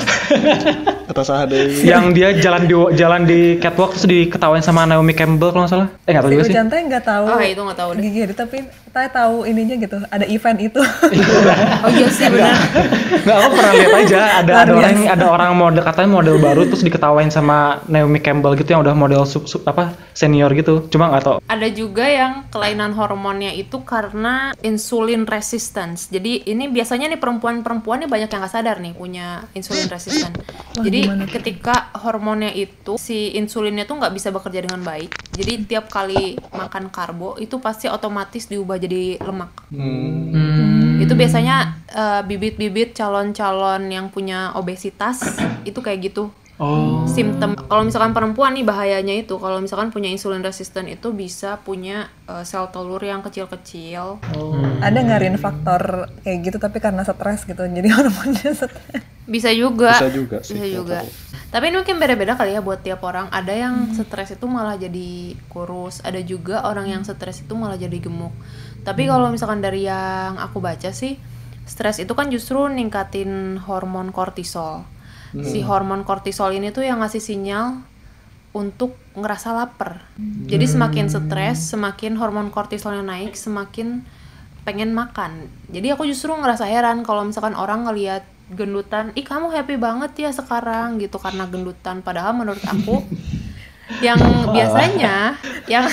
Kata 1.13 1.21
saha 1.21 1.45
deui. 1.45 1.85
yang 1.85 2.17
dia 2.17 2.33
jalan 2.33 2.65
di 2.65 2.73
jalan 2.97 3.29
di 3.29 3.61
catwalk 3.61 3.93
terus 3.93 4.09
diketawain 4.09 4.65
sama 4.65 4.89
Naomi 4.89 5.13
Campbell 5.13 5.53
kalau 5.53 5.69
nggak 5.69 5.73
salah. 5.77 5.89
Eh 6.09 6.17
nggak 6.17 6.25
tahu 6.25 6.33
juga 6.33 6.45
sih. 6.49 6.55
Ujan 6.57 6.67
teh 6.73 6.81
nggak 6.81 7.05
tahu. 7.05 7.25
Oh, 7.29 7.41
itu 7.45 7.61
nggak 7.61 7.79
tahu 7.85 7.91
deh. 7.93 8.03
Gigi 8.09 8.21
tapi 8.33 8.57
saya 8.89 9.09
tahu 9.13 9.45
ininya 9.45 9.77
gitu. 9.77 9.97
Ada 10.09 10.25
event 10.33 10.59
itu. 10.65 10.81
Oh 11.83 11.91
iya 11.91 12.07
sih 12.09 12.31
benar. 12.31 12.55
Nggak, 13.27 13.37
aku 13.43 13.49
pernah 13.59 13.75
lihat 13.75 13.93
aja 14.07 14.21
ada 14.39 14.53
ada 14.63 14.73
orang 14.79 14.97
ada 15.03 15.27
orang 15.27 15.51
model 15.59 15.83
katanya 15.83 16.11
model 16.15 16.37
baru 16.39 16.63
terus 16.71 16.87
diketawain 16.87 17.29
sama 17.29 17.83
Naomi 17.91 18.23
Campbell 18.23 18.55
gitu 18.55 18.71
yang 18.71 18.87
udah 18.87 18.95
model 18.95 19.27
sub, 19.27 19.51
sub 19.51 19.67
apa 19.67 19.93
senior 20.15 20.49
gitu. 20.55 20.87
Cuma 20.89 21.11
nggak 21.11 21.25
tahu. 21.27 21.37
Ada 21.51 21.69
juga 21.75 22.07
yang 22.07 22.47
kelainan 22.55 22.95
hormonnya 22.95 23.51
itu 23.51 23.83
karena 23.83 24.55
insulin 24.63 25.27
resistance. 25.27 26.07
Jadi 26.09 26.47
ini 26.47 26.71
biasanya 26.71 27.11
nih 27.11 27.19
perempuan-perempuan 27.19 28.07
nih 28.07 28.09
banyak 28.09 28.29
yang 28.31 28.41
nggak 28.41 28.55
sadar 28.55 28.79
nih 28.79 28.95
punya 29.03 29.51
insulin 29.59 29.91
resistance. 29.91 30.39
Jadi 30.79 31.11
ketika 31.27 31.91
hormonnya 31.99 32.55
itu 32.55 32.95
si 32.95 33.35
insulinnya 33.35 33.83
tuh 33.83 33.99
nggak 33.99 34.15
bisa 34.15 34.31
bekerja 34.31 34.63
dengan 34.63 34.87
baik. 34.87 35.11
Jadi 35.35 35.67
tiap 35.67 35.91
kali 35.91 36.39
makan 36.55 36.95
karbo 36.95 37.35
itu 37.43 37.59
pasti 37.59 37.91
otomatis 37.91 38.47
diubah 38.47 38.79
jadi 38.79 39.19
lemak. 39.19 39.51
Hmm. 39.75 41.03
Itu 41.03 41.19
biasanya 41.19 41.83
eh, 41.91 42.23
bibit-bibit 42.23 42.95
calon-calon 42.95 43.91
yang 43.91 44.07
punya 44.15 44.55
obesitas 44.55 45.35
itu 45.67 45.83
kayak 45.83 46.15
gitu. 46.15 46.31
Oh. 46.63 47.03
Simptom 47.11 47.59
kalau 47.59 47.83
misalkan 47.83 48.15
perempuan 48.15 48.55
nih 48.55 48.63
bahayanya 48.63 49.19
itu 49.19 49.35
kalau 49.43 49.59
misalkan 49.59 49.91
punya 49.91 50.07
insulin 50.15 50.47
resisten 50.47 50.87
itu 50.87 51.11
bisa 51.11 51.59
punya 51.59 52.07
eh, 52.31 52.47
sel 52.47 52.71
telur 52.71 53.03
yang 53.03 53.19
kecil-kecil. 53.19 54.23
ada 54.79 54.99
nggak 55.03 55.21
Rin 55.27 55.37
faktor 55.43 56.07
kayak 56.23 56.39
gitu 56.47 56.57
tapi 56.63 56.79
karena 56.79 57.03
stres 57.03 57.43
gitu. 57.51 57.67
Jadi 57.67 57.89
hormonnya 57.99 58.55
stres. 58.55 59.03
Bisa 59.27 59.51
juga. 59.51 59.99
Bisa 59.99 60.11
juga 60.15 60.39
sih, 60.47 60.55
Bisa 60.55 60.67
juga. 60.71 61.03
tahu. 61.03 61.11
Tapi 61.53 61.65
ini 61.69 61.77
mungkin 61.83 61.97
beda-beda 61.99 62.33
kali 62.39 62.55
ya 62.55 62.63
buat 62.63 62.81
tiap 62.81 63.03
orang. 63.03 63.27
Ada 63.35 63.53
yang 63.53 63.75
stres 63.93 64.39
itu 64.39 64.47
malah 64.47 64.79
jadi 64.79 65.37
kurus, 65.51 66.01
ada 66.01 66.23
juga 66.23 66.65
orang 66.65 66.89
yang 66.89 67.03
stres 67.03 67.43
itu 67.43 67.53
malah 67.59 67.77
jadi 67.77 67.99
gemuk. 67.99 68.33
Tapi 68.87 69.11
kalau 69.11 69.29
misalkan 69.35 69.61
dari 69.61 69.85
yang 69.85 70.41
aku 70.41 70.65
baca 70.65 70.95
sih, 70.95 71.19
stres 71.67 72.01
itu 72.01 72.15
kan 72.17 72.33
justru 72.33 72.57
ningkatin 72.71 73.61
hormon 73.69 74.15
kortisol. 74.15 74.89
Si 75.41 75.65
hormon 75.65 76.05
kortisol 76.05 76.53
ini 76.53 76.69
tuh 76.69 76.85
yang 76.85 77.01
ngasih 77.01 77.25
sinyal 77.25 77.81
untuk 78.53 79.01
ngerasa 79.17 79.57
lapar. 79.57 80.05
Jadi 80.45 80.69
semakin 80.69 81.09
stres, 81.09 81.73
semakin 81.73 82.21
hormon 82.21 82.53
kortisolnya 82.53 83.01
naik, 83.01 83.33
semakin 83.33 84.05
pengen 84.69 84.93
makan. 84.93 85.49
Jadi 85.73 85.89
aku 85.97 86.05
justru 86.05 86.31
ngerasa 86.37 86.69
heran 86.69 87.01
kalau 87.03 87.25
misalkan 87.25 87.57
orang 87.57 87.89
ngelihat 87.89 88.29
gendutan, 88.53 89.17
ih 89.17 89.25
kamu 89.25 89.49
happy 89.49 89.81
banget 89.81 90.13
ya 90.29 90.31
sekarang 90.31 91.01
gitu 91.01 91.17
karena 91.17 91.49
gendutan. 91.49 92.05
Padahal 92.05 92.37
menurut 92.37 92.61
aku 92.69 93.01
yang 94.01 94.19
biasanya 94.55 95.37
yang 95.69 95.87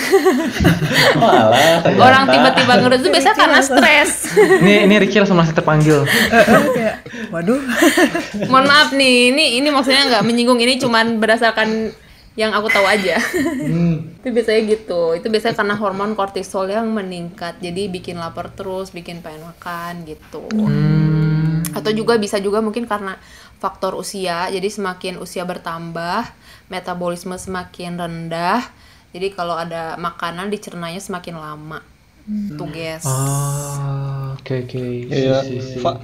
Malah. 1.21 1.83
orang 1.97 2.23
tiba-tiba 2.29 2.73
ngedut 2.79 2.99
itu 3.03 3.09
biasanya 3.11 3.37
karena 3.37 3.59
stres. 3.61 4.11
Ini 4.63 4.85
ini 4.87 4.95
Ricky 5.01 5.17
langsung 5.19 5.37
merasa 5.37 5.53
terpanggil. 5.55 6.05
kayak 6.75 7.05
waduh. 7.33 7.59
Mohon 8.49 8.65
maaf 8.65 8.89
nih, 8.95 9.33
ini 9.33 9.61
ini 9.61 9.67
maksudnya 9.69 10.05
nggak 10.09 10.23
menyinggung 10.25 10.59
ini 10.61 10.77
cuman 10.81 11.17
berdasarkan 11.21 11.93
yang 12.37 12.55
aku 12.55 12.71
tahu 12.71 12.85
aja. 12.87 13.19
itu 14.19 14.27
biasanya 14.31 14.61
gitu. 14.69 15.15
Itu 15.17 15.27
biasanya 15.27 15.55
karena 15.59 15.75
hormon 15.75 16.15
kortisol 16.15 16.71
yang 16.71 16.87
meningkat. 16.91 17.59
Jadi 17.59 17.91
bikin 17.91 18.15
lapar 18.19 18.51
terus, 18.53 18.95
bikin 18.95 19.19
pengen 19.19 19.43
makan 19.49 20.07
gitu. 20.07 20.43
Atau 21.79 21.91
juga 21.95 22.19
bisa 22.19 22.37
juga 22.43 22.59
mungkin 22.59 22.85
karena 22.85 23.15
faktor 23.57 23.95
usia. 23.95 24.51
Jadi 24.51 24.67
semakin 24.67 25.17
usia 25.23 25.47
bertambah, 25.47 26.27
metabolisme 26.67 27.35
semakin 27.39 27.95
rendah. 27.95 28.63
Jadi 29.15 29.33
kalau 29.33 29.57
ada 29.57 29.97
makanan 29.97 30.51
dicernanya 30.53 31.01
semakin 31.01 31.39
lama. 31.39 31.79
Tuh 32.29 32.69
guys. 32.69 33.09
Oh, 33.09 34.37
oke 34.37 34.69
oke. 34.69 34.83
Iya. 35.09 35.41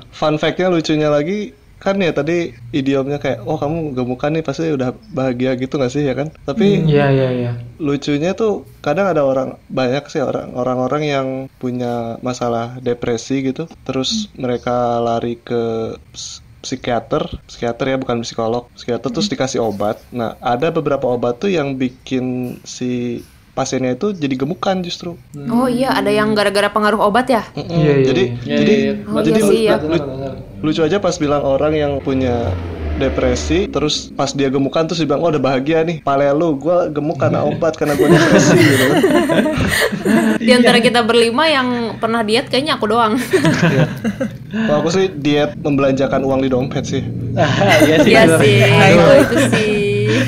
Fun 0.10 0.42
fact-nya 0.42 0.74
lucunya 0.74 1.12
lagi 1.14 1.54
kan 1.84 1.96
ya 2.06 2.12
tadi 2.20 2.34
idiomnya 2.78 3.18
kayak 3.24 3.40
oh 3.50 3.58
kamu 3.62 3.78
gemukan 3.98 4.32
nih 4.36 4.44
pasti 4.48 4.64
udah 4.78 4.90
bahagia 5.18 5.52
gitu 5.62 5.74
nggak 5.80 5.94
sih 5.96 6.04
ya 6.10 6.14
kan? 6.20 6.28
Tapi 6.48 6.66
Iya 6.90 7.06
iya 7.16 7.28
iya. 7.40 7.52
lucunya 7.88 8.32
tuh 8.40 8.52
kadang 8.86 9.08
ada 9.12 9.22
orang 9.32 9.50
banyak 9.68 10.04
sih 10.12 10.22
orang 10.30 10.48
orang-orang 10.60 11.04
yang 11.14 11.28
punya 11.62 12.16
masalah 12.28 12.66
depresi 12.88 13.34
gitu 13.48 13.68
terus 13.88 14.10
mereka 14.44 14.72
lari 15.08 15.36
ke 15.48 15.62
ps- 16.14 16.42
psikiater 16.66 17.22
psikiater 17.46 17.86
ya 17.94 17.98
bukan 18.02 18.18
psikolog 18.26 18.64
psikiater 18.74 19.10
terus 19.14 19.30
dikasih 19.30 19.62
obat 19.62 20.02
nah 20.10 20.34
ada 20.42 20.68
beberapa 20.74 21.06
obat 21.16 21.38
tuh 21.38 21.52
yang 21.54 21.78
bikin 21.78 22.58
si 22.66 23.22
pasiennya 23.56 23.96
itu 23.96 24.08
jadi 24.12 24.36
gemukan 24.36 24.78
justru 24.84 25.16
Oh 25.48 25.68
iya, 25.72 25.96
ada 25.96 26.12
yang 26.12 26.36
gara-gara 26.36 26.68
pengaruh 26.74 27.00
obat 27.08 27.26
ya? 27.32 27.42
Mm-mm. 27.56 27.72
Iya, 27.72 27.94
iya, 27.96 28.06
jadi 28.10 28.24
iya. 28.26 28.36
Ya, 28.50 28.58
jadi 28.60 28.74
ya, 28.74 28.86
ya. 28.90 28.94
Oh, 29.08 29.22
jadi 29.24 29.40
iya 29.40 29.48
sih, 29.48 29.60
ya. 29.70 29.76
lu- 29.80 30.06
lucu 30.66 30.82
aja 30.82 30.98
pas 30.98 31.16
bilang 31.16 31.46
orang 31.46 31.78
yang 31.78 31.92
punya 32.02 32.50
depresi 32.96 33.68
terus 33.68 34.08
pas 34.16 34.32
dia 34.32 34.48
gemukan 34.48 34.88
terus 34.88 35.04
dia 35.04 35.08
bilang 35.12 35.20
oh 35.20 35.28
udah 35.28 35.44
bahagia 35.44 35.84
nih 35.84 36.00
pale 36.00 36.32
lu 36.32 36.56
gue 36.56 36.96
gemuk 36.96 37.20
karena 37.20 37.44
obat 37.44 37.76
karena 37.76 37.92
gue 37.94 38.08
depresi 38.08 38.56
gitu 38.56 38.86
Di 40.46 40.52
antara 40.54 40.78
kita 40.78 41.02
berlima 41.02 41.50
yang 41.50 41.98
pernah 41.98 42.22
diet 42.22 42.46
kayaknya 42.48 42.78
aku 42.78 42.86
doang. 42.86 43.18
Iya. 43.18 43.90
Kalau 44.54 44.78
aku 44.86 44.90
sih 44.94 45.10
diet 45.10 45.58
membelanjakan 45.58 46.22
uang 46.22 46.46
di 46.46 46.50
dompet 46.54 46.86
sih. 46.86 47.02
Iya 47.82 47.98
sih. 48.06 48.12
Iya 48.14 48.24
sih, 48.38 48.56
Nah, 48.62 48.88
itu. 48.94 49.10
itu 49.18 49.36
sih. 49.50 49.85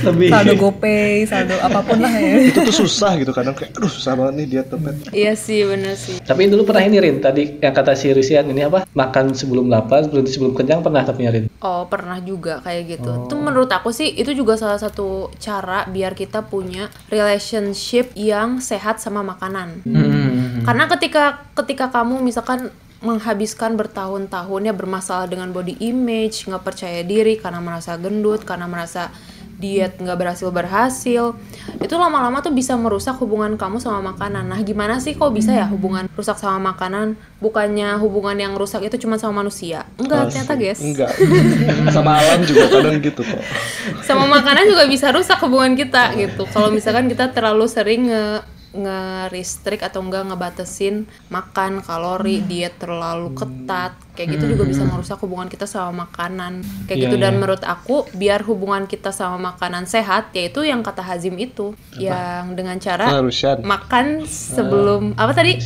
Lebih. 0.08 0.30
saldo 0.30 0.54
GoPay, 0.58 1.26
saldo 1.26 1.56
apa 1.60 1.80
pun 1.84 1.98
lah 2.02 2.14
ya. 2.14 2.52
Itu 2.52 2.64
tuh 2.68 2.76
susah 2.86 3.18
gitu 3.20 3.32
kadang 3.32 3.56
kayak 3.56 3.76
aduh 3.76 3.92
susah 3.92 4.14
banget 4.14 4.34
nih 4.38 4.46
diet 4.48 4.68
dompet. 4.70 4.96
Iya 5.14 5.34
sih, 5.34 5.64
bener 5.64 5.96
sih. 5.96 6.20
Tapi 6.22 6.48
dulu 6.52 6.68
pernah 6.68 6.84
ini 6.84 6.98
Rin, 7.00 7.18
tadi 7.24 7.60
yang 7.60 7.74
kata 7.74 7.94
si 7.96 8.12
Risian 8.12 8.50
ini 8.52 8.66
apa? 8.66 8.84
Makan 8.92 9.34
sebelum 9.34 9.72
lapar, 9.72 10.08
berhenti 10.10 10.36
sebelum 10.36 10.54
kenyang 10.54 10.82
pernah 10.84 11.02
tapi 11.06 11.28
Rin. 11.28 11.46
Oh, 11.64 11.88
pernah 11.88 12.20
juga 12.22 12.60
kayak 12.62 12.84
gitu. 12.98 13.12
Itu 13.26 13.36
menurut 13.40 13.70
aku 13.72 13.90
sih 13.90 14.14
itu 14.14 14.34
juga 14.34 14.60
salah 14.60 14.78
satu 14.78 15.32
cara 15.42 15.88
biar 15.90 16.14
kita 16.14 16.46
punya 16.46 16.92
relationship 17.10 18.12
yang 18.14 18.60
sehat 18.62 19.00
sama 19.00 19.24
makanan. 19.24 19.82
Hmm. 19.88 20.64
Karena 20.68 20.86
ketika 20.92 21.48
ketika 21.56 21.90
kamu 21.90 22.20
misalkan 22.20 22.70
menghabiskan 22.98 23.78
bertahun-tahun 23.78 24.62
ya 24.66 24.74
bermasalah 24.74 25.30
dengan 25.30 25.54
body 25.54 25.78
image, 25.86 26.50
nggak 26.50 26.66
percaya 26.66 27.06
diri 27.06 27.38
karena 27.38 27.62
merasa 27.62 27.94
gendut, 27.94 28.42
karena 28.42 28.66
merasa 28.66 29.14
diet 29.58 29.98
nggak 29.98 30.18
berhasil 30.18 30.50
berhasil, 30.54 31.34
itu 31.82 31.96
lama-lama 31.98 32.42
tuh 32.46 32.54
bisa 32.54 32.78
merusak 32.78 33.18
hubungan 33.18 33.58
kamu 33.58 33.82
sama 33.82 34.14
makanan. 34.14 34.46
Nah, 34.46 34.62
gimana 34.62 35.02
sih 35.02 35.18
kok 35.18 35.34
bisa 35.34 35.54
ya 35.54 35.66
hubungan 35.68 36.06
rusak 36.14 36.38
sama 36.38 36.74
makanan? 36.74 37.18
Bukannya 37.42 37.98
hubungan 38.02 38.38
yang 38.38 38.54
rusak 38.58 38.86
itu 38.86 38.98
cuma 39.02 39.18
sama 39.18 39.42
manusia? 39.46 39.86
Enggak, 39.98 40.30
ternyata 40.34 40.54
guys. 40.58 40.80
Enggak. 40.82 41.12
Sama 41.96 42.18
alam 42.22 42.42
juga 42.46 42.70
kadang 42.70 42.98
gitu 43.02 43.22
kok. 43.22 43.42
sama 44.06 44.26
makanan 44.28 44.70
juga 44.70 44.84
bisa 44.88 45.10
rusak 45.12 45.40
hubungan 45.44 45.74
kita 45.76 46.14
gitu 46.16 46.44
kalau 46.50 46.70
misalkan 46.72 47.08
kita 47.12 47.32
terlalu 47.32 47.66
sering 47.68 48.12
nge 48.12 48.57
nge-restrict 48.78 49.82
atau 49.84 50.00
enggak 50.00 50.30
ngebatesin 50.30 50.96
makan 51.28 51.82
kalori 51.82 52.40
diet 52.42 52.78
terlalu 52.78 53.34
ketat. 53.34 53.98
Kayak 54.14 54.34
gitu 54.34 54.58
juga 54.58 54.64
bisa 54.66 54.82
merusak 54.82 55.22
hubungan 55.22 55.46
kita 55.46 55.70
sama 55.70 56.10
makanan. 56.10 56.66
Kayak 56.86 56.98
Iya, 56.98 57.04
gitu. 57.06 57.16
Dan 57.18 57.34
iya. 57.34 57.38
menurut 57.38 57.62
aku 57.62 58.10
biar 58.14 58.42
hubungan 58.42 58.90
kita 58.90 59.14
sama 59.14 59.54
makanan 59.54 59.86
sehat 59.86 60.34
yaitu 60.34 60.66
yang 60.66 60.82
kata 60.82 61.06
Hazim 61.06 61.38
itu. 61.38 61.78
Yang 61.94 62.44
dengan 62.58 62.78
cara 62.78 63.22
Rusian. 63.22 63.62
makan 63.62 64.26
sebelum 64.26 65.14
apa 65.14 65.38
tadi. 65.38 65.62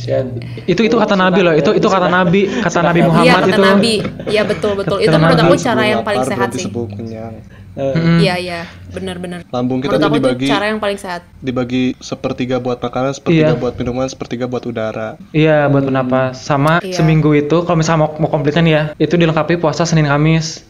Itu 0.68 0.84
itu 0.84 0.96
kata 0.96 1.16
Nabi 1.16 1.40
loh. 1.40 1.54
Itu 1.56 1.72
itu 1.72 1.88
kata 1.88 2.08
Nabi, 2.08 2.44
kata 2.60 2.80
Nabi 2.82 3.00
Iya 3.00 3.08
Muhammad 3.08 3.40
kata 3.40 3.48
itu. 3.48 3.62
Nabi. 3.64 3.94
Iya 4.28 4.42
betul 4.44 4.72
betul. 4.76 4.98
Itu 5.00 5.16
menurut 5.16 5.40
aku 5.40 5.54
cara 5.56 5.82
yang 5.84 6.02
paling 6.04 6.24
sehat 6.24 6.48
sih. 6.52 6.68
sebelum 6.68 6.92
kenyang. 6.92 7.34
Eh, 7.72 7.96
Mm-mm. 7.96 8.20
iya 8.20 8.68
bener-bener 8.92 9.40
Lambung 9.48 9.80
kita 9.80 9.96
Menurut 9.96 10.08
tuh 10.08 10.18
dibagi 10.20 10.46
cara 10.46 10.64
yang 10.68 10.78
paling 10.78 10.98
sehat 11.00 11.22
dibagi 11.42 11.98
sepertiga 11.98 12.62
buat 12.62 12.78
makanan, 12.78 13.18
sepertiga 13.18 13.52
Iya. 13.52 13.58
buat 13.58 13.74
minuman, 13.74 14.06
sepertiga 14.06 14.44
buat 14.46 14.62
udara. 14.62 15.18
Iya 15.34 15.66
buat 15.66 15.82
bernapas. 15.82 16.38
Sama 16.38 16.78
Iya. 16.78 16.94
seminggu 16.94 17.34
itu 17.34 17.66
kalau 17.66 17.80
misalnya 17.80 18.06
mau, 18.06 18.10
mau 18.16 18.30
komplitnya 18.30 18.62
nih 18.62 18.74
ya, 18.74 18.82
itu 18.96 19.14
dilengkapi 19.18 19.58
puasa 19.58 19.82
Senin 19.82 20.06
Kamis. 20.06 20.62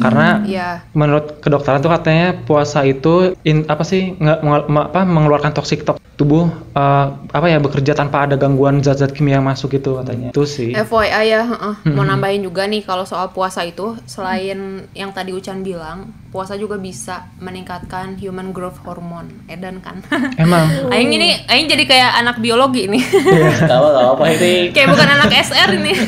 Karena 0.00 0.40
Iya. 0.44 0.68
menurut 0.92 1.40
kedokteran 1.40 1.80
tuh 1.80 1.92
katanya 1.92 2.32
puasa 2.44 2.84
itu 2.84 3.36
in, 3.44 3.68
apa 3.68 3.84
sih 3.84 4.16
nggak 4.16 4.40
apa 4.88 5.00
mengeluarkan 5.04 5.52
toksik 5.52 5.84
tok 5.84 6.00
tubuh 6.16 6.48
eh, 6.72 7.06
apa 7.12 7.46
ya 7.48 7.60
bekerja 7.60 7.92
tanpa 7.92 8.24
ada 8.24 8.36
gangguan 8.36 8.80
zat-zat 8.80 9.12
kimia 9.12 9.36
yang 9.36 9.44
masuk 9.44 9.76
gitu 9.76 10.00
katanya. 10.00 10.32
Itu 10.32 10.44
sih. 10.44 10.72
FYI 10.72 11.24
ya, 11.26 11.40
heeh. 11.44 11.74
mau 11.92 12.00
nambahin 12.02 12.40
juga 12.40 12.64
nih 12.64 12.80
kalau 12.80 13.04
soal 13.04 13.28
puasa 13.28 13.60
itu 13.60 13.96
selain 14.08 14.88
yang 14.92 15.12
tadi 15.12 15.32
Ucan 15.32 15.60
bilang, 15.60 16.08
puasa 16.32 16.56
juga 16.56 16.80
bisa 16.80 17.28
meningkatkan 17.52 18.16
human 18.16 18.56
growth 18.56 18.80
hormone. 18.80 19.28
Edan 19.44 19.84
kan? 19.84 20.00
Emang. 20.40 20.88
Aing 20.88 21.12
ini, 21.12 21.36
Aing 21.44 21.68
jadi 21.68 21.84
kayak 21.84 22.10
anak 22.24 22.40
biologi 22.40 22.88
ini. 22.88 23.04
Tahu 23.70 23.86
tahu 23.92 24.08
apa 24.16 24.24
ini? 24.32 24.72
kayak 24.72 24.88
bukan 24.88 25.08
anak 25.20 25.30
SR 25.36 25.68
ini. 25.76 25.92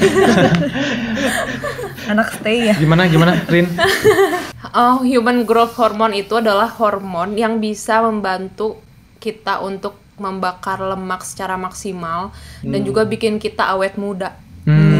Anak 2.04 2.36
stay 2.36 2.68
ya. 2.68 2.76
Gimana 2.76 3.08
gimana 3.08 3.32
Rin? 3.48 3.64
Oh, 4.76 5.00
human 5.00 5.48
growth 5.48 5.72
hormone 5.80 6.12
itu 6.12 6.36
adalah 6.36 6.68
hormon 6.68 7.32
yang 7.32 7.64
bisa 7.64 8.04
membantu 8.04 8.76
kita 9.24 9.64
untuk 9.64 9.96
membakar 10.20 10.84
lemak 10.84 11.24
secara 11.24 11.56
maksimal 11.56 12.28
dan 12.60 12.84
juga 12.84 13.08
bikin 13.08 13.40
kita 13.40 13.72
awet 13.72 13.96
muda. 13.96 14.36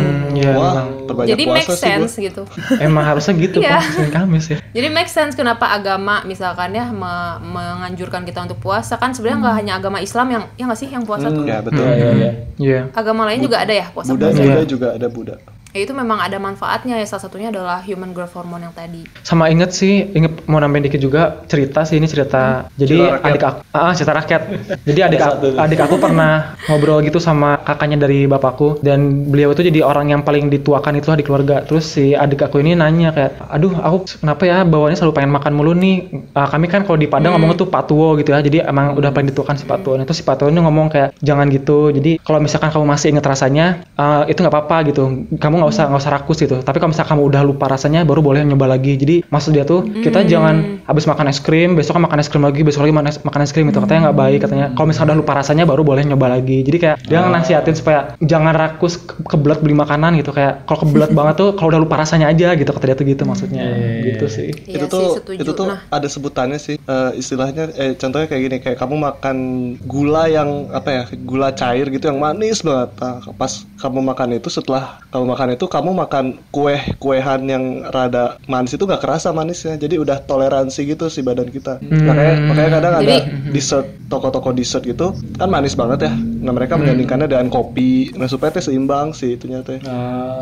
Hmm, 0.05 0.36
ya 0.36 0.52
Wah, 0.52 0.84
Jadi 1.24 1.42
puasa 1.42 1.57
make 1.57 1.70
sense 1.74 2.12
gitu. 2.18 2.42
Emang 2.78 3.05
harusnya 3.05 3.32
gitu 3.34 3.59
Iya. 3.59 3.76
Pak, 3.76 3.82
Senin 3.90 4.12
Kamis 4.12 4.46
ya. 4.46 4.59
Jadi 4.70 4.88
make 4.88 5.09
sense 5.09 5.32
kenapa 5.32 5.68
agama 5.68 6.20
misalkan 6.22 6.70
ya 6.70 6.86
me- 6.86 7.38
menganjurkan 7.42 8.22
kita 8.22 8.42
untuk 8.42 8.59
puasa 8.59 8.94
kan 8.94 9.11
sebenarnya 9.11 9.38
nggak 9.40 9.57
hanya 9.57 9.72
agama 9.74 9.98
Islam 9.98 10.26
yang 10.28 10.42
ya 10.55 10.64
nggak 10.64 10.76
sih 10.76 10.88
yang 10.88 11.02
puasa 11.02 11.28
tuh. 11.28 11.44
Ya 11.44 11.59
betul. 11.59 11.80
Iya, 11.80 11.94
iya, 11.94 12.11
iya. 12.12 12.30
Iya. 12.57 12.80
Agama 12.92 13.24
lain 13.24 13.40
juga 13.40 13.57
ada 13.59 13.72
ya 13.72 13.86
puasa. 13.88 14.11
Buddha 14.11 14.28
juga 14.30 14.61
juga 14.64 14.88
ada 14.92 15.09
Buddha. 15.09 15.36
Ya 15.74 15.82
itu 15.82 15.90
memang 15.90 16.22
ada 16.22 16.38
manfaatnya 16.38 17.02
ya 17.02 17.06
salah 17.10 17.26
satunya 17.26 17.50
adalah 17.50 17.82
human 17.82 18.14
growth 18.14 18.38
hormone 18.38 18.62
yang 18.62 18.70
tadi. 18.70 19.10
Sama 19.26 19.50
inget 19.50 19.74
sih, 19.74 20.06
inget 20.14 20.46
mau 20.46 20.62
nambahin 20.62 20.86
dikit 20.86 21.02
juga 21.02 21.42
cerita 21.50 21.82
sih 21.82 21.98
ini 21.98 22.06
cerita. 22.06 22.70
Jadi 22.78 22.94
Cerita 22.94 23.26
adik 23.26 23.42
aku, 23.42 23.58
ah 23.74 23.90
cerita 23.90 24.14
rakyat. 24.14 24.42
Jadi 24.86 25.00
adik 25.02 25.18
aku, 25.18 25.34
adik 25.58 25.80
aku 25.82 25.98
pernah 25.98 26.54
ngobrol 26.70 27.02
gitu 27.02 27.18
sama 27.18 27.58
kakaknya 27.66 28.06
dari 28.06 28.30
bapakku 28.30 28.78
dan 28.86 29.26
beliau 29.26 29.50
itu 29.50 29.66
jadi 29.66 29.82
orang 29.82 30.14
yang 30.14 30.22
paling 30.22 30.46
dituakan 30.46 30.94
itu 30.94 31.10
di 31.10 31.26
keluarga. 31.26 31.66
Terus 31.66 31.90
si 31.90 32.14
adik 32.14 32.46
aku 32.46 32.62
ini 32.62 32.78
nanya 32.78 33.10
kayak, 33.10 33.42
aduh 33.50 33.74
aku 33.74 34.22
kenapa 34.22 34.46
ya 34.46 34.62
bawaannya 34.62 34.94
selalu 34.94 35.18
pengen 35.18 35.34
makan 35.34 35.58
mulu 35.58 35.74
nih. 35.74 36.06
Ah, 36.38 36.46
kami 36.46 36.70
kan 36.70 36.86
kalau 36.86 37.02
di 37.02 37.10
Padang 37.10 37.34
ngomong 37.34 37.58
tuh 37.58 37.66
patuo 37.66 38.14
gitu 38.22 38.30
ya. 38.30 38.38
Jadi 38.38 38.62
emang 38.62 38.94
udah 38.94 39.10
paling 39.10 39.26
dituakan 39.34 39.58
si 39.58 39.66
patuo. 39.66 39.98
Nah, 39.98 40.06
itu 40.06 40.14
si 40.14 40.22
patuo 40.22 40.46
ini 40.46 40.62
ngomong 40.62 40.86
kayak 40.86 41.18
jangan 41.18 41.50
gitu. 41.50 41.90
Jadi 41.90 42.22
kalau 42.22 42.38
misalkan 42.38 42.70
kamu 42.70 42.86
masih 42.86 43.10
inget 43.10 43.26
rasanya, 43.26 43.82
ah, 43.98 44.22
itu 44.30 44.38
nggak 44.38 44.54
apa-apa 44.54 44.94
gitu. 44.94 45.26
Kamu 45.34 45.63
nggak 45.64 45.72
usah 45.72 45.84
nggak 45.86 46.00
usah 46.00 46.12
rakus 46.12 46.38
gitu. 46.38 46.56
Tapi 46.58 46.76
kalau 46.76 46.92
misalkan 46.92 47.12
kamu 47.14 47.22
udah 47.24 47.42
lupa 47.42 47.64
rasanya, 47.66 48.00
baru 48.02 48.20
boleh 48.20 48.44
nyoba 48.44 48.66
lagi. 48.66 48.94
Jadi 48.94 49.24
maksud 49.24 49.50
dia 49.50 49.64
tuh 49.64 49.80
kita 49.82 50.22
jangan 50.22 50.84
habis 50.84 51.04
makan 51.04 51.26
es 51.26 51.38
krim, 51.38 51.72
besok 51.72 51.96
makan 51.96 52.18
es 52.18 52.28
krim 52.28 52.42
lagi, 52.42 52.60
besok 52.60 52.84
lagi 52.84 52.92
makan 52.92 53.08
es, 53.08 53.16
makan 53.18 53.40
es 53.40 53.50
krim 53.50 53.66
itu 53.66 53.78
katanya 53.78 54.00
nggak 54.04 54.18
baik 54.18 54.38
katanya. 54.40 54.66
Kalau 54.72 54.86
misalkan 54.86 55.08
udah 55.10 55.18
lupa 55.18 55.32
rasanya, 55.34 55.64
baru 55.64 55.80
boleh 55.80 56.02
nyoba 56.02 56.26
lagi. 56.30 56.60
Jadi 56.60 56.76
kayak 56.76 56.96
dia 57.02 57.24
nasihatin 57.24 57.72
supaya 57.72 57.98
jangan 58.20 58.52
rakus 58.52 58.98
ke- 58.98 59.24
kebelet 59.24 59.58
beli 59.58 59.72
makanan 59.72 60.18
gitu. 60.18 60.30
Kayak 60.30 60.64
kalau 60.64 60.84
kebelet 60.84 61.10
banget 61.18 61.34
tuh 61.36 61.48
kalau 61.54 61.68
udah 61.70 61.80
lupa 61.80 61.96
rasanya 61.96 62.28
aja 62.28 62.52
gitu 62.52 62.68
kata 62.68 62.84
dia 62.84 62.94
tuh 62.94 63.06
gitu 63.06 63.22
maksudnya. 63.24 63.62
Gitu 64.02 64.26
sih. 64.26 64.48
Iya 64.66 64.76
itu 64.76 64.86
sih, 64.86 64.90
tuh 64.90 65.04
setuju. 65.16 65.40
itu 65.40 65.52
tuh 65.52 65.64
Nah. 65.64 65.80
ada 65.88 66.04
sebutannya 66.04 66.60
sih 66.60 66.76
eh, 66.76 67.10
istilahnya 67.14 67.72
eh 67.72 67.96
contohnya 67.96 68.28
kayak 68.28 68.42
gini 68.42 68.56
kayak 68.58 68.76
kamu 68.76 69.00
makan 69.00 69.36
gula 69.80 70.28
yang 70.28 70.68
apa 70.68 70.88
ya 70.90 71.02
gula 71.16 71.48
cair 71.50 71.88
gitu 71.88 72.04
yang 72.04 72.18
manis 72.18 72.60
banget 72.60 72.90
Nah, 72.94 73.16
pas 73.32 73.52
kamu 73.76 74.00
makan 74.02 74.28
itu 74.34 74.48
setelah 74.48 75.00
kamu 75.08 75.24
makan 75.26 75.48
itu 75.55 75.66
kamu 75.66 75.94
makan 75.94 76.38
kue 76.50 76.76
kuehan 76.98 77.46
yang 77.46 77.64
rada 77.88 78.36
manis 78.44 78.74
itu 78.74 78.84
nggak 78.84 79.00
kerasa 79.00 79.30
manisnya. 79.30 79.74
Jadi 79.74 79.96
udah 79.96 80.20
toleransi 80.20 80.80
gitu 80.84 81.07
si 81.09 81.22
badan 81.22 81.48
kita. 81.48 81.78
Makanya 81.80 82.34
makanya 82.44 82.70
kadang 82.78 82.94
ada 82.98 83.07
Jadi- 83.07 83.24
dessert 83.50 83.86
toko-toko 84.07 84.52
dessert 84.52 84.84
gitu 84.84 85.14
kan 85.38 85.48
manis 85.48 85.74
banget 85.74 86.07
ya. 86.07 86.12
Nah 86.14 86.52
mereka 86.52 86.76
menyandingkannya 86.76 87.26
dengan 87.26 87.48
kopi. 87.48 88.12
Nah 88.14 88.28
supaya 88.28 88.52
teh 88.52 88.62
seimbang 88.62 89.16
sih 89.16 89.34
itunya 89.34 89.64
teh. 89.64 89.80
Ah, 89.88 90.38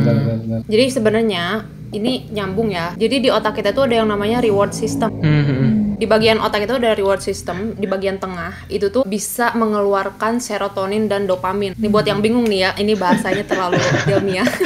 benar, 0.00 0.14
benar, 0.14 0.36
benar. 0.40 0.60
Jadi 0.68 0.84
sebenarnya 0.88 1.44
ini 1.90 2.26
nyambung 2.30 2.70
ya. 2.70 2.92
Jadi 2.94 3.22
di 3.22 3.28
otak 3.30 3.58
kita 3.58 3.70
tuh 3.70 3.86
ada 3.86 4.02
yang 4.02 4.08
namanya 4.10 4.42
reward 4.42 4.74
system. 4.74 5.10
Hmm. 5.22 5.83
Di 5.94 6.06
bagian 6.06 6.42
otak 6.42 6.66
itu 6.66 6.74
ada 6.74 6.92
reward 6.92 7.22
system, 7.22 7.78
di 7.78 7.86
bagian 7.86 8.18
tengah 8.18 8.66
itu 8.66 8.90
tuh 8.90 9.06
bisa 9.06 9.54
mengeluarkan 9.54 10.42
serotonin 10.42 11.06
dan 11.06 11.24
dopamin. 11.24 11.74
Ini 11.74 11.86
buat 11.86 12.04
yang 12.04 12.18
bingung 12.18 12.44
nih 12.44 12.60
ya, 12.66 12.70
ini 12.76 12.92
bahasanya 12.94 13.44
terlalu 13.46 13.78
ilmiah. 14.10 14.46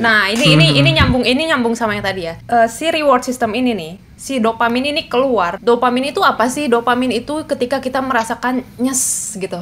Nah, 0.00 0.28
ini 0.30 0.54
ini 0.54 0.66
ini 0.78 0.90
nyambung 0.94 1.24
ini 1.24 1.48
nyambung 1.48 1.74
sama 1.74 1.96
yang 1.96 2.04
tadi 2.04 2.28
ya. 2.28 2.34
Eh, 2.44 2.66
si 2.68 2.88
reward 2.88 3.24
system 3.24 3.56
ini 3.56 3.72
nih, 3.72 3.92
si 4.14 4.38
dopamin 4.38 4.94
ini 4.94 5.08
keluar. 5.08 5.58
Dopamin 5.60 6.12
itu 6.12 6.20
apa 6.20 6.46
sih? 6.48 6.68
Dopamin 6.68 7.10
itu 7.12 7.44
ketika 7.48 7.80
kita 7.80 8.00
merasakan 8.04 8.62
nyes 8.78 9.34
gitu. 9.36 9.58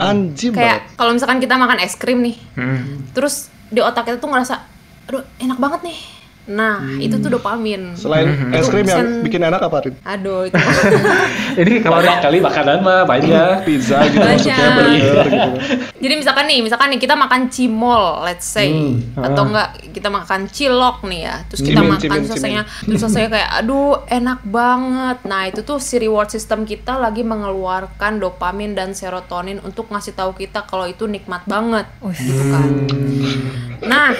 anjim 0.00 0.52
banget 0.52 0.56
Kayak 0.56 0.78
kalau 0.96 1.12
misalkan 1.14 1.38
kita 1.38 1.54
makan 1.56 1.78
es 1.80 1.94
krim 1.94 2.20
nih, 2.24 2.36
Hmm. 2.56 3.06
terus 3.12 3.48
di 3.68 3.80
otak 3.80 4.08
kita 4.08 4.18
tuh 4.20 4.28
ngerasa, 4.28 4.54
aduh 5.08 5.24
enak 5.38 5.58
banget 5.60 5.80
nih. 5.92 5.98
Nah, 6.42 6.98
itu 6.98 7.14
tuh 7.16 7.30
dopamin. 7.30 7.94
selain 7.94 8.26
es 8.50 8.66
krim 8.66 8.82
yang 8.82 9.22
bikin 9.22 9.38
enak 9.40 9.62
apa 9.62 9.78
Rin? 9.82 9.94
Aduh, 10.02 10.50
itu 10.50 10.58
Ini 11.62 11.78
kalau 11.78 12.02
Banyak 12.02 12.18
kali 12.18 12.38
makanan 12.38 12.76
mah 12.82 13.06
banyak. 13.06 13.62
pizza 13.62 14.02
gitu 14.04 14.18
Banyak. 14.18 14.42
maksudnya 14.42 14.68
burger 14.74 14.98
gitu 15.22 15.46
Jadi 16.02 16.14
misalkan 16.18 16.44
nih, 16.46 16.58
misalkan 16.60 16.88
nih 16.90 16.98
kita 16.98 17.14
makan 17.14 17.46
cimol, 17.46 18.26
let's 18.26 18.42
say, 18.42 18.74
atau 19.14 19.42
enggak 19.46 19.70
kita 19.94 20.10
makan 20.10 20.50
cilok 20.50 21.06
nih 21.06 21.20
ya, 21.22 21.36
terus 21.46 21.62
kita 21.62 21.78
Cimin, 21.78 21.90
makan 21.94 22.02
cimin, 22.02 22.10
terus 22.10 22.26
cimin. 22.26 22.34
rasanya, 22.34 22.62
terus 22.82 23.00
rasanya 23.00 23.28
kayak, 23.30 23.50
aduh 23.62 23.92
enak 24.10 24.40
banget. 24.42 25.18
Nah 25.22 25.42
itu 25.46 25.60
tuh 25.62 25.78
si 25.78 25.94
reward 25.96 26.26
system 26.26 26.66
kita 26.66 26.98
lagi 26.98 27.22
mengeluarkan 27.22 28.18
dopamin 28.18 28.74
dan 28.74 28.92
serotonin 28.92 29.62
untuk 29.62 29.86
ngasih 29.88 30.10
tahu 30.12 30.34
kita 30.34 30.66
kalau 30.66 30.90
itu 30.90 31.06
nikmat 31.06 31.46
banget, 31.46 31.86
gitu 32.18 32.42
kan. 32.50 32.66
Nah 33.82 34.10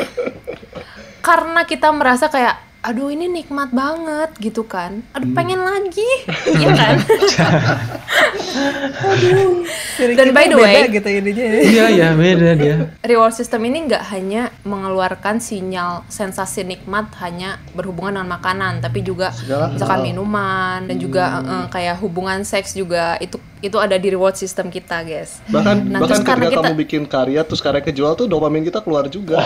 karena 1.22 1.62
kita 1.62 1.88
merasa 1.90 2.26
kayak 2.26 2.54
aduh 2.82 3.08
ini 3.08 3.30
nikmat 3.30 3.70
banget 3.70 4.34
gitu 4.36 4.66
kan 4.66 5.06
aduh 5.12 5.30
pengen 5.30 5.62
lagi 5.62 6.02
ya 6.58 6.68
kan 6.72 6.96
Dari 9.92 10.14
Dan 10.14 10.32
by 10.32 10.46
the 10.46 10.56
beda 10.56 10.66
way- 10.80 10.90
gitu 10.90 11.08
ininya. 11.10 11.44
Iya 11.62 11.84
ya 11.90 12.08
beda 12.12 12.50
dia. 12.54 12.76
reward 13.02 13.30
system 13.32 13.62
ini 13.64 13.86
nggak 13.86 14.04
hanya 14.08 14.42
mengeluarkan 14.62 15.38
sinyal 15.38 16.02
sensasi 16.08 16.64
nikmat 16.64 17.12
hanya 17.20 17.62
berhubungan 17.70 18.18
dengan 18.18 18.30
makanan, 18.32 18.80
tapi 18.80 19.00
juga 19.00 19.30
Segala 19.30 19.70
misalkan 19.70 20.00
hal. 20.00 20.04
minuman 20.04 20.78
dan 20.82 20.96
juga 20.98 21.24
eh, 21.38 21.52
eh, 21.54 21.64
kayak 21.68 21.96
hubungan 21.98 22.42
seks 22.42 22.74
juga 22.74 23.14
itu 23.18 23.38
itu 23.62 23.76
ada 23.76 23.94
di 23.94 24.08
reward 24.08 24.34
system 24.34 24.68
kita, 24.68 25.00
guys. 25.00 25.38
bahkan 25.46 25.78
Nah, 25.80 25.98
bahkan 25.98 26.18
ketika 26.18 26.50
kita- 26.50 26.62
kamu 26.64 26.74
bikin 26.76 27.02
karya 27.04 27.40
terus 27.40 27.58
karya 27.58 27.78
kejual 27.80 28.12
tuh 28.12 28.26
dopamin 28.26 28.60
kita 28.60 28.78
keluar 28.78 29.06
juga 29.06 29.38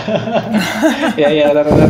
Iya, 1.14 1.28
iya, 1.36 1.44
benar, 1.50 1.64
benar. 1.66 1.88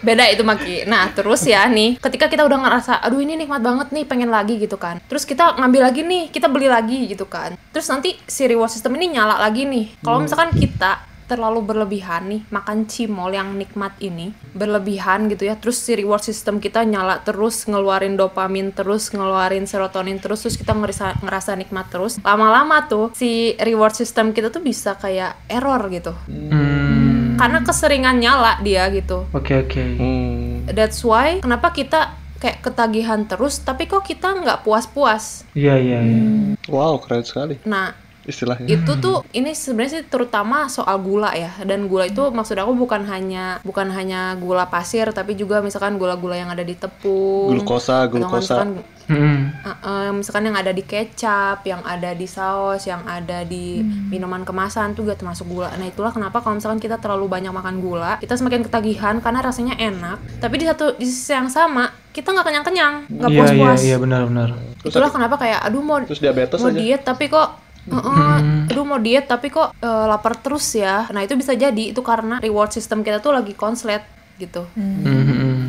Beda 0.00 0.24
itu 0.26 0.42
Maki. 0.42 0.84
Nah, 0.84 1.08
terus 1.10 1.42
ya 1.44 1.64
nih, 1.66 1.96
ketika 1.96 2.26
kita 2.26 2.42
udah 2.42 2.58
ngerasa, 2.58 2.98
aduh 2.98 3.18
ini 3.18 3.36
nikmat 3.36 3.60
banget 3.60 3.88
nih, 3.90 4.04
pengen 4.04 4.28
lagi 4.28 4.58
gitu 4.58 4.76
kan. 4.76 4.98
Terus 5.04 5.22
kita 5.22 5.54
ngambil 5.54 5.82
lagi 5.84 6.02
nih, 6.02 6.28
kita 6.28 6.46
beli 6.46 6.66
lagi 6.66 7.06
gitu 7.06 7.24
kan. 7.24 7.54
Terus 7.70 7.86
nanti 7.86 8.18
si 8.20 8.44
reward 8.44 8.68
system 8.68 8.94
ini 8.94 9.14
nyala 9.14 9.38
lagi 9.38 9.64
nih. 9.64 9.94
Kalau 10.00 10.18
misalkan 10.18 10.50
kita 10.50 11.13
terlalu 11.24 11.64
berlebihan 11.64 12.26
nih 12.26 12.40
makan 12.48 12.84
cimol 12.84 13.30
yang 13.30 13.54
nikmat 13.54 13.96
ini 13.98 14.30
berlebihan 14.52 15.26
gitu 15.26 15.44
ya 15.44 15.54
terus 15.54 15.76
si 15.76 15.92
reward 15.92 16.20
system 16.20 16.56
kita 16.56 16.82
nyala 16.82 17.20
terus 17.20 17.64
ngeluarin 17.64 18.14
dopamin 18.14 18.70
terus 18.70 19.08
ngeluarin 19.08 19.64
serotonin 19.64 20.16
terus 20.16 20.40
terus 20.40 20.54
kita 20.54 20.72
ngerasa 20.72 21.20
ngerasa 21.20 21.52
nikmat 21.54 21.88
terus 21.88 22.16
lama-lama 22.20 22.84
tuh 22.84 23.10
si 23.12 23.52
reward 23.56 23.92
system 23.92 24.30
kita 24.30 24.48
tuh 24.48 24.60
bisa 24.60 24.94
kayak 24.94 25.36
error 25.46 25.80
gitu 25.88 26.12
Hmm. 26.24 27.34
karena 27.34 27.60
keseringan 27.60 28.16
nyala 28.16 28.60
dia 28.60 28.86
gitu 28.88 29.26
Oke 29.30 29.58
oke. 29.58 29.80
hmm. 29.80 30.70
That's 30.70 31.02
why 31.02 31.40
kenapa 31.40 31.70
kita 31.70 32.14
kayak 32.38 32.60
ketagihan 32.60 33.24
terus 33.24 33.58
tapi 33.58 33.84
kok 33.84 34.00
kita 34.00 34.32
nggak 34.34 34.62
puas-puas. 34.62 35.48
Iya 35.52 35.76
iya 35.76 35.98
iya. 36.00 36.20
wow 36.68 36.96
keren 36.98 37.20
sekali 37.20 37.56
Nah, 37.64 37.92
istilahnya. 38.24 38.66
itu 38.66 38.92
tuh 38.96 39.22
ini 39.30 39.52
sebenarnya 39.52 39.92
sih 39.94 40.04
terutama 40.04 40.66
soal 40.66 40.96
gula 40.98 41.30
ya 41.30 41.52
dan 41.62 41.84
gula 41.84 42.04
itu 42.04 42.24
maksud 42.26 42.54
aku 42.54 42.72
bukan 42.74 43.04
hanya 43.04 43.60
bukan 43.60 43.88
hanya 43.88 44.32
gula 44.34 44.66
pasir 44.66 45.08
tapi 45.10 45.32
juga 45.32 45.60
misalkan 45.60 45.94
gula-gula 45.94 46.34
yang 46.34 46.48
ada 46.48 46.60
di 46.60 46.72
tepung 46.72 47.52
Glukosa, 47.52 48.06
glukosa. 48.06 48.36
misalkan, 48.58 48.70
Hmm. 49.04 49.52
uh, 49.60 49.68
uh, 49.84 50.08
misalkan 50.10 50.48
yang 50.48 50.56
ada 50.56 50.72
di 50.72 50.80
kecap 50.80 51.60
yang 51.62 51.84
ada 51.84 52.16
di 52.16 52.24
saus 52.24 52.88
yang 52.88 53.04
ada 53.04 53.44
di 53.44 53.84
minuman 53.84 54.40
kemasan 54.42 54.96
tuh 54.96 55.04
gak 55.04 55.20
termasuk 55.20 55.44
gula 55.44 55.68
nah 55.70 55.84
itulah 55.84 56.08
kenapa 56.08 56.40
kalau 56.40 56.56
misalkan 56.56 56.80
kita 56.80 56.96
terlalu 56.96 57.28
banyak 57.28 57.52
makan 57.52 57.84
gula 57.84 58.16
kita 58.16 58.32
semakin 58.32 58.64
ketagihan 58.64 59.20
karena 59.20 59.44
rasanya 59.44 59.76
enak 59.76 60.40
tapi 60.40 60.56
di 60.56 60.64
satu 60.64 60.96
di 60.96 61.04
sisi 61.04 61.36
yang 61.36 61.52
sama 61.52 61.84
kita 62.10 62.32
nggak 62.32 62.46
kenyang-kenyang 62.46 62.94
nggak 63.10 63.28
Iya 63.28 63.36
iya 63.36 63.40
puas-puas 63.44 63.80
iya 63.82 63.96
benar-benar. 64.00 64.48
itulah 64.80 65.10
kenapa 65.10 65.36
kayak 65.36 65.60
aduh 65.60 65.82
mau 65.82 66.00
Terus 66.00 66.20
diabetes 66.20 66.56
mau 66.56 66.72
aja. 66.72 66.78
diet 66.78 67.02
tapi 67.04 67.24
kok 67.28 67.48
Heeh, 67.84 68.36
aduh 68.72 68.84
mau 68.88 68.96
diet 68.96 69.28
tapi 69.28 69.52
kok 69.52 69.76
eh, 69.76 70.06
lapar 70.08 70.40
terus 70.40 70.64
ya? 70.72 71.04
Nah 71.12 71.20
itu 71.20 71.36
bisa 71.36 71.52
jadi 71.52 71.92
itu 71.92 72.00
karena 72.00 72.40
reward 72.40 72.72
system 72.72 73.04
kita 73.04 73.20
tuh 73.20 73.36
lagi 73.36 73.52
konslet 73.52 74.00
gitu. 74.40 74.66
Hmm, 74.74 75.04
hmm, 75.04 75.23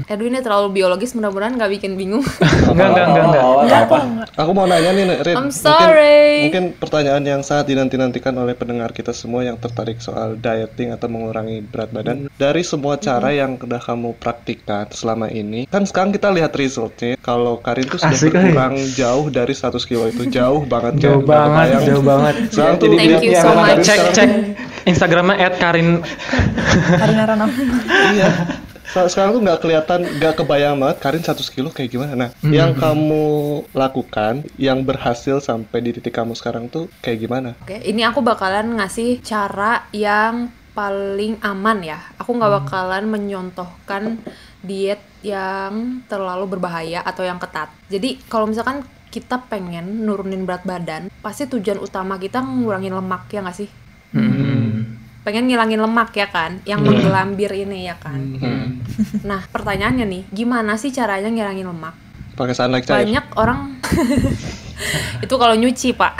hmm. 0.05 0.11
Aduh 0.13 0.25
ini 0.29 0.39
terlalu 0.39 0.67
biologis 0.77 1.17
mudah-mudahan 1.17 1.57
nggak 1.57 1.71
bikin 1.73 1.97
bingung 1.97 2.21
Enggak 2.71 2.87
enggak 2.93 3.05
enggak 3.09 3.25
enggak. 3.25 3.43
Enggak 3.65 3.81
apa. 3.89 3.97
Aku 4.35 4.51
mau 4.51 4.65
nanya 4.67 4.91
nih, 4.91 5.05
Rin. 5.23 5.35
I'm 5.35 5.47
Mungkin- 5.47 5.55
sorry. 5.55 6.27
Mungkin, 6.49 6.65
pertanyaan 6.75 7.23
yang 7.23 7.41
sangat 7.41 7.71
dinanti-nantikan 7.71 8.35
oleh 8.35 8.53
pendengar 8.53 8.91
kita 8.91 9.15
semua 9.15 9.47
yang 9.47 9.55
tertarik 9.55 10.03
soal 10.03 10.35
dieting 10.35 10.91
atau 10.91 11.07
mengurangi 11.07 11.63
berat 11.63 11.89
badan. 11.95 12.27
Dari 12.35 12.61
semua 12.61 12.99
cara 12.99 13.31
yang 13.31 13.55
udah 13.55 13.79
kamu 13.79 14.19
praktikkan 14.19 14.91
selama 14.91 15.31
ini, 15.31 15.65
kan 15.71 15.87
sekarang 15.87 16.11
kita 16.11 16.29
lihat 16.35 16.51
resultnya. 16.53 17.15
Kalau 17.23 17.63
Karin 17.63 17.87
tuh 17.87 17.99
sudah 18.01 18.11
Asik, 18.11 18.35
berkurang 18.35 18.75
jauh 18.93 19.25
dari 19.31 19.53
100 19.55 19.87
kilo 19.87 20.05
itu, 20.11 20.27
jauh 20.27 20.67
banget. 20.67 20.99
Jauh 20.99 21.23
kan? 21.23 21.31
Banget, 21.31 21.67
jauh 21.87 22.03
banget. 22.03 22.35
Sekarang 22.51 22.75
tuh 22.75 22.87
Thank 22.95 23.23
you 23.23 23.33
so 23.39 23.51
much. 23.55 23.81
Cek 23.85 24.01
cek 24.13 24.29
Instagramnya 24.85 25.49
@karin 25.57 26.01
Karena 26.99 27.21
Rano. 27.25 27.47
iya 28.13 28.29
sekarang 28.93 29.33
tuh 29.33 29.41
nggak 29.41 29.59
kelihatan 29.65 29.99
nggak 30.21 30.33
kebayang 30.37 30.77
banget 30.77 30.97
Karin 31.01 31.23
100 31.25 31.55
kilo 31.55 31.69
kayak 31.73 31.89
gimana 31.89 32.13
nah 32.13 32.29
yang 32.45 32.77
kamu 32.77 33.25
lakukan 33.73 34.45
yang 34.61 34.85
berhasil 34.85 35.41
sampai 35.41 35.81
di 35.81 35.97
titik 35.97 36.13
kamu 36.13 36.37
sekarang 36.37 36.69
tuh 36.69 36.91
kayak 37.01 37.19
gimana 37.25 37.49
Oke, 37.65 37.81
ini 37.81 38.05
aku 38.05 38.21
bakalan 38.21 38.77
ngasih 38.77 39.25
cara 39.25 39.89
yang 39.89 40.53
paling 40.75 41.39
aman 41.39 41.79
ya. 41.81 41.99
Aku 42.19 42.35
nggak 42.35 42.67
bakalan 42.67 43.07
menyontohkan 43.07 44.19
diet 44.59 44.99
yang 45.23 46.03
terlalu 46.05 46.59
berbahaya 46.59 46.99
atau 47.01 47.23
yang 47.23 47.39
ketat. 47.39 47.71
Jadi 47.87 48.19
kalau 48.27 48.51
misalkan 48.51 48.83
kita 49.09 49.47
pengen 49.47 50.03
nurunin 50.03 50.43
berat 50.43 50.67
badan, 50.67 51.07
pasti 51.23 51.47
tujuan 51.47 51.79
utama 51.79 52.19
kita 52.19 52.43
ngurangin 52.43 52.91
lemak 52.91 53.31
ya 53.31 53.39
nggak 53.39 53.57
sih? 53.57 53.69
Pengen 55.25 55.49
ngilangin 55.49 55.81
lemak 55.81 56.13
ya 56.13 56.29
kan, 56.29 56.61
yang 56.69 56.85
menggelambir 56.85 57.49
ini 57.49 57.89
ya 57.89 57.97
kan. 57.97 58.37
Nah 59.25 59.41
pertanyaannya 59.49 60.05
nih, 60.05 60.23
gimana 60.29 60.77
sih 60.77 60.93
caranya 60.93 61.33
ngilangin 61.33 61.65
lemak? 61.65 62.05
pakai 62.35 62.53
sunlight 62.53 62.85
cair 62.85 63.07
Banyak 63.07 63.25
orang 63.39 63.79
itu 65.25 65.35
kalau 65.39 65.55
nyuci 65.55 65.95
pak. 65.95 66.19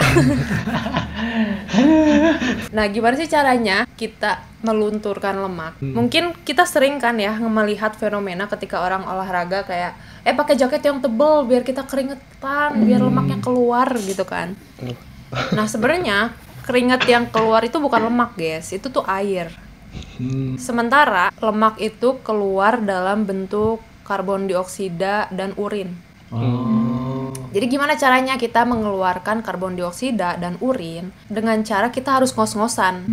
nah 2.76 2.88
gimana 2.88 3.14
sih 3.20 3.28
caranya 3.28 3.84
kita 4.00 4.40
melunturkan 4.64 5.36
lemak? 5.44 5.76
Mungkin 5.84 6.32
kita 6.42 6.64
sering 6.64 6.96
kan 6.96 7.20
ya 7.20 7.36
melihat 7.36 7.92
fenomena 8.00 8.48
ketika 8.48 8.80
orang 8.80 9.04
olahraga 9.04 9.68
kayak 9.68 9.92
eh 10.24 10.32
pakai 10.32 10.56
jaket 10.56 10.80
yang 10.88 11.04
tebel 11.04 11.44
biar 11.44 11.62
kita 11.68 11.84
keringetan, 11.84 12.80
biar 12.88 13.04
lemaknya 13.04 13.38
keluar 13.44 13.92
gitu 14.00 14.24
kan. 14.24 14.56
Nah 15.52 15.68
sebenarnya 15.68 16.32
keringat 16.66 17.06
yang 17.06 17.30
keluar 17.30 17.62
itu 17.62 17.78
bukan 17.78 18.10
lemak 18.10 18.34
guys, 18.34 18.74
itu 18.74 18.90
tuh 18.90 19.06
air. 19.06 19.54
Sementara 20.58 21.30
lemak 21.38 21.78
itu 21.78 22.18
keluar 22.26 22.82
dalam 22.82 23.24
bentuk 23.24 23.80
karbon 24.02 24.50
dioksida 24.50 25.30
dan 25.30 25.54
urin. 25.56 25.94
Jadi 27.54 27.66
gimana 27.72 27.96
caranya 27.96 28.36
kita 28.36 28.68
mengeluarkan 28.68 29.40
karbon 29.40 29.78
dioksida 29.78 30.36
dan 30.36 30.60
urin 30.60 31.14
dengan 31.30 31.62
cara 31.64 31.88
kita 31.88 32.20
harus 32.20 32.34
ngos-ngosan. 32.36 33.06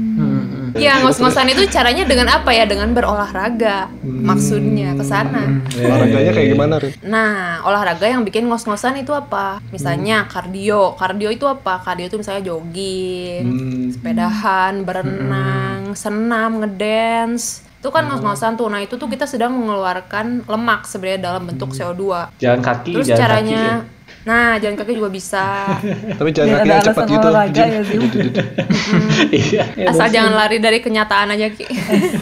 Iya, 0.74 1.06
ngos-ngosan 1.06 1.48
itu 1.54 1.64
caranya 1.70 2.04
dengan 2.04 2.28
apa 2.34 2.50
ya? 2.50 2.66
Dengan 2.66 2.92
berolahraga. 2.98 3.94
Maksudnya 4.02 4.98
ke 4.98 5.04
sana. 5.06 5.62
olahraganya 5.78 6.32
kayak 6.34 6.50
gimana 6.54 6.74
Rin? 6.82 6.94
Nah, 7.06 7.62
olahraga 7.62 8.06
yang 8.10 8.26
bikin 8.26 8.50
ngos-ngosan 8.50 8.98
itu 8.98 9.14
apa? 9.14 9.62
Misalnya 9.70 10.26
kardio. 10.26 10.98
Kardio 10.98 11.30
itu 11.30 11.46
apa? 11.46 11.82
Kardio 11.82 12.10
itu 12.10 12.18
misalnya 12.18 12.44
jogging, 12.50 13.46
sepedahan, 13.94 14.82
berenang, 14.82 15.94
senam, 15.94 16.66
ngedance. 16.66 17.62
Itu 17.84 17.92
kan 17.92 18.08
ngos-ngosan 18.08 18.56
tuh. 18.56 18.72
Nah, 18.72 18.80
itu 18.80 18.96
tuh 18.96 19.12
kita 19.12 19.28
sedang 19.28 19.54
mengeluarkan 19.60 20.48
lemak 20.48 20.88
sebenarnya 20.88 21.20
dalam 21.30 21.44
bentuk 21.44 21.76
CO2. 21.76 22.32
Jalan 22.40 22.64
kaki, 22.64 22.96
Terus 22.96 23.08
jalan 23.12 23.20
caranya 23.20 23.60
kaki. 23.60 23.68
ya. 23.68 23.93
Nah, 24.24 24.56
jalan 24.56 24.80
kaki 24.80 24.96
juga 24.96 25.12
bisa. 25.12 25.68
tapi 26.20 26.30
jangan 26.32 26.48
Biar 26.50 26.60
kaki 26.64 26.70
yang 26.72 26.86
cepat 26.88 27.06
gitu. 27.12 27.28
Iya. 29.44 29.64
Asal 29.90 30.08
jangan 30.12 30.34
lari 30.38 30.58
dari 30.64 30.80
kenyataan 30.80 31.36
aja, 31.36 31.48
Ki. 31.52 31.66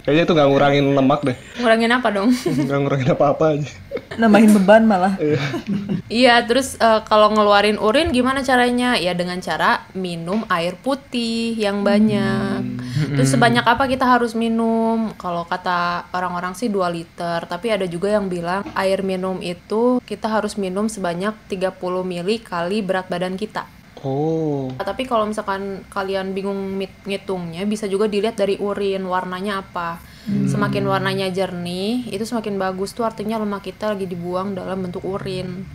kayaknya 0.02 0.22
itu 0.26 0.32
nggak 0.32 0.48
ngurangin 0.48 0.86
lemak 0.94 1.20
deh 1.24 1.36
Ngurangin 1.60 1.90
apa 1.92 2.08
dong? 2.10 2.28
nggak 2.32 2.78
ngurangin 2.82 3.10
apa-apa 3.14 3.44
aja 3.58 3.70
Nambahin 4.12 4.52
beban 4.52 4.84
malah. 4.84 5.16
Iya, 6.12 6.44
terus 6.44 6.76
eh, 6.76 7.00
kalau 7.08 7.32
ngeluarin 7.32 7.80
urin 7.80 8.12
gimana 8.12 8.44
caranya? 8.44 8.96
Ya 9.00 9.16
dengan 9.16 9.40
cara 9.40 9.88
minum 9.96 10.44
air 10.52 10.76
putih 10.76 11.56
yang 11.56 11.80
banyak. 11.80 12.60
Terus 13.16 13.32
sebanyak 13.32 13.64
apa 13.64 13.88
kita 13.88 14.04
harus 14.04 14.36
minum? 14.36 15.16
Kalau 15.16 15.48
kata 15.48 16.12
orang-orang 16.12 16.52
sih 16.52 16.68
2 16.68 16.92
liter, 16.92 17.48
tapi 17.48 17.72
ada 17.72 17.88
juga 17.88 18.12
yang 18.12 18.28
bilang 18.28 18.68
air 18.76 19.00
minum 19.00 19.40
itu 19.40 19.96
kita 20.04 20.28
harus 20.28 20.60
minum 20.60 20.92
sebanyak 20.92 21.32
30 21.48 21.71
mili 22.04 22.42
kali 22.42 22.84
berat 22.84 23.08
badan 23.08 23.36
kita. 23.38 23.64
oh 24.02 24.74
Tapi 24.76 25.06
kalau 25.06 25.30
misalkan 25.30 25.86
kalian 25.88 26.34
bingung 26.34 26.78
ngitungnya, 27.06 27.62
bisa 27.64 27.86
juga 27.86 28.10
dilihat 28.10 28.34
dari 28.34 28.58
urin 28.58 29.06
warnanya 29.06 29.62
apa. 29.62 30.02
Semakin 30.22 30.86
warnanya 30.86 31.26
jernih, 31.34 32.06
itu 32.06 32.22
semakin 32.22 32.54
bagus 32.54 32.94
tuh 32.94 33.02
artinya 33.02 33.42
lemak 33.42 33.66
kita 33.66 33.90
lagi 33.90 34.06
dibuang 34.06 34.54
dalam 34.54 34.78
bentuk 34.78 35.02
urin. 35.02 35.66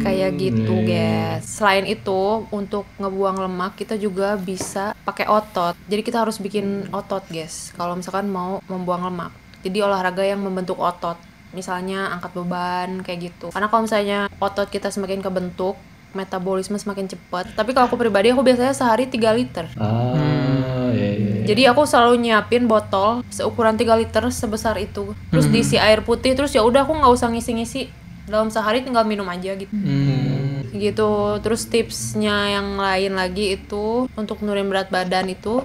Kayak 0.00 0.30
gitu, 0.40 0.84
guys. 0.84 1.44
Selain 1.44 1.84
itu, 1.84 2.48
untuk 2.48 2.88
ngebuang 2.96 3.44
lemak 3.44 3.76
kita 3.76 4.00
juga 4.00 4.40
bisa 4.40 4.96
pakai 5.04 5.28
otot. 5.28 5.76
Jadi 5.88 6.00
kita 6.00 6.24
harus 6.24 6.40
bikin 6.40 6.88
otot, 6.88 7.24
guys. 7.28 7.68
Kalau 7.76 7.96
misalkan 8.00 8.32
mau 8.32 8.64
membuang 8.64 9.12
lemak. 9.12 9.32
Jadi 9.60 9.80
olahraga 9.80 10.24
yang 10.24 10.40
membentuk 10.40 10.80
otot. 10.80 11.16
Misalnya 11.54 12.10
angkat 12.10 12.34
beban 12.34 13.00
kayak 13.06 13.32
gitu. 13.32 13.54
Karena 13.54 13.70
kalau 13.70 13.86
misalnya 13.86 14.26
otot 14.42 14.66
kita 14.68 14.90
semakin 14.90 15.22
kebentuk, 15.22 15.78
metabolisme 16.14 16.78
semakin 16.78 17.10
cepat. 17.10 17.54
Tapi 17.54 17.74
kalau 17.74 17.90
aku 17.90 17.98
pribadi 17.98 18.30
aku 18.30 18.42
biasanya 18.42 18.74
sehari 18.74 19.10
3 19.10 19.34
liter. 19.34 19.66
Ah, 19.78 20.90
iya, 20.94 21.10
iya. 21.14 21.32
Jadi 21.44 21.62
aku 21.68 21.84
selalu 21.84 22.22
nyiapin 22.22 22.70
botol 22.70 23.26
seukuran 23.28 23.78
3 23.78 23.98
liter 23.98 24.22
sebesar 24.30 24.78
itu. 24.78 25.12
Terus 25.30 25.46
diisi 25.50 25.76
air 25.76 26.02
putih 26.06 26.34
terus 26.38 26.54
ya 26.54 26.62
udah 26.62 26.86
aku 26.86 26.94
nggak 26.94 27.12
usah 27.12 27.28
ngisi-ngisi. 27.34 27.90
Dalam 28.24 28.48
sehari 28.48 28.80
tinggal 28.80 29.04
minum 29.04 29.28
aja 29.28 29.52
gitu. 29.52 29.74
Gitu. 30.72 31.12
Terus 31.44 31.68
tipsnya 31.68 32.56
yang 32.56 32.80
lain 32.80 33.12
lagi 33.18 33.60
itu 33.60 34.08
untuk 34.16 34.40
nurunin 34.40 34.70
berat 34.70 34.88
badan 34.88 35.28
itu 35.28 35.60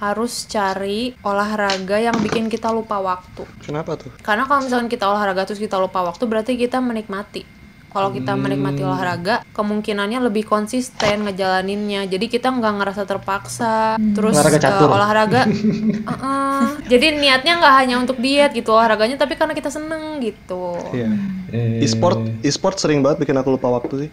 harus 0.00 0.48
cari 0.48 1.12
olahraga 1.20 2.00
yang 2.00 2.16
bikin 2.24 2.48
kita 2.48 2.72
lupa 2.72 2.96
waktu. 3.04 3.44
kenapa 3.60 4.00
tuh 4.00 4.08
Karena 4.24 4.48
kalau 4.48 4.64
misalkan 4.64 4.88
kita 4.88 5.04
olahraga 5.04 5.44
terus 5.44 5.60
kita 5.60 5.76
lupa 5.76 6.00
waktu 6.00 6.24
berarti 6.24 6.56
kita 6.56 6.80
menikmati. 6.80 7.59
Kalau 7.90 8.14
kita 8.14 8.38
menikmati 8.38 8.86
olahraga, 8.86 9.42
kemungkinannya 9.52 10.22
lebih 10.30 10.46
konsisten 10.46 11.26
ngejalaninnya. 11.26 12.06
Jadi 12.06 12.30
kita 12.30 12.54
nggak 12.54 12.74
ngerasa 12.78 13.02
terpaksa. 13.04 13.98
Terus 13.98 14.38
Olahraga 14.38 14.58
eh, 14.58 14.62
catur. 14.62 14.88
olahraga, 14.88 15.42
uh-uh. 15.46 16.62
jadi 16.92 17.18
niatnya 17.18 17.58
nggak 17.58 17.74
hanya 17.74 17.96
untuk 17.98 18.16
diet 18.22 18.54
gitu 18.54 18.70
olahraganya, 18.72 19.18
tapi 19.18 19.34
karena 19.34 19.52
kita 19.52 19.68
seneng 19.68 20.22
gitu. 20.22 20.78
iya 20.94 21.10
Eh, 21.50 21.82
e-sport 21.82 22.30
e-sport 22.46 22.78
sering 22.78 23.02
banget 23.02 23.26
bikin 23.26 23.34
aku 23.34 23.58
lupa 23.58 23.74
waktu 23.74 24.06
sih 24.06 24.10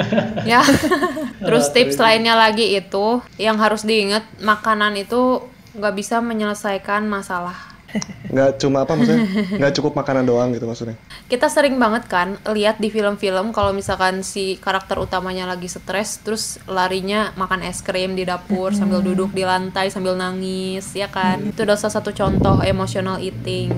Ya. 0.52 0.60
Terus 1.40 1.72
tips 1.72 1.96
lainnya 1.96 2.36
lagi 2.36 2.76
itu 2.76 3.24
yang 3.40 3.56
harus 3.56 3.88
diingat 3.88 4.24
makanan 4.44 5.00
itu 5.00 5.40
nggak 5.74 5.94
bisa 5.96 6.20
menyelesaikan 6.20 7.08
masalah. 7.08 7.73
Nggak 8.34 8.50
cuma 8.58 8.82
apa 8.82 8.92
maksudnya 8.98 9.22
nggak 9.58 9.74
cukup 9.78 9.92
makanan 9.94 10.24
doang 10.26 10.50
gitu 10.52 10.66
maksudnya? 10.66 10.96
Kita 11.30 11.46
sering 11.46 11.78
banget 11.78 12.10
kan 12.10 12.36
lihat 12.50 12.82
di 12.82 12.90
film-film 12.90 13.54
kalau 13.54 13.70
misalkan 13.70 14.26
si 14.26 14.58
karakter 14.58 14.98
utamanya 14.98 15.46
lagi 15.46 15.70
stres 15.70 16.18
terus 16.22 16.58
larinya 16.66 17.30
makan 17.38 17.62
es 17.62 17.80
krim 17.80 18.18
di 18.18 18.26
dapur 18.26 18.74
sambil 18.74 19.00
duduk 19.00 19.30
di 19.30 19.46
lantai 19.46 19.88
sambil 19.88 20.18
nangis 20.18 20.90
ya 20.92 21.06
kan? 21.08 21.40
Itu 21.42 21.62
adalah 21.62 21.78
salah 21.78 22.02
satu 22.02 22.10
contoh 22.10 22.60
emotional 22.62 23.22
eating. 23.22 23.70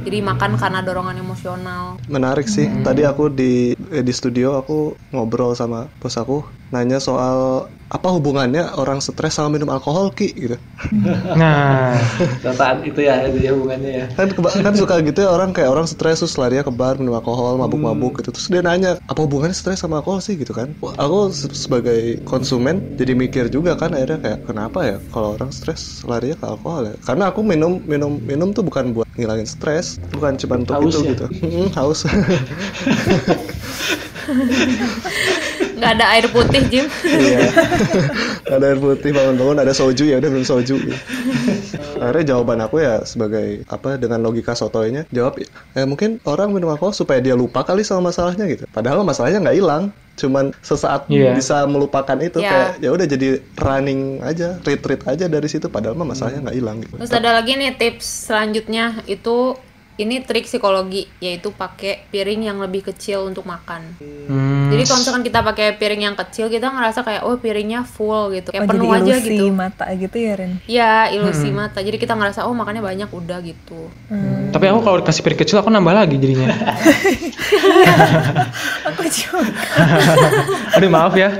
Jadi 0.00 0.24
makan 0.24 0.56
karena 0.56 0.80
dorongan 0.80 1.20
emosional. 1.20 2.00
Menarik 2.08 2.48
sih. 2.48 2.72
Tadi 2.80 3.04
aku 3.04 3.28
di 3.28 3.76
eh, 3.92 4.00
di 4.00 4.12
studio 4.16 4.56
aku 4.56 4.96
ngobrol 5.12 5.52
sama 5.52 5.92
bos 6.00 6.16
aku 6.16 6.40
nanya 6.72 6.96
soal 6.96 7.68
apa 7.90 8.08
hubungannya 8.14 8.78
orang 8.78 9.02
stres 9.02 9.34
sama 9.34 9.58
minum 9.58 9.66
alkohol 9.74 10.14
ki? 10.14 10.30
Gitu. 10.30 10.56
Nah, 11.34 11.98
Dataan 12.46 12.86
itu 12.86 13.02
ya, 13.02 13.26
itu 13.26 13.38
ya 13.42 13.50
hubungannya 13.52 13.90
ya. 13.90 14.06
kan 14.14 14.30
kan 14.64 14.74
suka 14.78 15.02
gitu 15.08 15.26
ya 15.26 15.30
orang 15.34 15.50
kayak 15.50 15.70
orang 15.74 15.86
stres 15.90 16.22
terus 16.22 16.38
lari 16.38 16.62
ke 16.62 16.72
bar 16.72 16.96
minum 17.02 17.18
alkohol 17.18 17.58
mabuk-mabuk 17.58 18.22
gitu. 18.22 18.30
Terus 18.34 18.46
dia 18.48 18.62
nanya 18.62 18.90
apa 19.10 19.20
hubungannya 19.26 19.56
stres 19.56 19.82
sama 19.82 20.00
alkohol 20.00 20.22
sih? 20.22 20.38
Gitu 20.38 20.54
kan. 20.54 20.78
Aku 20.80 21.34
se- 21.34 21.50
sebagai 21.52 22.22
konsumen 22.22 22.86
jadi 22.94 23.12
mikir 23.18 23.50
juga 23.50 23.74
kan 23.74 23.90
akhirnya 23.96 24.18
kayak 24.22 24.38
kenapa 24.46 24.78
ya 24.86 24.96
kalau 25.10 25.34
orang 25.36 25.50
stres 25.50 26.06
larinya 26.06 26.38
ke 26.38 26.46
alkohol 26.46 26.82
ya? 26.90 26.94
Karena 27.02 27.24
aku 27.34 27.42
minum 27.42 27.82
minum 27.84 28.22
minum 28.22 28.54
tuh 28.54 28.62
bukan 28.62 28.94
buat 28.94 29.08
ngilangin 29.18 29.48
stres 29.50 29.98
bukan 30.14 30.38
cuma 30.40 30.62
untuk 30.62 30.74
Haus 30.78 30.94
itu 30.94 31.00
ya? 31.04 31.10
gitu. 31.12 31.26
Haus 31.76 32.00
nggak 35.80 35.92
ada 35.96 36.06
air 36.12 36.26
putih 36.28 36.62
Jim. 36.68 36.86
Iya. 37.02 37.40
Ada 38.46 38.64
air 38.70 38.78
putih 38.78 39.10
bangun-bangun 39.10 39.58
ada 39.58 39.72
soju. 39.72 40.04
Ya 40.04 40.20
udah 40.20 40.28
minum 40.28 40.44
soju. 40.44 40.76
Akhirnya 41.96 42.36
jawaban 42.36 42.60
aku 42.60 42.80
ya 42.80 43.00
sebagai 43.02 43.64
apa 43.66 43.96
dengan 43.96 44.20
logika 44.20 44.52
sotoynya 44.52 45.04
jawab 45.10 45.40
eh 45.40 45.84
mungkin 45.84 46.20
orang 46.24 46.52
minum 46.52 46.68
alkohol 46.68 46.92
supaya 46.92 47.20
dia 47.20 47.32
lupa 47.32 47.64
kali 47.64 47.80
sama 47.80 48.12
masalahnya 48.12 48.44
gitu. 48.46 48.64
Padahal 48.70 49.00
masalahnya 49.02 49.40
nggak 49.40 49.56
hilang 49.56 49.84
cuman 50.20 50.52
sesaat 50.60 51.08
Iya. 51.08 51.32
bisa 51.32 51.64
melupakan 51.64 52.12
itu 52.20 52.44
Iya. 52.44 52.50
kayak 52.52 52.70
ya 52.84 52.90
udah 52.92 53.06
jadi 53.08 53.28
running 53.56 54.20
aja 54.20 54.60
retreat 54.68 55.00
aja 55.08 55.24
dari 55.32 55.48
situ 55.48 55.72
padahal 55.72 55.96
mah 55.96 56.12
masalahnya 56.12 56.44
nggak 56.44 56.56
hilang 56.60 56.76
gitu. 56.84 56.94
Terus 57.00 57.14
ada 57.16 57.30
lagi 57.32 57.56
nih 57.56 57.72
tips 57.80 58.28
selanjutnya 58.28 59.00
itu 59.08 59.56
ini 60.00 60.20
trik 60.20 60.44
psikologi 60.44 61.06
yaitu 61.18 61.52
pakai 61.52 62.04
piring 62.08 62.48
yang 62.48 62.56
lebih 62.56 62.82
kecil 62.82 63.24
untuk 63.24 63.44
makan. 63.44 63.94
hmm, 64.00 64.68
Jadi 64.72 64.82
kalau 64.82 64.98
misalkan 64.98 65.22
kita 65.22 65.38
pakai 65.42 65.66
piring 65.74 66.02
yang 66.02 66.16
kecil 66.16 66.46
kita 66.46 66.66
ngerasa 66.66 67.02
kayak 67.02 67.22
oh 67.22 67.36
piringnya 67.36 67.84
full 67.84 68.30
gitu, 68.30 68.48
kayak 68.48 68.64
Oh, 68.64 68.70
penuh 68.70 68.86
jadi 68.86 68.96
aja 68.96 69.12
ilusi 69.14 69.30
gitu. 69.36 69.44
mata 69.52 69.84
gitu 69.92 70.16
ya 70.16 70.32
Ren 70.34 70.50
Ya 70.64 70.92
ilusi 71.10 71.48
mata. 71.50 71.78
Jadi 71.80 71.96
kita 71.96 72.14
ngerasa 72.14 72.44
oh 72.44 72.52
makannya 72.52 72.80
banyak 72.80 73.08
udah 73.10 73.38
gitu. 73.42 73.88
tapi 74.50 74.66
aku 74.66 74.80
kalau 74.80 74.96
dikasih 74.98 75.20
piring 75.20 75.38
kecil 75.38 75.56
aku 75.60 75.68
nambah 75.68 75.92
lagi 75.92 76.16
jadinya. 76.16 76.48
aku 78.88 79.02
juga 79.06 79.46
Aduh 80.74 80.88
maaf 80.88 81.14
ya. 81.14 81.28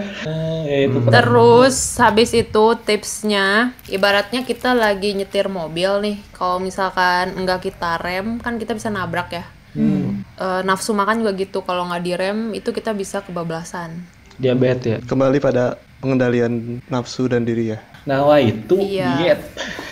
Eh, 0.70 0.86
ya 0.86 0.86
itu 0.86 0.98
pernah. 1.02 1.14
Terus 1.18 1.76
habis 1.98 2.30
itu 2.30 2.64
tipsnya 2.86 3.74
ibaratnya 3.90 4.46
kita 4.46 4.70
lagi 4.70 5.18
nyetir 5.18 5.50
mobil 5.50 5.98
nih. 5.98 6.16
Kalau 6.30 6.62
misalkan 6.62 7.34
enggak 7.34 7.66
kita 7.66 7.98
rem 7.98 8.38
kan 8.38 8.54
kita 8.54 8.78
bisa 8.78 8.86
nabrak 8.86 9.34
ya. 9.34 9.44
Eh, 9.74 10.62
nafsu 10.62 10.94
makan 10.94 11.26
juga 11.26 11.34
gitu. 11.34 11.66
Kalau 11.66 11.90
nggak 11.90 12.02
direm 12.06 12.38
itu 12.54 12.70
kita 12.70 12.94
bisa 12.94 13.18
kebablasan. 13.26 13.98
Diabetes 14.38 14.86
ya. 14.86 14.98
kembali 15.04 15.36
pada 15.42 15.76
pengendalian 16.00 16.80
nafsu 16.88 17.28
dan 17.28 17.44
diri 17.44 17.76
ya 17.76 17.78
Nah, 18.08 18.24
wah 18.24 18.40
itu 18.40 18.80
Iya. 18.80 19.20
diet. 19.20 19.40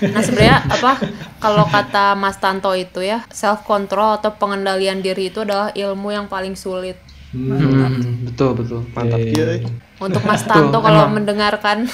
Nah 0.01 0.25
sebenarnya 0.25 0.65
apa 0.65 0.97
kalau 1.37 1.69
kata 1.69 2.17
Mas 2.17 2.41
Tanto 2.41 2.73
itu 2.73 3.05
ya 3.05 3.29
self 3.29 3.69
control 3.69 4.17
atau 4.17 4.33
pengendalian 4.33 5.05
diri 5.05 5.29
itu 5.29 5.45
adalah 5.45 5.69
ilmu 5.77 6.09
yang 6.17 6.25
paling 6.25 6.57
sulit. 6.57 6.97
Hmm, 7.37 8.25
betul 8.25 8.57
betul. 8.57 8.81
mantap 8.97 9.21
ya 9.21 9.61
Untuk 9.99 10.23
Mas 10.23 10.47
Tanto 10.47 10.79
kalau 10.79 11.11
mendengarkan 11.11 11.91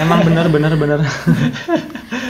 Emang 0.00 0.24
bener 0.24 0.48
bener 0.48 0.72
bener. 0.72 1.00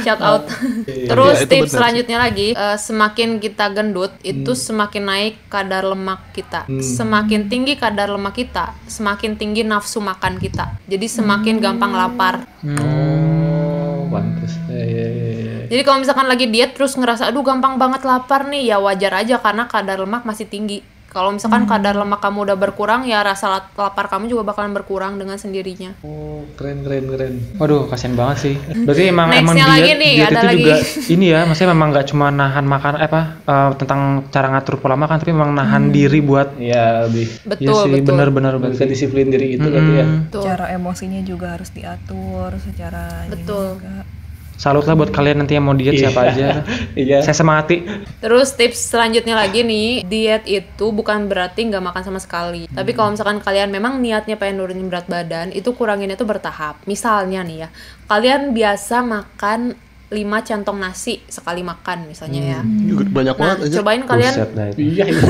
shout 0.02 0.18
out. 0.18 0.50
Terus 0.86 1.42
Ya, 1.42 1.46
tips 1.46 1.70
benar 1.70 1.74
selanjutnya 1.78 2.18
lagi 2.18 2.48
eh, 2.52 2.78
semakin 2.78 3.38
kita 3.38 3.70
gendut 3.70 4.10
itu 4.26 4.52
semakin 4.58 5.02
naik 5.06 5.34
kadar 5.46 5.86
lemak 5.86 6.34
kita. 6.34 6.66
Semakin 6.82 7.46
tinggi 7.46 7.78
kadar 7.78 8.10
lemak 8.10 8.34
kita, 8.34 8.74
semakin 8.90 9.38
tinggi 9.38 9.62
nafsu 9.62 10.02
makan 10.02 10.42
kita. 10.42 10.74
Jadi 10.90 11.06
semakin 11.06 11.62
gampang 11.62 11.94
lapar. 11.94 12.42
Oh, 12.66 14.10
pantes. 14.10 14.58
Ya, 14.66 14.82
ya, 14.82 15.06
ya, 15.06 15.28
ya. 15.38 15.56
Jadi 15.70 15.82
kalau 15.86 15.98
misalkan 16.02 16.26
lagi 16.28 16.46
diet 16.50 16.74
terus 16.74 16.98
ngerasa 16.98 17.30
aduh 17.30 17.46
gampang 17.46 17.78
banget 17.78 18.02
lapar 18.04 18.44
nih 18.50 18.74
ya 18.74 18.76
wajar 18.82 19.22
aja 19.22 19.38
karena 19.38 19.70
kadar 19.70 20.02
lemak 20.02 20.26
masih 20.26 20.50
tinggi. 20.50 20.82
Kalau 21.12 21.28
misalkan 21.28 21.68
kadar 21.68 21.92
lemak 21.92 22.24
kamu 22.24 22.48
udah 22.48 22.56
berkurang 22.56 23.04
ya 23.04 23.20
rasa 23.20 23.52
la- 23.52 23.68
lapar 23.76 24.08
kamu 24.08 24.32
juga 24.32 24.48
bakalan 24.48 24.72
berkurang 24.72 25.20
dengan 25.20 25.36
sendirinya. 25.36 25.92
Oh, 26.00 26.40
keren 26.56 26.80
keren 26.80 27.04
keren. 27.04 27.34
Waduh, 27.60 27.84
kasihan 27.84 28.16
banget 28.16 28.36
sih. 28.40 28.54
Berarti 28.56 29.12
emang 29.12 29.28
emang 29.28 29.52
diet, 29.52 29.68
lagi 29.68 29.92
nih, 29.92 30.12
diet 30.16 30.30
ada 30.32 30.40
itu 30.40 30.46
lagi. 30.48 30.62
juga 30.64 30.76
ini 31.14 31.26
ya, 31.28 31.40
maksudnya 31.44 31.70
memang 31.76 31.88
nggak 31.92 32.06
cuma 32.08 32.26
nahan 32.32 32.64
makan 32.64 32.92
eh, 32.96 33.04
apa 33.04 33.20
eh, 33.44 33.70
tentang 33.76 34.00
cara 34.32 34.46
ngatur 34.56 34.80
pola 34.80 34.96
makan, 34.96 35.16
tapi 35.20 35.36
memang 35.36 35.52
nahan 35.52 35.92
diri 35.92 36.24
buat 36.24 36.56
Ya, 36.56 37.04
lebih 37.04 37.28
Betul, 37.44 37.60
Iya 37.60 37.72
sih, 37.76 37.90
betul. 37.92 38.06
bener-bener 38.08 38.52
bisa 38.62 38.84
disiplin 38.88 39.28
diri 39.28 39.60
itu 39.60 39.66
berarti 39.68 39.92
ya. 39.92 40.06
Betul. 40.08 40.42
cara 40.48 40.66
emosinya 40.72 41.20
juga 41.20 41.60
harus 41.60 41.68
diatur 41.68 42.56
secara 42.56 43.28
ini 43.28 43.36
Betul. 43.36 43.76
juga. 43.76 44.21
Salut 44.62 44.86
lah 44.86 44.94
buat 44.94 45.10
kalian 45.10 45.42
nanti 45.42 45.58
yang 45.58 45.66
mau 45.66 45.74
diet 45.74 45.98
siapa 45.98 46.30
aja. 46.30 46.62
Iya. 46.94 47.18
Saya 47.24 47.34
semangati. 47.34 47.82
Terus 48.22 48.54
tips 48.54 48.94
selanjutnya 48.94 49.34
lagi 49.34 49.66
nih, 49.66 50.06
diet 50.06 50.46
itu 50.46 50.86
bukan 50.94 51.26
berarti 51.26 51.66
nggak 51.66 51.82
makan 51.82 52.02
sama 52.06 52.20
sekali. 52.22 52.70
Tapi 52.70 52.94
kalau 52.94 53.16
misalkan 53.16 53.42
kalian 53.42 53.74
memang 53.74 53.98
niatnya 53.98 54.38
pengen 54.38 54.62
nurunin 54.62 54.86
berat 54.86 55.10
badan, 55.10 55.50
itu 55.50 55.74
kuranginnya 55.74 56.14
tuh 56.14 56.30
bertahap. 56.30 56.78
Misalnya 56.86 57.42
nih 57.42 57.66
ya, 57.66 57.68
kalian 58.06 58.54
biasa 58.54 59.02
makan 59.02 59.74
5 60.12 60.20
centong 60.44 60.76
nasi 60.76 61.24
sekali 61.24 61.64
makan 61.64 62.04
misalnya 62.04 62.40
ya. 62.56 62.60
Juga 62.62 63.08
banyak 63.08 63.32
Nah, 63.32 63.40
banget 63.40 63.58
aja 63.64 63.76
cobain 63.80 64.02
kalian 64.04 64.32
Buset 64.36 64.50
dah 64.52 64.66
itu. 64.68 64.78
Iya 64.84 65.04
itu. 65.08 65.26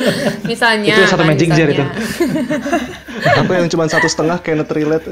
misalnya 0.50 0.94
Itu 0.96 1.02
satu 1.04 1.22
kan, 1.22 1.28
magic 1.28 1.48
jar 1.52 1.68
itu. 1.68 1.84
apa 3.22 3.52
yang 3.54 3.68
cuma 3.70 3.84
satu 3.86 4.08
setengah 4.08 4.40
kayak 4.40 4.66
relate 4.72 5.06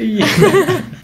Iya. 0.00 0.26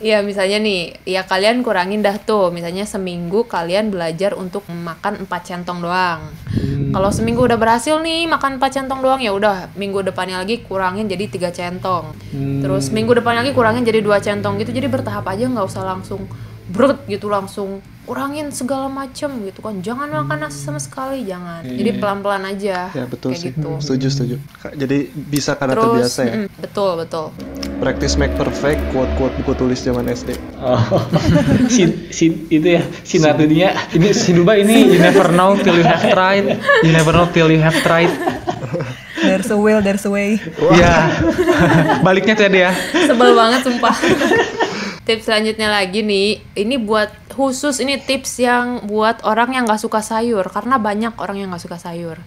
Iya 0.03 0.19
misalnya 0.19 0.59
nih, 0.59 0.99
ya 1.07 1.23
kalian 1.23 1.63
kurangin 1.63 2.03
dah 2.03 2.19
tuh. 2.19 2.51
Misalnya 2.51 2.83
seminggu 2.83 3.47
kalian 3.47 3.95
belajar 3.95 4.35
untuk 4.35 4.67
makan 4.67 5.23
4 5.23 5.31
centong 5.47 5.79
doang. 5.79 6.27
Kalau 6.91 7.15
seminggu 7.15 7.47
udah 7.47 7.55
berhasil 7.55 8.03
nih 8.03 8.27
makan 8.27 8.59
4 8.59 8.83
centong 8.83 8.99
doang 8.99 9.23
ya 9.23 9.31
udah 9.31 9.71
minggu 9.79 10.03
depannya 10.03 10.43
lagi 10.43 10.67
kurangin 10.67 11.07
jadi 11.07 11.31
tiga 11.31 11.55
centong. 11.55 12.19
Terus 12.35 12.91
minggu 12.91 13.15
depannya 13.15 13.47
lagi 13.47 13.55
kurangin 13.55 13.87
jadi 13.87 14.03
dua 14.03 14.19
centong 14.19 14.59
gitu. 14.59 14.75
Jadi 14.75 14.91
bertahap 14.91 15.23
aja 15.31 15.47
nggak 15.47 15.67
usah 15.71 15.87
langsung 15.87 16.27
brut 16.73 17.05
gitu 17.05 17.29
langsung 17.29 17.79
kurangin 18.03 18.51
segala 18.51 18.91
macem 18.91 19.31
gitu 19.47 19.62
kan. 19.62 19.79
Jangan 19.79 20.11
makan 20.11 20.39
nasi 20.43 20.59
sama 20.59 20.81
sekali, 20.83 21.23
jangan. 21.23 21.62
Jadi 21.62 21.91
pelan-pelan 21.97 22.43
aja. 22.49 22.91
ya 22.91 23.05
betul 23.07 23.31
kayak 23.31 23.43
sih 23.45 23.51
gitu. 23.55 23.70
setuju 23.79 24.07
setuju 24.11 24.37
jadi 24.75 24.99
bisa 25.12 25.55
karena 25.55 25.75
Terus 25.77 25.85
terbiasa 25.87 26.20
ya 26.25 26.35
mm, 26.35 26.49
betul 26.59 26.91
betul. 26.99 27.27
practice 27.79 28.14
make 28.14 28.35
perfect 28.35 28.79
quote 28.91 29.11
quote 29.18 29.35
buku 29.43 29.53
tulis 29.55 29.79
zaman 29.79 30.07
SD 30.07 30.35
Oh. 30.59 30.79
sin, 31.75 32.07
sin 32.14 32.47
itu 32.47 32.79
ya 32.79 32.83
sinar 33.03 33.35
dunia. 33.35 33.75
Ini 33.91 34.14
Sinuba 34.14 34.55
ini 34.55 34.87
you 34.87 34.99
never 34.99 35.27
know 35.31 35.59
till 35.59 35.75
you 35.75 35.83
have 35.83 36.03
tried. 36.07 36.47
You 36.87 36.95
never 36.95 37.11
know 37.11 37.27
till 37.29 37.51
you 37.51 37.59
have 37.59 37.75
tried. 37.83 38.11
There's 39.18 39.51
a 39.51 39.59
will, 39.59 39.83
there's 39.83 40.07
a 40.07 40.11
way. 40.11 40.39
Iya. 40.59 40.95
Baliknya 42.07 42.35
tadi 42.39 42.62
ya. 42.62 42.70
Sebel 43.07 43.35
banget 43.35 43.66
sumpah. 43.66 43.95
tips 45.03 45.27
selanjutnya 45.27 45.69
lagi 45.73 46.05
nih, 46.05 46.43
ini 46.55 46.77
buat 46.79 47.11
khusus 47.33 47.81
ini 47.81 47.97
tips 47.97 48.45
yang 48.45 48.85
buat 48.85 49.25
orang 49.25 49.57
yang 49.57 49.65
nggak 49.65 49.81
suka 49.81 50.05
sayur 50.05 50.45
karena 50.53 50.77
banyak 50.77 51.17
orang 51.17 51.41
yang 51.41 51.49
nggak 51.49 51.65
suka 51.65 51.81
sayur. 51.81 52.21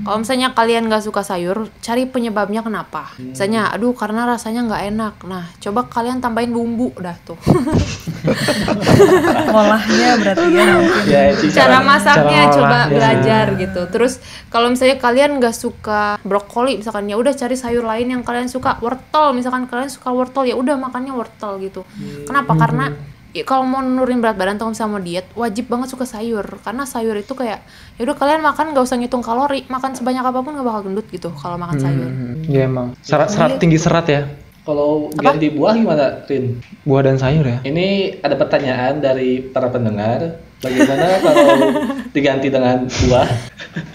Kalau 0.00 0.18
misalnya 0.18 0.56
kalian 0.56 0.88
nggak 0.88 1.04
suka 1.04 1.20
sayur, 1.20 1.68
cari 1.84 2.08
penyebabnya 2.08 2.64
kenapa. 2.64 3.12
Misalnya, 3.20 3.68
aduh 3.68 3.92
karena 3.92 4.24
rasanya 4.24 4.64
nggak 4.64 4.82
enak. 4.96 5.14
Nah, 5.28 5.44
coba 5.60 5.86
kalian 5.92 6.24
tambahin 6.24 6.50
bumbu 6.56 6.90
dah 6.96 7.14
tuh. 7.22 7.36
Ngolahnya 9.52 10.08
berarti 10.20 10.46
ya. 10.52 10.64
Ya, 11.04 11.22
cara 11.52 11.78
masaknya 11.84 12.42
cara 12.48 12.56
coba 12.56 12.78
belajar 12.92 13.44
gitu 13.56 13.80
terus 13.90 14.12
kalau 14.52 14.68
misalnya 14.70 14.96
kalian 15.00 15.40
nggak 15.40 15.56
suka 15.56 16.16
brokoli 16.22 16.80
misalkan 16.80 17.08
ya 17.08 17.16
udah 17.16 17.32
cari 17.34 17.56
sayur 17.56 17.84
lain 17.84 18.12
yang 18.12 18.22
kalian 18.22 18.46
suka 18.46 18.78
wortel 18.80 19.32
misalkan 19.34 19.66
kalian 19.66 19.90
suka 19.90 20.12
wortel 20.12 20.46
ya 20.46 20.54
udah 20.56 20.76
makannya 20.76 21.12
wortel 21.12 21.58
gitu 21.60 21.82
kenapa 22.24 22.52
karena 22.56 22.84
ya, 23.30 23.42
kalau 23.46 23.62
mau 23.62 23.80
nurunin 23.80 24.18
berat 24.18 24.34
badan 24.34 24.58
atau 24.58 24.70
misalnya 24.70 24.92
mau 24.92 25.02
diet 25.02 25.26
wajib 25.34 25.70
banget 25.70 25.88
suka 25.90 26.04
sayur 26.04 26.42
karena 26.60 26.82
sayur 26.82 27.14
itu 27.14 27.32
kayak 27.32 27.62
ya 27.96 28.02
udah 28.02 28.16
kalian 28.18 28.42
makan 28.42 28.74
nggak 28.74 28.84
usah 28.84 28.96
ngitung 28.98 29.22
kalori 29.22 29.62
makan 29.70 29.94
sebanyak 29.94 30.24
apa 30.24 30.38
pun 30.42 30.52
nggak 30.58 30.66
bakal 30.66 30.82
gendut 30.90 31.06
gitu 31.08 31.30
kalau 31.38 31.56
makan 31.56 31.78
sayur 31.78 32.10
Iya 32.50 32.66
emang. 32.66 32.98
Serat, 33.00 33.30
serat 33.30 33.62
tinggi 33.62 33.78
serat 33.78 34.06
ya. 34.10 34.22
Kalau 34.60 35.08
ganti 35.16 35.48
buah 35.48 35.72
gimana, 35.72 36.20
Rin? 36.28 36.60
Buah 36.84 37.02
dan 37.06 37.16
sayur 37.16 37.42
ya. 37.42 37.58
Ini 37.64 38.20
ada 38.20 38.36
pertanyaan 38.36 39.00
dari 39.00 39.40
para 39.40 39.72
pendengar. 39.72 40.36
Bagaimana 40.60 41.06
kalau 41.24 41.46
diganti 42.12 42.52
dengan 42.52 42.84
buah? 42.84 43.28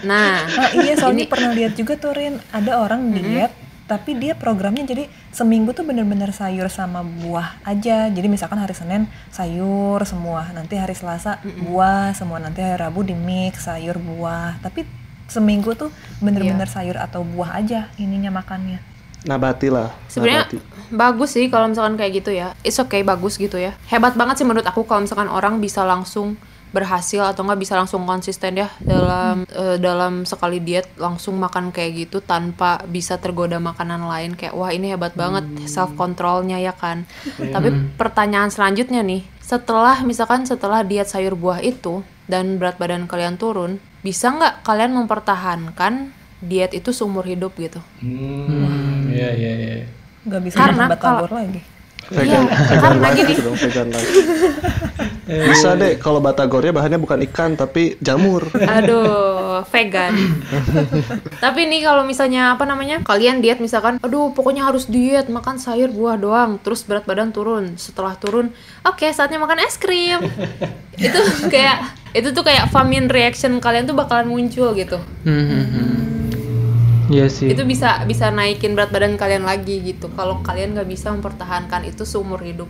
nah 0.02 0.42
Ah, 0.56 0.70
iya 0.82 0.96
soalnya 0.96 1.28
pernah 1.28 1.52
lihat 1.52 1.76
juga 1.76 1.94
tuh 1.94 2.16
Rin 2.16 2.40
ada 2.50 2.80
orang 2.80 3.12
diet 3.12 3.52
tapi 3.86 4.18
dia 4.18 4.34
programnya 4.34 4.82
jadi 4.82 5.06
seminggu 5.30 5.70
tuh 5.70 5.86
bener-bener 5.86 6.34
sayur 6.34 6.66
sama 6.66 7.06
buah 7.06 7.62
aja 7.62 8.10
jadi 8.10 8.26
misalkan 8.26 8.58
hari 8.58 8.74
Senin 8.74 9.06
sayur 9.30 10.02
semua 10.02 10.50
nanti 10.50 10.74
hari 10.74 10.98
Selasa 10.98 11.38
buah 11.66 12.10
semua 12.18 12.42
nanti 12.42 12.62
hari 12.62 12.76
Rabu 12.82 13.06
di 13.06 13.14
mix 13.14 13.66
sayur 13.70 14.02
buah 14.02 14.58
tapi 14.58 14.82
seminggu 15.30 15.74
tuh 15.78 15.94
bener-bener 16.18 16.66
sayur 16.66 16.98
atau 16.98 17.22
buah 17.22 17.58
aja 17.58 17.90
ininya 17.98 18.30
makannya 18.34 18.96
Nabati 19.26 19.68
lah. 19.68 19.90
Sebenarnya 20.06 20.46
nabati. 20.46 20.58
bagus 20.94 21.34
sih 21.34 21.50
kalau 21.50 21.66
misalkan 21.66 21.98
kayak 21.98 22.22
gitu 22.22 22.30
ya. 22.30 22.54
It's 22.62 22.78
okay 22.78 23.02
bagus 23.02 23.34
gitu 23.36 23.58
ya. 23.58 23.74
Hebat 23.90 24.14
banget 24.14 24.38
sih 24.40 24.46
menurut 24.46 24.62
aku 24.62 24.86
kalau 24.86 25.02
misalkan 25.02 25.26
orang 25.26 25.58
bisa 25.58 25.82
langsung 25.82 26.38
berhasil 26.74 27.22
atau 27.22 27.46
nggak 27.46 27.60
bisa 27.62 27.74
langsung 27.78 28.02
konsisten 28.04 28.58
ya 28.58 28.68
dalam 28.82 29.46
eh, 29.48 29.76
dalam 29.78 30.26
sekali 30.26 30.58
diet 30.60 30.90
langsung 30.98 31.38
makan 31.38 31.70
kayak 31.70 32.06
gitu 32.06 32.18
tanpa 32.20 32.82
bisa 32.90 33.16
tergoda 33.16 33.56
makanan 33.62 34.04
lain. 34.04 34.34
Kayak 34.34 34.54
wah 34.58 34.70
ini 34.74 34.92
hebat 34.92 35.14
banget 35.14 35.46
self 35.70 35.94
controlnya 35.94 36.58
ya 36.58 36.74
kan? 36.74 37.06
Tapi 37.38 37.96
pertanyaan 37.96 38.50
selanjutnya 38.50 39.00
nih 39.06 39.24
setelah 39.46 40.02
misalkan 40.02 40.42
setelah 40.42 40.82
diet 40.82 41.06
sayur 41.06 41.38
buah 41.38 41.62
itu 41.62 42.02
dan 42.26 42.58
berat 42.58 42.82
badan 42.82 43.06
kalian 43.06 43.38
turun 43.38 43.78
bisa 44.02 44.34
nggak 44.34 44.66
kalian 44.66 44.90
mempertahankan 44.98 46.10
diet 46.42 46.74
itu 46.74 46.90
seumur 46.90 47.22
hidup 47.22 47.54
gitu? 47.56 47.78
Hmm, 48.02 49.08
iya 49.10 49.30
iya 49.32 49.52
iya. 49.54 49.86
nggak 50.26 50.42
bisa 50.42 50.56
Karena 50.58 50.90
batagor 50.90 51.30
lagi. 51.30 51.62
Iya, 52.06 52.22
Vegan, 52.22 52.44
vegan 52.46 52.78
karena 52.78 53.02
life 53.02 53.18
gini. 53.18 53.30
gitu 53.34 53.42
dong, 53.50 53.56
life. 55.26 55.50
Bisa 55.50 55.74
deh 55.74 55.98
kalau 55.98 56.22
batagornya 56.22 56.70
bahannya 56.70 57.02
bukan 57.02 57.18
ikan 57.30 57.58
tapi 57.58 57.98
jamur. 57.98 58.46
Aduh, 58.54 59.66
vegan. 59.68 60.14
Tapi 61.44 61.60
nih 61.66 61.82
kalau 61.82 62.06
misalnya 62.06 62.54
apa 62.54 62.64
namanya? 62.64 63.02
Kalian 63.02 63.42
diet 63.42 63.58
misalkan, 63.58 63.98
aduh 64.00 64.30
pokoknya 64.30 64.62
harus 64.64 64.86
diet, 64.86 65.26
makan 65.26 65.58
sayur 65.58 65.90
buah 65.90 66.16
doang, 66.16 66.62
terus 66.62 66.86
berat 66.86 67.04
badan 67.04 67.34
turun. 67.34 67.74
Setelah 67.74 68.14
turun, 68.16 68.54
oke 68.86 69.06
saatnya 69.10 69.42
makan 69.42 69.66
es 69.66 69.76
krim. 69.76 70.22
itu 70.96 71.20
kayak 71.52 71.92
itu 72.16 72.32
tuh 72.32 72.40
kayak 72.46 72.72
famine 72.72 73.10
reaction 73.10 73.58
kalian 73.60 73.84
tuh 73.84 73.98
bakalan 73.98 74.30
muncul 74.30 74.72
gitu. 74.72 74.96
Hmm, 75.26 75.44
hmm, 75.44 75.66
hmm. 75.68 76.16
Iya 77.06 77.26
sih. 77.30 77.46
Itu 77.50 77.62
bisa 77.62 78.02
bisa 78.02 78.34
naikin 78.34 78.74
berat 78.74 78.90
badan 78.90 79.14
kalian 79.14 79.46
lagi 79.46 79.78
gitu. 79.82 80.10
Kalau 80.14 80.42
kalian 80.42 80.74
nggak 80.74 80.90
bisa 80.90 81.14
mempertahankan 81.14 81.86
itu 81.86 82.02
seumur 82.02 82.42
hidup. 82.42 82.66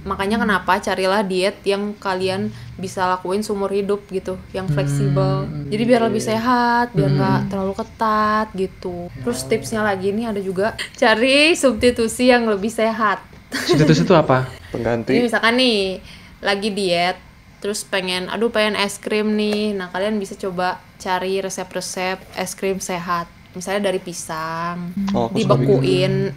Makanya 0.00 0.40
kenapa 0.40 0.80
carilah 0.80 1.20
diet 1.20 1.60
yang 1.68 1.92
kalian 2.00 2.48
bisa 2.80 3.04
lakuin 3.04 3.44
seumur 3.44 3.68
hidup 3.68 4.00
gitu, 4.08 4.40
yang 4.56 4.64
fleksibel. 4.64 5.44
Jadi 5.68 5.82
biar 5.84 6.00
lebih 6.08 6.24
sehat, 6.24 6.96
biar 6.96 7.12
nggak 7.12 7.40
terlalu 7.52 7.74
ketat 7.76 8.46
gitu. 8.56 9.12
Terus 9.20 9.44
tipsnya 9.44 9.84
lagi 9.84 10.08
nih 10.16 10.32
ada 10.32 10.40
juga 10.40 10.72
cari 10.96 11.52
substitusi 11.52 12.32
yang 12.32 12.48
lebih 12.48 12.72
sehat. 12.72 13.20
Substitusi 13.52 14.08
itu 14.08 14.16
apa? 14.16 14.48
Jadi 14.48 14.72
Pengganti. 14.72 15.12
misalkan 15.20 15.54
nih 15.60 16.00
lagi 16.40 16.68
diet, 16.72 17.18
terus 17.60 17.84
pengen, 17.84 18.32
aduh 18.32 18.48
pengen 18.48 18.80
es 18.80 18.96
krim 18.96 19.36
nih. 19.36 19.76
Nah 19.76 19.92
kalian 19.92 20.16
bisa 20.16 20.32
coba 20.38 20.80
cari 20.96 21.44
resep-resep 21.44 22.16
es 22.40 22.56
krim 22.56 22.80
sehat. 22.80 23.28
Misalnya 23.52 23.90
dari 23.90 23.98
pisang, 23.98 24.94
Oh, 25.12 25.26
dibekuin. 25.28 26.30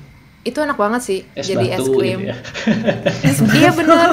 Itu 0.44 0.60
enak 0.60 0.76
banget 0.76 1.02
sih, 1.08 1.20
Es 1.40 1.48
jadi 1.48 1.72
es 1.72 1.80
batu 1.80 1.96
krim. 1.96 2.20
gitu 2.20 2.36
ya. 2.36 2.36
iya 3.56 3.72
bener. 3.72 4.10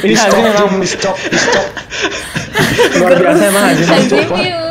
Ini 0.00 0.14
Haji 0.16 0.38
memang 0.40 0.80
pistok, 0.80 1.16
pistok. 1.28 1.66
luar 2.98 3.12
biasa 3.20 3.42
emang 3.52 3.64
Haji. 3.68 3.82
Anjing, 3.84 4.28
iu. 4.32 4.64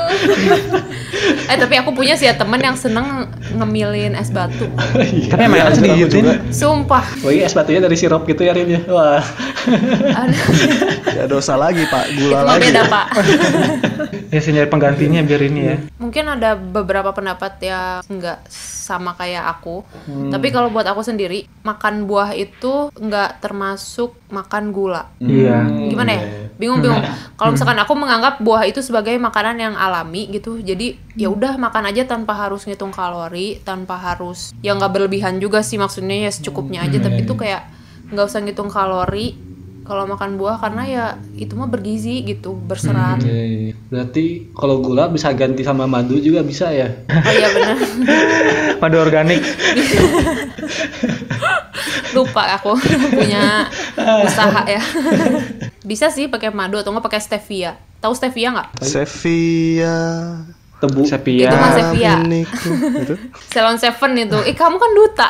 Eh 1.47 1.57
tapi 1.57 1.76
aku 1.80 1.95
punya 1.95 2.13
sih 2.15 2.28
ya 2.28 2.36
temen 2.36 2.59
yang 2.59 2.76
seneng 2.76 3.30
ngemilin 3.55 4.13
es 4.15 4.30
batu. 4.30 4.67
Tapi 5.30 5.41
emang 5.41 5.59
enak 5.63 5.74
sih 5.78 5.82
digigitin. 5.84 6.24
juga. 6.24 6.34
Sumpah. 6.51 7.05
Oh 7.24 7.32
iya 7.32 7.47
es 7.47 7.55
batunya 7.55 7.80
dari 7.80 7.95
sirup 7.95 8.28
gitu 8.28 8.43
ya 8.43 8.53
Rin 8.55 8.80
ya. 8.80 8.82
Wah. 8.89 9.24
Ya 11.13 11.30
dosa 11.30 11.53
lagi 11.53 11.86
pak, 11.88 12.09
itu 12.09 12.26
gula 12.26 12.41
mah 12.41 12.57
lagi. 12.57 12.74
beda 12.74 12.82
pak. 12.89 13.07
Ya 14.34 14.41
sih 14.41 14.49
nyari 14.49 14.65
penggantinya 14.65 15.21
biar 15.21 15.41
ini 15.45 15.61
ya. 15.61 15.78
Mungkin 16.01 16.26
ada 16.26 16.57
beberapa 16.57 17.13
pendapat 17.13 17.53
yang 17.61 18.01
nggak 18.09 18.49
sama 18.49 19.13
kayak 19.13 19.45
aku. 19.45 19.86
Tapi 20.34 20.49
kalau 20.49 20.74
buat 20.74 20.89
aku 20.89 21.05
sendiri, 21.05 21.45
makan 21.61 22.09
buah 22.09 22.34
itu 22.34 22.89
nggak 22.97 23.45
termasuk 23.45 24.17
makan 24.34 24.74
gula. 24.74 25.13
Iya. 25.21 25.69
Gimana 25.86 26.11
ya? 26.17 26.21
Bingung-bingung. 26.57 26.97
Kalau 27.38 27.53
misalkan 27.53 27.78
aku 27.78 27.93
menganggap 27.93 28.41
buah 28.41 28.65
itu 28.65 28.82
sebagai 28.82 29.13
makanan 29.21 29.55
yang 29.61 29.76
alami 29.78 30.26
gitu. 30.34 30.57
Jadi 30.57 30.97
ya 31.14 31.30
udah 31.30 31.61
makan 31.61 31.89
aja 31.93 32.09
tanpa 32.09 32.34
harus 32.34 32.66
ngitung 32.66 32.93
kalori, 32.93 33.61
tanpa 33.61 33.97
harus 33.97 34.53
ya 34.66 34.74
nggak 34.74 34.91
berlebihan 34.93 35.38
juga 35.38 35.61
sih 35.61 35.78
maksudnya 35.78 36.28
ya 36.28 36.32
secukupnya 36.34 36.86
aja. 36.86 36.97
Tapi 37.01 37.26
itu 37.26 37.34
kayak 37.38 37.70
nggak 38.14 38.26
usah 38.26 38.41
ngitung 38.41 38.70
kalori 38.70 39.38
kalau 39.84 40.07
makan 40.07 40.39
buah 40.39 40.64
karena 40.64 40.84
ya 40.88 41.05
itu 41.36 41.59
mah 41.59 41.68
bergizi 41.68 42.24
gitu, 42.24 42.55
berserat. 42.55 43.20
Oke. 43.20 43.76
Berarti 43.91 44.55
kalau 44.55 44.80
gula 44.80 45.11
bisa 45.11 45.28
ganti 45.36 45.61
sama 45.61 45.84
madu 45.91 46.16
juga 46.24 46.39
bisa 46.39 46.72
ya? 46.72 46.88
Oh 47.11 47.34
iya 47.36 47.47
benar. 47.51 47.78
Madu 48.82 48.97
organik. 49.03 49.43
lupa 52.14 52.45
aku 52.61 52.78
punya 53.09 53.68
usaha 54.22 54.61
ya 54.70 54.82
bisa 55.89 56.14
sih 56.14 56.30
pakai 56.30 56.53
madu 56.53 56.78
atau 56.78 56.93
nggak 56.93 57.05
pakai 57.09 57.22
stevia 57.22 57.74
tahu 57.99 58.14
stevia 58.14 58.53
nggak 58.53 58.70
Sevilla. 58.86 59.97
Tebu. 60.84 61.01
Sepia. 61.03 61.47
Itu 61.47 61.55
Mas. 61.55 61.75
Gitu. 62.99 63.13
Salon 63.47 63.77
Seven 63.77 64.11
itu 64.17 64.38
ih 64.43 64.53
kamu 64.53 64.75
kan 64.75 64.91
duta 64.93 65.29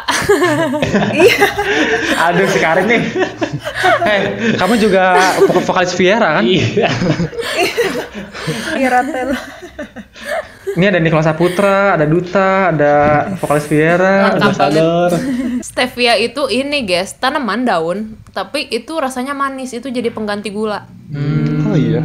Aduh 2.26 2.48
si 2.48 2.58
Karin 2.58 2.86
nih. 2.88 3.02
Eh, 4.04 4.22
kamu 4.56 4.74
juga 4.78 5.14
vok- 5.40 5.62
vokalis 5.64 5.94
Viera 5.94 6.36
kan? 6.36 6.44
Iya. 6.44 6.90
Iratel 8.76 9.30
Ini 10.74 10.86
ada 10.88 10.98
Nicholas 10.98 11.24
Saputra, 11.24 11.94
ada 11.94 12.04
Duta, 12.04 12.74
ada 12.74 12.94
vokalis 13.38 13.68
Viera. 13.68 14.34
banget 14.34 14.58
Sadar. 14.58 15.12
stevia 15.62 16.14
itu 16.16 16.44
ini 16.48 16.82
guys 16.84 17.14
tanaman 17.16 17.64
daun 17.64 18.00
tapi 18.30 18.68
itu 18.68 18.94
rasanya 18.96 19.32
manis 19.32 19.72
itu 19.72 19.88
jadi 19.88 20.10
pengganti 20.10 20.50
gula 20.50 20.86
Oh 21.64 21.76
iya. 21.76 22.02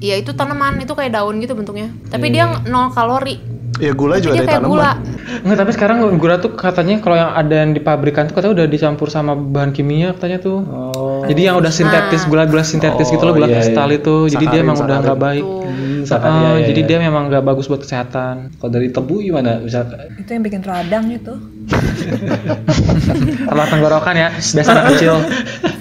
Iya 0.00 0.16
itu 0.16 0.32
tanaman 0.32 0.80
itu 0.80 0.96
kayak 0.96 1.12
daun 1.12 1.44
gitu 1.44 1.52
bentuknya. 1.52 1.92
Tapi 2.08 2.32
dia 2.32 2.48
nol 2.64 2.88
kalori 2.90 3.59
Ya 3.80 3.92
gula 3.92 4.16
juga 4.16 4.34
dia 4.34 4.40
dari 4.40 4.48
kayak 4.50 4.62
gula 4.62 4.92
tanaman. 4.92 5.40
Enggak, 5.40 5.58
tapi 5.58 5.70
sekarang 5.72 5.96
gula 6.14 6.36
tuh 6.36 6.52
katanya 6.52 7.00
kalau 7.00 7.16
yang 7.16 7.32
ada 7.32 7.54
yang 7.56 7.70
di 7.70 7.80
pabrikan 7.80 8.24
tuh 8.24 8.34
katanya 8.34 8.54
udah 8.54 8.66
dicampur 8.68 9.08
sama 9.08 9.32
bahan 9.32 9.72
kimia 9.72 10.12
katanya 10.12 10.38
tuh. 10.38 10.58
Oh. 10.62 11.24
Jadi 11.24 11.40
yang 11.42 11.56
udah 11.56 11.70
sintetis, 11.70 12.24
gula-gula 12.24 12.60
sintetis 12.60 13.08
gitu 13.08 13.20
loh, 13.20 13.32
Oh, 13.32 13.36
gula 13.36 13.46
iya, 13.46 13.56
kristal 13.58 13.88
iya. 13.88 13.96
itu. 13.96 14.14
Jadi 14.28 14.44
dia 14.44 14.52
Sakarin, 14.52 14.66
emang 14.66 14.76
udah 14.78 14.96
nggak 14.98 15.16
sakarin. 15.16 15.26
baik. 15.26 15.44
Hmm, 15.44 15.78
Ah, 16.00 16.08
sakan, 16.08 16.30
iya, 16.32 16.48
iya, 16.50 16.66
jadi 16.66 16.80
iya. 16.80 16.88
dia 16.88 16.98
memang 16.98 17.22
nggak 17.28 17.44
bagus 17.44 17.66
buat 17.66 17.80
kesehatan. 17.80 18.34
Kalau 18.56 18.70
dari 18.70 18.88
tebu 18.88 19.20
gimana? 19.20 19.60
Bisa 19.60 19.84
itu 20.16 20.30
yang 20.30 20.42
bikin 20.42 20.60
radang 20.60 21.06
itu 21.06 21.34
Telah 23.46 23.66
tenggorokan 23.68 24.14
ya, 24.14 24.28
biasa 24.32 24.70
anak 24.72 24.84
kecil, 24.90 25.14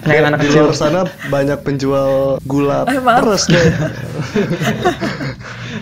penyakit 0.03 0.23
anak 0.23 0.39
Di 0.39 0.45
kecil. 0.45 0.63
luar 0.63 0.75
sana 0.75 1.01
banyak 1.27 1.57
penjual 1.59 2.37
gula 2.43 2.85
Eh, 2.85 2.99
terus 2.99 3.43
deh. 3.47 3.63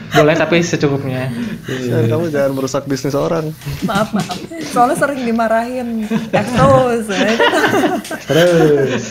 Boleh 0.10 0.34
tapi 0.34 0.60
secukupnya. 0.60 1.28
Dan 1.66 2.08
kamu 2.08 2.28
jangan 2.28 2.52
merusak 2.52 2.84
bisnis 2.84 3.12
orang. 3.12 3.52
maaf 3.82 4.12
maaf 4.12 4.38
soalnya 4.68 4.96
sering 4.96 5.22
dimarahin 5.22 6.06
terus 6.30 7.06
Terus. 8.24 9.04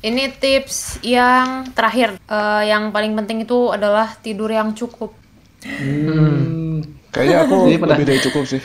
ini 0.00 0.24
tips 0.32 0.76
yang 1.00 1.68
terakhir 1.70 2.16
Eh, 2.22 2.62
yang 2.66 2.88
paling 2.88 3.12
penting 3.14 3.42
itu 3.42 3.68
adalah 3.68 4.12
tidur 4.16 4.48
yang 4.48 4.72
cukup 4.72 5.12
Hmm. 5.60 6.80
Kayaknya 7.10 7.36
aku 7.42 7.56
Jadi 7.62 7.76
pernah- 7.76 7.92
lebih 7.94 8.06
dari 8.06 8.20
cukup 8.22 8.44
sih. 8.46 8.62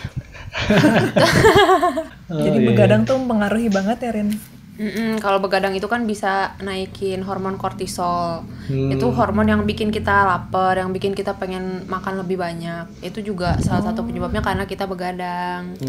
jadi 2.30 2.58
begadang 2.64 3.04
tuh 3.04 3.18
mempengaruhi 3.18 3.68
banget 3.68 3.98
ya 4.00 4.12
Rin 4.14 4.30
Mm-mm, 4.76 5.24
kalau 5.24 5.40
begadang 5.40 5.72
itu 5.72 5.88
kan 5.88 6.04
bisa 6.04 6.52
naikin 6.60 7.24
hormon 7.24 7.56
kortisol. 7.56 8.44
Itu 8.92 9.16
hormon 9.16 9.48
yang 9.48 9.62
bikin 9.64 9.88
kita 9.88 10.28
lapar, 10.28 10.76
yang 10.76 10.92
bikin 10.92 11.16
kita 11.16 11.40
pengen 11.40 11.88
makan 11.88 12.20
lebih 12.20 12.36
banyak. 12.36 12.84
Itu 13.00 13.24
juga 13.24 13.56
salah 13.64 13.88
satu 13.88 14.04
penyebabnya 14.04 14.44
karena 14.44 14.68
kita 14.68 14.84
begadang. 14.84 15.80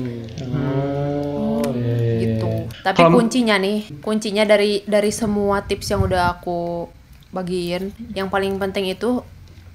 Oh, 0.54 1.66
iya, 1.74 1.82
iya, 1.82 1.96
iya. 1.98 2.18
gitu. 2.22 2.52
Tapi 2.86 3.02
kuncinya 3.10 3.58
nih, 3.58 3.78
kuncinya 3.98 4.46
dari 4.46 4.86
dari 4.86 5.10
semua 5.10 5.66
tips 5.66 5.90
yang 5.90 6.06
udah 6.06 6.38
aku 6.38 6.86
bagiin, 7.34 7.90
yang 8.14 8.30
paling 8.30 8.54
penting 8.62 8.86
itu 8.86 9.26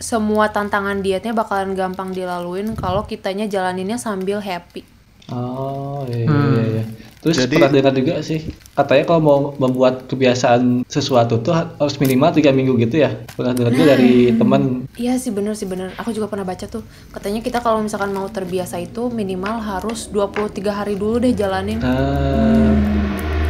semua 0.02 0.50
tantangan 0.50 1.04
dietnya 1.04 1.36
bakalan 1.36 1.78
gampang 1.78 2.10
dilaluin 2.16 2.74
kalau 2.80 3.06
kitanya 3.06 3.46
jalaninnya 3.46 4.00
sambil 4.00 4.40
happy. 4.40 4.82
Oh 5.30 6.08
iya, 6.10 6.26
iya, 6.26 6.64
iya. 6.80 6.84
Terus 7.22 7.38
Jadi- 7.38 7.54
pernah 7.54 7.70
dengar 7.70 7.94
juga 7.94 8.14
sih 8.20 8.42
katanya 8.74 9.04
kalau 9.06 9.22
mau 9.22 9.40
membuat 9.56 10.10
kebiasaan 10.10 10.82
sesuatu 10.84 11.38
tuh 11.38 11.54
ha- 11.54 11.70
harus 11.76 11.94
minimal 11.96 12.34
tiga 12.34 12.50
minggu 12.50 12.74
gitu 12.80 12.98
ya. 13.00 13.14
Pernah 13.32 13.54
dengar 13.54 13.72
juga 13.72 13.86
dari 13.92 14.14
teman. 14.34 14.90
Iya 14.96 15.16
sih 15.16 15.30
bener 15.30 15.54
sih 15.54 15.66
bener. 15.66 15.94
Aku 15.96 16.10
juga 16.10 16.26
pernah 16.26 16.44
baca 16.44 16.66
tuh. 16.66 16.82
Katanya 17.10 17.40
kita 17.40 17.60
kalau 17.60 17.78
misalkan 17.80 18.10
mau 18.10 18.26
terbiasa 18.26 18.78
itu 18.78 19.08
minimal 19.08 19.58
harus 19.60 20.10
23 20.10 20.74
hari 20.74 20.96
dulu 20.96 21.18
deh 21.20 21.30
jalanin. 21.32 21.78
Nah, 21.78 22.74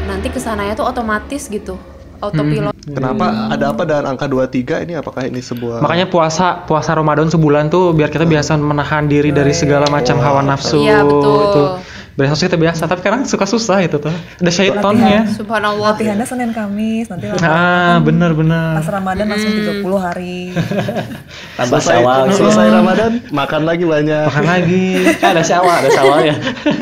Nanti 0.04 0.28
ke 0.28 0.38
sananya 0.38 0.76
tuh 0.76 0.86
otomatis 0.86 1.48
gitu. 1.48 1.80
autopilot. 2.20 2.78
Kenapa 2.86 3.50
ada 3.50 3.74
apa 3.74 3.82
dengan 3.82 4.14
angka 4.14 4.30
23 4.30 4.86
ini 4.86 4.94
apakah 4.94 5.26
ini 5.26 5.42
sebuah 5.42 5.82
Makanya 5.82 6.06
puasa 6.06 6.62
puasa 6.62 6.94
Ramadan 6.94 7.26
sebulan 7.26 7.66
tuh 7.68 7.90
biar 7.92 8.14
kita 8.14 8.30
biasa 8.30 8.62
menahan 8.62 9.10
diri 9.10 9.32
dari 9.32 9.50
segala 9.52 9.90
macam 9.90 10.20
hawa 10.20 10.46
nafsu 10.46 10.78
Iya, 10.78 11.02
betul. 11.02 11.42
itu. 11.42 11.64
Biar 12.12 12.28
harusnya 12.28 12.47
kita 12.47 12.59
biasa, 12.59 12.82
tapi 12.86 13.01
kadang 13.01 13.24
suka 13.24 13.45
susah 13.45 13.80
itu 13.80 13.95
tuh. 13.95 14.12
Ada 14.38 14.51
syaitonnya. 14.51 15.26
Subhanallah. 15.30 15.93
latihannya 15.93 16.24
Senin 16.24 16.51
Kamis 16.51 17.07
nanti 17.07 17.26
Ah, 17.41 17.97
bener 17.99 18.32
bener. 18.32 18.78
pas 18.78 18.88
Ramadan 18.89 19.26
langsung 19.26 19.51
30 19.51 19.82
hari 19.97 20.51
tambah 21.57 21.80
selesai, 21.80 21.97
syawal 21.97 22.20
selesai 22.30 22.68
Ramadan 22.70 23.12
makan 23.30 23.62
lagi 23.64 23.84
banyak. 23.84 24.24
Makan 24.28 24.45
lagi. 24.45 24.86
ada 25.32 25.41
syawal 25.41 25.74
ada 25.78 25.89
syawal 25.89 26.20
ya 26.22 26.36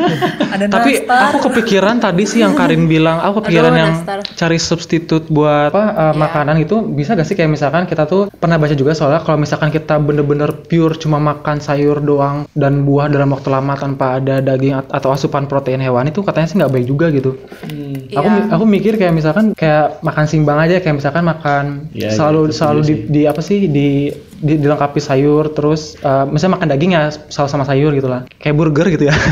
ada 0.53 0.63
Tapi 0.67 0.91
nastar 0.99 1.21
aku 1.29 1.37
kepikiran 1.47 1.95
tadi 1.97 2.23
sih 2.25 2.39
yang 2.39 2.53
Karin 2.53 2.85
bilang, 2.85 3.19
aku 3.19 3.41
kepikiran 3.41 3.71
Aduh, 3.71 3.79
yang 3.79 3.91
nastar. 3.95 4.19
cari 4.25 4.57
substitut 4.57 5.27
buat 5.27 5.69
apa 5.69 5.83
uh, 5.91 6.13
makanan 6.13 6.59
itu 6.59 6.75
bisa 6.83 7.13
gak 7.13 7.23
sih 7.23 7.33
kayak 7.33 7.49
misalkan 7.49 7.85
kita 7.85 8.03
tuh 8.03 8.27
pernah 8.31 8.55
baca 8.55 8.73
juga 8.73 8.91
soalnya 8.91 9.21
kalau 9.21 9.37
misalkan 9.37 9.69
kita 9.69 9.97
bener-bener 9.97 10.49
pure 10.65 10.95
cuma 10.95 11.17
makan 11.17 11.59
sayur 11.59 11.99
doang 11.99 12.49
dan 12.51 12.81
buah 12.81 13.07
dalam 13.07 13.29
waktu 13.29 13.47
lama 13.47 13.73
tanpa 13.75 14.17
ada 14.17 14.39
daging 14.39 14.75
at- 14.75 14.91
atau 14.91 15.11
asupan 15.19 15.43
protein 15.45 15.77
hewani 15.77 16.09
itu 16.09 16.23
katanya 16.23 16.47
sih 16.47 16.55
nggak 16.55 16.71
baik 16.71 16.87
juga 16.87 17.11
gitu. 17.11 17.35
Aku 18.09 18.25
Iya. 18.25 18.49
aku 18.49 18.63
mikir 18.63 18.95
kayak 18.95 19.11
misalkan 19.11 19.51
kayak 19.51 19.99
makan 19.99 20.25
simbang 20.25 20.55
aja 20.57 20.79
kayak 20.79 20.95
misalkan 20.95 21.27
makan 21.27 21.65
Iya, 21.91 22.09
selalu 22.09 22.47
gitu 22.47 22.55
selalu 22.55 22.79
di, 22.79 22.87
sih. 22.87 22.97
di 23.05 23.21
apa 23.27 23.41
sih 23.43 23.57
di, 23.67 23.87
di 24.39 24.53
dilengkapi 24.55 24.97
sayur 24.97 25.51
terus 25.51 25.99
uh, 25.99 26.23
misalnya 26.23 26.55
makan 26.55 26.69
daging 26.71 26.91
ya 26.95 27.03
selalu 27.11 27.49
sama 27.51 27.65
sayur 27.67 27.91
gitu 27.91 28.07
lah. 28.07 28.23
Kayak 28.39 28.55
burger 28.55 28.87
gitu 28.89 29.03
ya. 29.05 29.15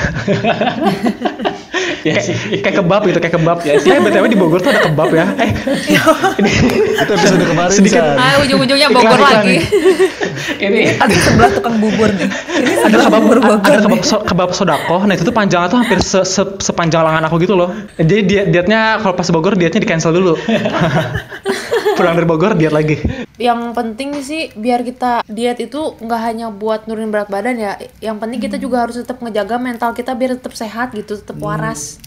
ya 2.07 2.13
kayak, 2.13 2.23
sih 2.23 2.35
kayak 2.57 2.75
kebab 2.77 3.01
gitu, 3.03 3.19
kayak 3.19 3.35
kebab 3.35 3.57
ya. 3.61 3.73
Eh, 3.75 3.99
BTW 3.99 4.25
di 4.25 4.35
Bogor 4.35 4.59
tuh 4.59 4.69
ada 4.69 4.81
kebab 4.81 5.09
ya. 5.11 5.25
Eh, 5.35 5.51
ini 6.37 6.51
Itu 7.03 7.11
episode 7.11 7.43
kemarin 7.43 7.69
Sedikit. 7.69 8.01
Ah, 8.01 8.39
ujung-ujungnya 8.39 8.87
Bogor 8.89 9.13
Iklan, 9.13 9.43
lagi. 9.43 9.55
ini 10.57 10.95
ada 10.95 11.13
sebelah 11.13 11.51
tukang 11.51 11.77
bubur 11.77 12.09
nih 12.09 12.27
ini 12.57 12.71
ada 12.81 12.97
kebab 13.03 13.21
bubur 13.21 13.39
Bogor 13.39 13.69
ada 13.69 13.81
kebab 13.83 14.01
so- 14.01 14.23
kebab 14.23 14.49
sodako. 14.51 15.03
Nah, 15.03 15.13
itu 15.13 15.23
tuh 15.23 15.35
panjangnya 15.35 15.67
tuh 15.67 15.79
hampir 15.79 15.99
se- 15.99 16.23
se- 16.23 16.57
sepanjang 16.59 17.03
lengan 17.03 17.23
aku 17.23 17.37
gitu 17.37 17.53
loh. 17.53 17.69
Jadi 17.95 18.15
diet 18.23 18.45
dietnya 18.49 18.97
kalau 18.97 19.13
pas 19.13 19.27
Bogor 19.27 19.53
dietnya 19.53 19.77
di 19.77 19.85
cancel 19.85 20.11
dulu. 20.11 20.33
Pulang 21.97 22.13
dari 22.13 22.29
Bogor 22.29 22.53
diet 22.53 22.69
lagi. 22.69 23.01
Yang 23.41 23.73
penting 23.73 24.09
sih 24.21 24.53
biar 24.53 24.85
kita 24.85 25.25
diet 25.25 25.57
itu 25.57 25.97
nggak 25.97 26.21
hanya 26.21 26.53
buat 26.53 26.85
nurunin 26.85 27.09
berat 27.09 27.25
badan 27.33 27.57
ya. 27.57 27.73
Yang 27.97 28.17
penting 28.21 28.39
kita 28.45 28.57
juga 28.61 28.85
harus 28.85 29.01
tetap 29.01 29.17
ngejaga 29.17 29.57
mental 29.57 29.97
kita 29.97 30.13
biar 30.13 30.37
tetap 30.37 30.53
sehat 30.53 30.93
gitu, 30.93 31.17
tetap 31.17 31.41
waras. 31.41 31.97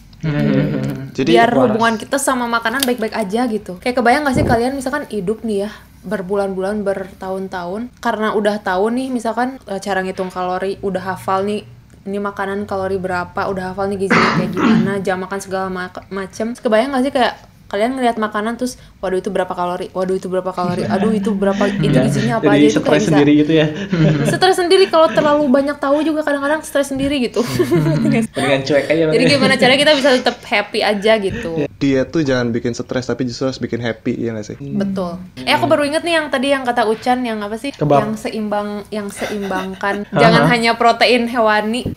Jadi 1.11 1.35
biar 1.35 1.51
hubungan 1.51 1.99
kita 1.99 2.15
sama 2.15 2.47
makanan 2.47 2.87
baik-baik 2.87 3.11
aja 3.11 3.43
gitu. 3.51 3.83
Kayak 3.83 3.99
kebayang 3.99 4.23
gak 4.23 4.35
sih 4.39 4.45
kalian 4.47 4.79
misalkan 4.79 5.03
hidup 5.11 5.43
nih 5.43 5.67
ya 5.67 5.71
berbulan-bulan 6.01 6.81
bertahun-tahun 6.81 7.93
karena 8.01 8.33
udah 8.33 8.57
tahu 8.63 8.89
nih 8.89 9.13
misalkan 9.13 9.59
eh, 9.67 9.77
cara 9.83 10.01
ngitung 10.01 10.31
kalori, 10.31 10.79
udah 10.81 11.13
hafal 11.13 11.43
nih 11.45 11.67
ini 12.07 12.17
makanan 12.17 12.65
kalori 12.65 12.97
berapa, 12.97 13.37
udah 13.37 13.75
hafal 13.75 13.85
nih 13.91 14.07
gizinya 14.07 14.39
kayak 14.39 14.51
gimana, 14.55 14.91
jam 15.03 15.21
makan 15.21 15.39
segala 15.43 15.67
ma- 15.69 16.07
macem. 16.09 16.57
Kebayang 16.57 16.95
gak 16.95 17.03
sih 17.05 17.13
kayak 17.13 17.33
kalian 17.71 17.95
ngelihat 17.95 18.19
makanan 18.19 18.59
terus 18.59 18.75
waduh 18.99 19.15
itu 19.15 19.31
berapa 19.31 19.55
kalori, 19.55 19.87
waduh 19.95 20.19
itu 20.19 20.27
berapa 20.27 20.51
kalori, 20.51 20.83
aduh 20.83 21.15
itu 21.15 21.31
berapa 21.31 21.63
itu 21.87 21.95
gizinya 21.95 22.43
apa 22.43 22.51
jadi 22.51 22.67
aja 22.67 22.67
itu 22.75 22.81
kayak 22.83 22.99
bisa 22.99 23.09
sendiri 23.15 23.31
gitu 23.39 23.51
ya 23.55 23.67
stres 24.35 24.57
sendiri 24.59 24.85
kalau 24.91 25.07
terlalu 25.07 25.47
banyak 25.47 25.79
tahu 25.79 26.03
juga 26.03 26.27
kadang-kadang 26.27 26.59
stres 26.67 26.91
sendiri 26.91 27.23
gitu. 27.23 27.39
mendingan 28.03 28.61
cuek 28.67 28.85
aja 28.91 29.03
Jadi 29.15 29.23
gimana 29.23 29.53
caranya 29.55 29.79
kita 29.79 29.93
bisa 29.95 30.09
tetap 30.19 30.37
happy 30.43 30.79
aja 30.83 31.15
gitu. 31.23 31.63
diet 31.79 32.11
tuh 32.11 32.21
jangan 32.21 32.51
bikin 32.51 32.75
stres 32.75 33.07
tapi 33.07 33.23
justru 33.23 33.47
harus 33.47 33.61
bikin 33.63 33.79
happy 33.79 34.19
ya 34.19 34.35
nggak 34.35 34.45
sih? 34.51 34.57
Betul. 34.59 35.17
Eh 35.47 35.53
aku 35.55 35.65
baru 35.71 35.87
inget 35.87 36.03
nih 36.03 36.19
yang 36.19 36.27
tadi 36.27 36.51
yang 36.51 36.67
kata 36.67 36.83
Ucan 36.85 37.23
yang 37.23 37.39
apa 37.39 37.55
sih? 37.55 37.71
Kebab. 37.71 38.03
Yang 38.03 38.27
seimbang, 38.27 38.83
yang 38.91 39.07
seimbangkan. 39.07 40.05
Jangan 40.11 40.43
hanya 40.51 40.75
protein 40.75 41.31
hewani. 41.31 41.95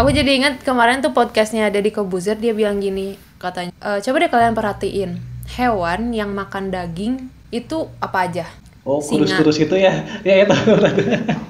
Aku 0.00 0.08
jadi 0.08 0.32
ingat 0.32 0.64
kemarin 0.64 1.04
tuh 1.04 1.12
podcastnya 1.12 1.68
Deddy 1.68 1.92
Kobuzer 1.92 2.32
dia 2.34 2.56
bilang 2.56 2.80
gini 2.80 3.20
katanya, 3.36 3.68
"E, 3.76 4.00
coba 4.00 4.16
deh 4.16 4.30
kalian 4.32 4.56
perhatiin 4.56 5.10
hewan 5.52 6.16
yang 6.16 6.32
makan 6.32 6.72
daging 6.72 7.28
itu 7.50 7.84
apa 8.00 8.24
aja? 8.24 8.46
oh 8.80 8.96
Singa. 8.96 9.28
kurus-kurus 9.28 9.60
gitu 9.60 9.76
ya 9.76 9.92
ya 10.24 10.40
itu 10.40 10.56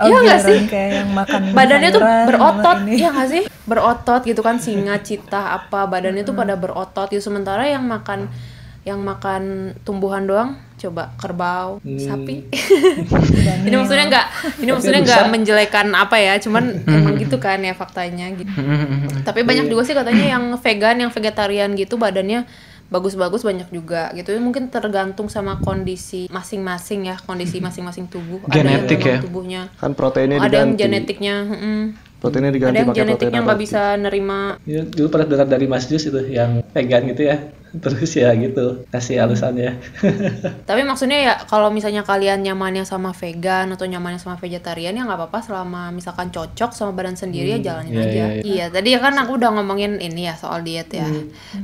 Oh, 0.03 0.07
Iya 0.11 0.19
nggak 0.19 0.41
sih? 0.43 0.59
kayak 0.67 0.91
yang 0.99 1.11
makan 1.15 1.41
Badannya 1.55 1.91
tuh 1.95 2.03
berotot, 2.03 2.77
sama 2.77 2.91
ini. 2.91 2.99
ya 2.99 3.09
nggak 3.15 3.29
sih? 3.31 3.43
Berotot 3.71 4.21
gitu 4.27 4.43
kan 4.43 4.59
singa, 4.59 4.99
cita 4.99 5.55
apa 5.55 5.87
badannya 5.87 6.27
tuh 6.27 6.35
pada 6.35 6.59
berotot 6.59 7.07
gitu. 7.07 7.23
Sementara 7.23 7.63
yang 7.63 7.87
makan 7.87 8.27
yang 8.81 9.05
makan 9.05 9.77
tumbuhan 9.85 10.25
doang, 10.25 10.57
coba 10.81 11.13
kerbau, 11.21 11.85
sapi. 11.85 12.49
ini 13.69 13.77
maksudnya 13.77 14.09
nggak, 14.09 14.27
ini 14.65 14.71
maksudnya 14.73 15.01
nggak 15.05 15.25
menjelekan 15.29 15.93
apa 15.93 16.17
ya, 16.17 16.41
cuman 16.41 16.81
emang 16.89 17.21
gitu 17.21 17.37
kan 17.45 17.61
ya 17.61 17.77
faktanya 17.77 18.33
gitu. 18.33 18.57
Tapi 19.21 19.45
banyak 19.45 19.69
juga 19.69 19.85
sih 19.85 19.93
katanya 19.93 20.33
yang 20.33 20.57
vegan, 20.57 20.97
yang 20.97 21.13
vegetarian 21.13 21.77
gitu 21.77 22.01
badannya 22.01 22.49
bagus-bagus 22.89 23.45
banyak 23.45 23.69
juga 23.69 24.17
gitu. 24.17 24.33
Mungkin 24.41 24.73
tergantung 24.73 25.29
sama 25.29 25.61
kondisi 25.61 26.25
masing-masing 26.33 27.13
ya 27.13 27.21
kondisi 27.21 27.61
masing-masing 27.61 28.09
tubuh. 28.09 28.41
Ada 28.49 28.65
yang 28.65 28.89
Genetik 28.89 29.01
ya? 29.05 29.19
tubuhnya. 29.21 29.63
Kan 29.77 29.93
proteinnya 29.93 30.41
ada 30.41 30.65
yang 30.65 30.75
genetiknya 30.75 31.37
mm. 31.47 31.85
Proteinnya 32.21 32.53
ada 32.53 32.57
diganti 32.57 32.77
yang 32.77 32.89
pakai 32.89 32.97
protein 32.97 33.09
genetiknya 33.13 33.41
nggak 33.45 33.61
bisa 33.61 33.83
nerima. 33.97 34.41
Ya, 34.65 34.83
dulu 34.89 35.07
pernah 35.13 35.27
dengar 35.29 35.49
dari 35.53 35.67
Mas 35.69 35.85
Jus 35.85 36.09
itu 36.09 36.21
yang 36.33 36.65
vegan 36.73 37.05
gitu 37.13 37.29
ya 37.29 37.60
terus 37.79 38.11
ya 38.19 38.35
gitu 38.35 38.83
kasih 38.91 39.23
alasannya. 39.23 39.79
Tapi 40.69 40.83
maksudnya 40.83 41.19
ya 41.23 41.35
kalau 41.47 41.71
misalnya 41.71 42.03
kalian 42.03 42.43
nyamannya 42.43 42.83
sama 42.83 43.15
vegan 43.15 43.71
atau 43.71 43.87
nyamannya 43.87 44.19
sama 44.19 44.35
vegetarian 44.43 44.99
ya 44.99 45.07
nggak 45.07 45.19
apa-apa. 45.19 45.39
Selama 45.47 45.95
misalkan 45.95 46.35
cocok 46.35 46.75
sama 46.75 46.91
badan 46.97 47.15
sendiri 47.15 47.55
ya 47.55 47.61
jalanin 47.63 47.95
iya, 47.95 48.03
aja. 48.03 48.11
iya, 48.11 48.27
iya. 48.27 48.43
iya 48.43 48.67
tadi 48.71 48.89
ya 48.95 48.99
kan 48.99 49.15
aku 49.19 49.39
udah 49.39 49.51
ngomongin 49.55 50.03
ini 50.03 50.27
ya 50.27 50.35
soal 50.35 50.67
diet 50.67 50.91
ya. 50.91 51.07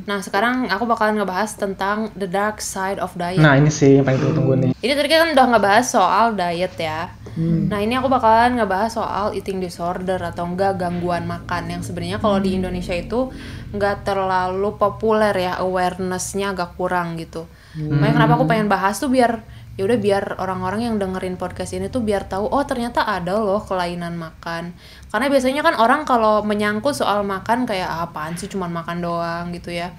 Nah 0.07 0.23
sekarang 0.23 0.71
aku 0.71 0.87
bakalan 0.87 1.19
ngebahas 1.19 1.59
tentang 1.59 2.15
the 2.15 2.31
dark 2.31 2.63
side 2.63 3.03
of 3.03 3.11
diet. 3.19 3.43
Nah, 3.43 3.59
ini 3.59 3.73
sih 3.73 3.99
yang 3.99 4.07
paling 4.07 4.21
tunggu 4.23 4.55
nih. 4.59 4.71
Ini 4.79 4.93
tadi 4.95 5.09
kan 5.11 5.33
udah 5.35 5.47
ngebahas 5.57 5.87
soal 5.87 6.27
diet 6.39 6.75
ya. 6.79 7.11
Nah 7.37 7.85
ini 7.85 7.93
aku 8.01 8.09
bakalan 8.09 8.57
ngebahas 8.57 8.97
soal 8.97 9.27
eating 9.37 9.61
disorder 9.61 10.17
atau 10.17 10.49
enggak 10.49 10.81
gangguan 10.81 11.29
makan. 11.29 11.69
Yang 11.69 11.93
sebenarnya 11.93 12.17
kalau 12.17 12.41
di 12.41 12.57
Indonesia 12.57 12.97
itu 12.97 13.29
nggak 13.77 14.03
terlalu 14.03 14.75
populer 14.75 15.33
ya 15.33 15.53
awarenessnya 15.57 16.51
agak 16.51 16.75
kurang 16.75 17.17
gitu. 17.17 17.45
Makanya 17.77 18.13
kenapa 18.17 18.33
aku 18.35 18.47
pengen 18.47 18.67
bahas 18.67 18.97
tuh 18.97 19.09
biar 19.09 19.45
ya 19.77 19.85
udah 19.85 20.01
biar 20.01 20.41
orang-orang 20.41 20.81
yang 20.83 20.97
dengerin 20.97 21.37
podcast 21.37 21.77
ini 21.77 21.87
tuh 21.87 22.01
biar 22.01 22.25
tahu 22.25 22.49
oh 22.49 22.65
ternyata 22.65 23.05
ada 23.05 23.37
loh 23.37 23.61
kelainan 23.61 24.17
makan. 24.17 24.73
Karena 25.07 25.29
biasanya 25.29 25.61
kan 25.61 25.77
orang 25.77 26.03
kalau 26.03 26.41
menyangkut 26.43 26.93
soal 26.93 27.21
makan 27.23 27.65
kayak 27.65 27.85
"Ah, 27.85 28.01
apaan 28.03 28.33
sih 28.35 28.49
cuman 28.49 28.73
makan 28.73 28.99
doang 28.99 29.53
gitu 29.53 29.69
ya. 29.71 29.93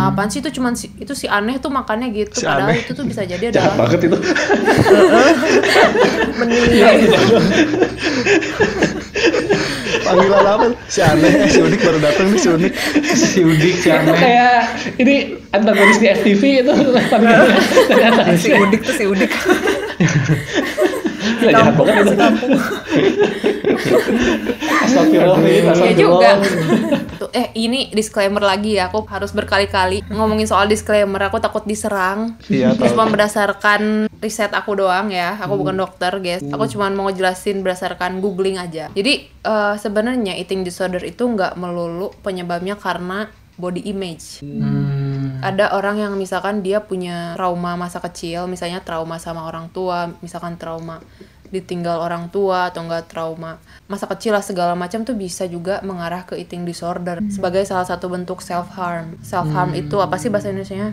"Ah, 0.00 0.08
Apaan 0.08 0.32
sih 0.32 0.40
itu 0.40 0.48
cuman 0.50 0.72
si, 0.72 0.88
itu 0.96 1.12
si 1.12 1.28
aneh 1.28 1.56
tuh 1.56 1.68
makannya 1.68 2.08
gitu 2.10 2.40
Si 2.40 2.44
padahal 2.44 2.72
aneh. 2.72 2.80
itu 2.80 2.92
tuh 2.92 3.04
bisa 3.04 3.20
jadi 3.22 3.44
adalah 3.52 3.76
banget 3.78 4.08
itu 4.08 4.16
Panggilan 10.08 10.44
apa? 10.44 10.66
Si 10.86 11.00
aneh, 11.00 11.32
eh, 11.36 11.48
si 11.48 11.60
unik 11.60 11.80
baru 11.80 11.98
datang 12.00 12.26
nih 12.28 12.40
si 12.40 12.48
unik. 12.48 12.72
si 13.12 13.40
Udik 13.40 13.74
si 13.76 13.88
itu 13.88 13.94
aneh. 13.94 14.16
kayak 14.16 14.60
ini 14.96 15.14
antagonis 15.50 15.98
di 15.98 16.06
FTV 16.08 16.42
itu 16.60 16.72
ternyata 17.88 18.22
si 18.36 18.48
udik 18.52 18.80
tuh 18.82 18.94
si 18.94 19.04
udik 19.04 19.30
Gila, 21.38 21.50
jahat 21.50 21.74
banget 21.74 21.94
itu 22.06 22.14
Astagfirullah 24.82 25.38
Iya 25.74 25.92
juga. 25.94 26.30
Tuh, 27.28 27.36
eh 27.36 27.52
ini 27.60 27.92
disclaimer 27.92 28.40
lagi 28.40 28.80
ya. 28.80 28.88
Aku 28.88 29.04
harus 29.04 29.36
berkali-kali 29.36 30.00
ngomongin 30.08 30.48
soal 30.48 30.64
disclaimer. 30.64 31.20
Aku 31.28 31.36
takut 31.44 31.60
diserang. 31.68 32.40
Iya, 32.48 32.72
cuma 32.72 33.04
berdasarkan 33.04 34.08
riset 34.24 34.56
aku 34.56 34.80
doang 34.80 35.12
ya. 35.12 35.36
Aku 35.36 35.60
bukan 35.60 35.76
dokter, 35.76 36.16
guys. 36.24 36.40
Aku 36.48 36.64
cuma 36.72 36.88
mau 36.88 37.12
jelasin 37.12 37.60
berdasarkan 37.60 38.24
googling 38.24 38.56
aja. 38.56 38.88
Jadi 38.96 39.28
eh, 39.28 39.74
sebenarnya 39.76 40.40
eating 40.40 40.64
disorder 40.64 41.04
itu 41.04 41.28
nggak 41.28 41.60
melulu 41.60 42.16
penyebabnya 42.24 42.80
karena 42.80 43.28
body 43.60 43.84
image. 43.84 44.40
Ada 45.38 45.70
orang 45.76 46.02
yang 46.02 46.12
misalkan 46.18 46.66
dia 46.66 46.82
punya 46.82 47.38
trauma 47.38 47.78
masa 47.78 48.02
kecil, 48.02 48.50
misalnya 48.50 48.82
trauma 48.82 49.22
sama 49.22 49.46
orang 49.46 49.70
tua, 49.70 50.10
misalkan 50.18 50.58
trauma 50.58 50.98
ditinggal 51.48 51.98
orang 51.98 52.28
tua 52.28 52.68
atau 52.68 52.84
enggak 52.84 53.08
trauma 53.08 53.56
masa 53.88 54.04
kecil 54.04 54.36
lah 54.36 54.44
segala 54.44 54.76
macam 54.76 55.00
tuh 55.02 55.16
bisa 55.16 55.48
juga 55.48 55.80
mengarah 55.80 56.28
ke 56.28 56.36
eating 56.36 56.68
disorder 56.68 57.24
sebagai 57.32 57.64
salah 57.64 57.88
satu 57.88 58.12
bentuk 58.12 58.44
self 58.44 58.68
harm. 58.76 59.16
Self 59.24 59.48
harm 59.48 59.72
itu 59.72 59.96
apa 59.98 60.20
sih 60.20 60.28
bahasa 60.28 60.52
Indonesianya? 60.52 60.92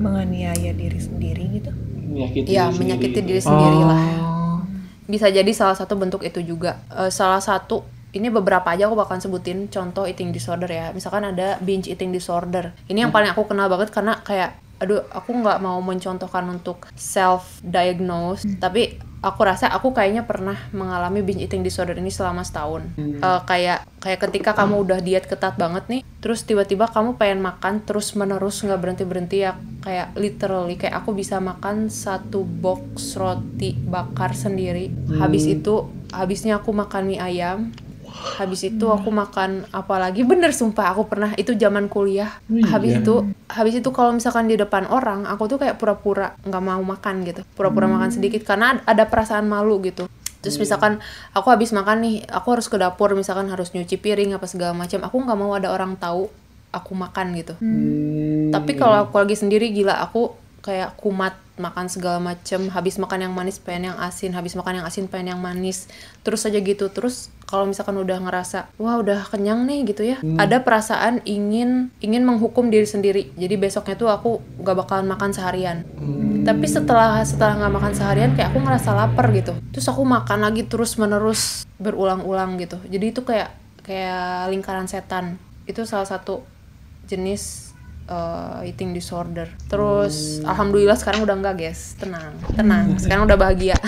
menganiaya 0.00 0.72
diri 0.72 0.96
sendiri 0.96 1.44
gitu 1.60 1.70
menyakiti 2.10 2.48
Ya, 2.48 2.72
diri 2.72 2.78
menyakiti 2.80 3.20
sendiri. 3.20 3.28
diri 3.36 3.42
sendiri 3.44 3.80
lah. 3.84 4.00
Oh. 4.24 4.58
Bisa 5.06 5.26
jadi 5.28 5.52
salah 5.52 5.76
satu 5.76 5.94
bentuk 6.00 6.24
itu 6.24 6.40
juga. 6.40 6.80
Eh, 6.88 7.12
salah 7.12 7.38
satu 7.38 7.84
ini 8.10 8.26
beberapa 8.32 8.66
aja 8.66 8.90
aku 8.90 8.98
bakalan 8.98 9.22
sebutin 9.22 9.70
contoh 9.70 10.08
eating 10.08 10.34
disorder 10.34 10.66
ya. 10.66 10.90
Misalkan 10.90 11.22
ada 11.28 11.60
binge 11.62 11.86
eating 11.86 12.10
disorder. 12.10 12.74
Ini 12.90 13.06
yang 13.06 13.12
paling 13.14 13.30
aku 13.30 13.46
kenal 13.46 13.70
banget 13.70 13.94
karena 13.94 14.18
kayak 14.24 14.58
aduh 14.80 15.04
aku 15.12 15.36
nggak 15.36 15.60
mau 15.60 15.76
mencontohkan 15.84 16.48
untuk 16.48 16.88
self 16.96 17.60
diagnose 17.60 18.48
tapi 18.56 18.96
aku 19.20 19.40
rasa 19.44 19.68
aku 19.68 19.92
kayaknya 19.92 20.24
pernah 20.24 20.56
mengalami 20.72 21.20
binge 21.20 21.44
eating 21.44 21.60
disorder 21.60 21.96
ini 21.96 22.08
selama 22.08 22.40
setahun. 22.40 22.88
Eh, 22.96 23.40
kayak 23.44 23.84
kayak 24.00 24.20
ketika 24.28 24.56
kamu 24.56 24.84
udah 24.88 24.98
diet 25.04 25.28
ketat 25.28 25.60
banget 25.60 25.84
nih 25.92 26.02
terus 26.20 26.44
tiba-tiba 26.44 26.88
kamu 26.88 27.16
pengen 27.16 27.40
makan 27.40 27.80
terus 27.84 28.12
menerus 28.12 28.60
nggak 28.60 28.80
berhenti 28.80 29.04
berhenti 29.08 29.36
ya 29.44 29.56
kayak 29.80 30.12
literally 30.16 30.76
kayak 30.76 31.00
aku 31.00 31.16
bisa 31.16 31.40
makan 31.40 31.88
satu 31.88 32.44
box 32.44 33.16
roti 33.20 33.76
bakar 33.76 34.32
sendiri. 34.32 34.88
Habis 35.16 35.44
itu 35.48 35.88
habisnya 36.12 36.60
aku 36.60 36.72
makan 36.72 37.02
mie 37.06 37.20
ayam 37.20 37.72
habis 38.10 38.66
itu 38.66 38.86
aku 38.90 39.08
makan 39.08 39.64
apalagi 39.70 40.26
bener 40.26 40.50
sumpah 40.50 40.92
aku 40.92 41.06
pernah. 41.06 41.32
Itu 41.38 41.54
zaman 41.54 41.86
kuliah. 41.86 42.40
Habis 42.46 43.04
itu 43.04 43.26
habis 43.46 43.74
itu 43.78 43.88
kalau 43.94 44.14
misalkan 44.14 44.50
di 44.50 44.56
depan 44.58 44.88
orang 44.88 45.28
aku 45.28 45.46
tuh 45.46 45.58
kayak 45.60 45.76
pura-pura 45.76 46.34
nggak 46.42 46.62
mau 46.64 46.82
makan 46.82 47.22
gitu. 47.24 47.46
Pura-pura 47.54 47.86
makan 47.86 48.10
sedikit 48.10 48.42
karena 48.42 48.80
ada 48.84 49.06
perasaan 49.06 49.46
malu 49.46 49.78
gitu. 49.84 50.08
Terus 50.40 50.56
misalkan 50.56 51.04
aku 51.36 51.52
habis 51.52 51.70
makan 51.76 52.00
nih 52.00 52.16
aku 52.32 52.56
harus 52.56 52.66
ke 52.72 52.80
dapur 52.80 53.12
misalkan 53.12 53.52
harus 53.52 53.76
nyuci 53.76 54.00
piring 54.00 54.32
apa 54.32 54.48
segala 54.48 54.72
macam 54.72 55.04
aku 55.04 55.16
nggak 55.20 55.38
mau 55.38 55.52
ada 55.52 55.68
orang 55.68 56.00
tahu 56.00 56.32
aku 56.72 56.92
makan 56.96 57.36
gitu. 57.36 57.54
Tapi 58.50 58.72
kalau 58.80 59.04
aku 59.04 59.20
lagi 59.20 59.36
sendiri 59.36 59.68
gila 59.68 60.00
aku 60.00 60.32
kayak 60.60 60.96
kumat 61.00 61.36
makan 61.60 61.92
segala 61.92 62.16
macem 62.16 62.72
habis 62.72 62.96
makan 62.96 63.28
yang 63.28 63.34
manis 63.36 63.60
pengen 63.60 63.92
yang 63.92 63.98
asin 64.00 64.32
habis 64.32 64.56
makan 64.56 64.80
yang 64.80 64.86
asin 64.88 65.08
pengen 65.08 65.36
yang 65.36 65.40
manis. 65.40 65.88
Terus 66.24 66.48
aja 66.48 66.56
gitu 66.56 66.88
terus 66.88 67.28
kalau 67.44 67.68
misalkan 67.68 67.98
udah 68.00 68.16
ngerasa 68.22 68.72
wah 68.80 68.96
udah 69.00 69.26
kenyang 69.28 69.66
nih 69.66 69.82
gitu 69.90 70.06
ya 70.06 70.22
ada 70.38 70.62
perasaan 70.62 71.18
ingin 71.26 71.92
ingin 72.00 72.22
menghukum 72.24 72.72
diri 72.72 72.88
sendiri. 72.88 73.32
Jadi 73.36 73.54
besoknya 73.60 73.96
tuh 74.00 74.08
aku 74.08 74.40
gak 74.64 74.76
bakalan 74.76 75.06
makan 75.08 75.36
seharian. 75.36 75.84
Tapi 76.40 76.64
setelah 76.64 77.20
setelah 77.20 77.60
nggak 77.60 77.74
makan 77.76 77.92
seharian 77.92 78.32
kayak 78.32 78.56
aku 78.56 78.64
ngerasa 78.64 78.96
lapar 78.96 79.28
gitu. 79.36 79.52
Terus 79.76 79.86
aku 79.92 80.02
makan 80.08 80.40
lagi 80.40 80.64
terus 80.64 80.96
menerus 80.96 81.68
berulang-ulang 81.76 82.56
gitu. 82.56 82.80
Jadi 82.88 83.12
itu 83.12 83.20
kayak 83.20 83.52
kayak 83.84 84.48
lingkaran 84.48 84.88
setan. 84.88 85.36
Itu 85.68 85.84
salah 85.84 86.08
satu 86.08 86.40
jenis 87.04 87.74
uh, 88.10 88.60
eating 88.66 88.90
disorder. 88.92 89.46
Terus 89.70 90.42
alhamdulillah 90.42 90.98
sekarang 90.98 91.22
udah 91.22 91.38
enggak, 91.38 91.54
guys. 91.56 91.94
Tenang, 91.96 92.34
tenang. 92.58 92.92
Sekarang 93.02 93.24
udah 93.30 93.38
bahagia. 93.38 93.78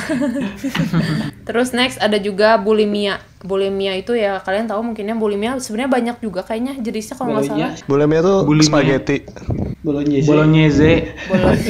Terus 1.49 1.75
next 1.75 1.99
ada 1.99 2.17
juga 2.17 2.55
bulimia. 2.57 3.19
Bulimia 3.43 3.99
itu 3.99 4.15
ya 4.15 4.39
kalian 4.39 4.71
tahu 4.71 4.81
mungkinnya 4.87 5.19
bulimia 5.19 5.59
sebenarnya 5.59 5.91
banyak 5.91 6.17
juga 6.23 6.47
kayaknya 6.47 6.79
jenisnya 6.79 7.19
kalau 7.19 7.35
nggak 7.35 7.51
salah. 7.51 7.75
Bulimia 7.91 8.21
tuh 8.23 8.39
Bulimia. 8.47 8.71
spaghetti. 8.71 9.17
Bolognese. 9.83 10.29
Bolognese. 10.31 10.93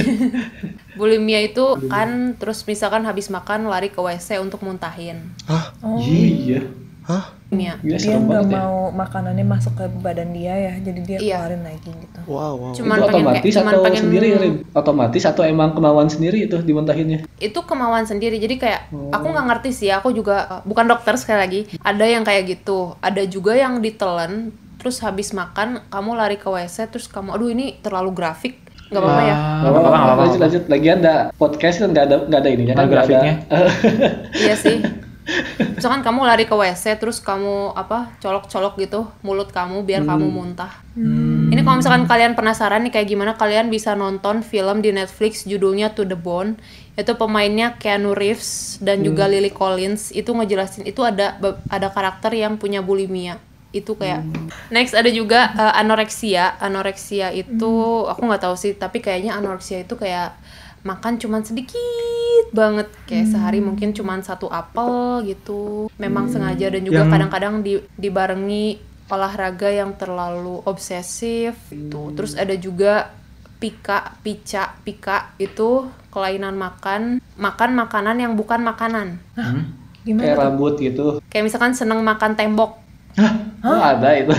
Bulimia 1.01 1.41
itu 1.41 1.65
kan 1.89 2.37
terus 2.37 2.69
misalkan 2.69 3.09
habis 3.09 3.33
makan 3.33 3.65
lari 3.65 3.89
ke 3.89 3.97
WC 3.97 4.37
untuk 4.45 4.61
muntahin. 4.61 5.33
Hah? 5.49 5.73
Iya. 5.97 6.69
Hah? 7.09 7.42
Bulimia. 7.53 7.75
Gila 7.79 7.93
dia 7.93 8.01
serem 8.01 8.23
nggak 8.25 8.43
ya. 8.43 8.57
mau 8.57 8.75
makanannya 8.91 9.45
masuk 9.45 9.73
ke 9.77 9.85
badan 10.01 10.33
dia 10.33 10.55
ya 10.57 10.73
jadi 10.81 11.01
dia 11.03 11.19
Iya. 11.19 11.37
keluarin 11.39 11.63
lagi 11.63 11.91
gitu 11.93 12.21
Wow, 12.25 12.53
wow. 12.55 12.73
Cuman 12.73 12.97
itu 12.97 13.05
otomatis 13.05 13.43
kayak 13.43 13.55
cuman 13.55 13.73
atau 13.73 13.85
pengen 13.85 14.03
sendiri, 14.03 14.27
Rin? 14.35 14.55
Otomatis 14.73 15.23
atau 15.23 15.43
emang 15.45 15.71
kemauan 15.73 16.09
sendiri 16.09 16.39
itu 16.43 16.57
dimuntahinnya? 16.59 17.29
itu 17.37 17.59
kemauan 17.61 18.05
sendiri 18.05 18.39
jadi 18.39 18.57
kayak 18.57 18.81
aku 19.11 19.27
nggak 19.29 19.47
ngerti 19.49 19.71
sih 19.75 19.91
aku 19.91 20.11
juga 20.11 20.35
bukan 20.63 20.87
dokter 20.87 21.13
sekali 21.15 21.39
lagi 21.39 21.61
ada 21.79 22.05
yang 22.05 22.23
kayak 22.23 22.49
gitu 22.49 22.97
ada 22.99 23.21
juga 23.23 23.53
yang 23.53 23.79
ditelan 23.79 24.49
terus 24.77 24.99
habis 24.99 25.31
makan 25.31 25.83
kamu 25.87 26.11
lari 26.15 26.37
ke 26.37 26.47
WC 26.47 26.89
terus 26.89 27.07
kamu 27.07 27.35
aduh 27.35 27.49
ini 27.49 27.77
terlalu 27.79 28.11
grafik 28.13 28.57
nggak 28.89 28.99
apa-apa 28.99 29.23
ya 29.23 29.33
Ah, 29.33 29.39
nggak 29.59 29.71
apa-apa, 29.71 29.89
nggak 29.89 29.99
apa-apa. 29.99 30.23
Lanjut, 30.23 30.41
lanjut. 30.41 30.63
Lagian 30.69 30.97
ada 31.01 31.15
podcast 31.33 31.77
kan 31.77 31.89
nggak 31.91 32.05
ada 32.05 32.17
nggak 32.25 32.41
ada 32.41 32.51
ininya 32.51 32.73
kan 32.73 32.79
nggak 32.79 32.87
ada. 32.87 32.95
grafiknya. 32.95 33.35
iya 34.45 34.55
sih 34.55 34.77
misalkan 35.79 36.03
kamu 36.03 36.27
lari 36.27 36.45
ke 36.51 36.55
WC 36.55 36.99
terus 36.99 37.23
kamu 37.23 37.79
apa 37.79 38.11
colok-colok 38.19 38.75
gitu 38.83 39.07
mulut 39.23 39.55
kamu 39.55 39.87
biar 39.87 40.03
kamu 40.03 40.27
muntah. 40.27 40.83
Ini 41.53 41.61
kalau 41.63 41.79
misalkan 41.79 42.05
kalian 42.11 42.35
penasaran 42.35 42.83
nih 42.83 42.93
kayak 42.93 43.09
gimana 43.09 43.33
kalian 43.39 43.71
bisa 43.71 43.95
nonton 43.95 44.43
film 44.43 44.83
di 44.83 44.91
Netflix 44.91 45.47
judulnya 45.47 45.95
To 45.95 46.03
the 46.03 46.19
Bone. 46.19 46.59
Itu 46.99 47.17
pemainnya 47.17 47.79
Keanu 47.79 48.13
Reeves 48.13 48.83
dan 48.83 49.01
juga 49.07 49.31
Lily 49.31 49.55
Collins. 49.55 50.11
Itu 50.13 50.35
ngejelasin 50.35 50.85
itu 50.85 51.01
ada 51.07 51.39
ada 51.71 51.89
karakter 51.89 52.35
yang 52.35 52.59
punya 52.59 52.83
bulimia. 52.83 53.39
Itu 53.73 53.97
kayak 53.97 54.27
next 54.75 54.93
ada 54.93 55.09
juga 55.09 55.55
uh, 55.57 55.73
anoreksia 55.79 56.61
anoreksia 56.61 57.33
itu 57.33 57.73
aku 58.05 58.21
nggak 58.21 58.43
tahu 58.45 58.57
sih 58.59 58.77
tapi 58.77 59.01
kayaknya 59.01 59.33
anoreksia 59.33 59.81
itu 59.81 59.97
kayak 59.97 60.37
makan 60.83 61.19
cuman 61.19 61.43
sedikit 61.47 62.51
banget. 62.53 62.89
Kayak 63.09 63.27
sehari 63.33 63.59
mungkin 63.65 63.95
cuman 63.97 64.21
satu 64.21 64.47
apel 64.53 65.25
gitu. 65.27 65.89
Memang 65.97 66.29
sengaja 66.29 66.69
dan 66.69 66.83
juga 66.85 67.07
Yang- 67.07 67.13
kadang-kadang 67.17 67.55
di, 67.65 67.81
dibarengi 67.97 68.79
olahraga 69.13 69.69
yang 69.69 69.97
terlalu 69.97 70.61
obsesif 70.65 71.57
gitu. 71.73 72.13
Terus 72.17 72.33
ada 72.37 72.55
juga 72.57 73.13
pika 73.63 74.19
pica 74.27 74.75
pika 74.83 75.39
itu 75.39 75.87
kelainan 76.11 76.59
makan 76.59 77.23
makan 77.39 77.71
makanan 77.79 78.17
yang 78.19 78.33
bukan 78.35 78.59
makanan. 78.65 79.23
Kayak 80.03 80.35
rambut 80.35 80.83
gitu. 80.83 81.23
kayak 81.31 81.47
misalkan 81.47 81.79
seneng 81.79 82.03
makan 82.03 82.35
tembok. 82.35 82.83
Oh, 83.63 83.79
ada 83.79 84.19
itu. 84.19 84.35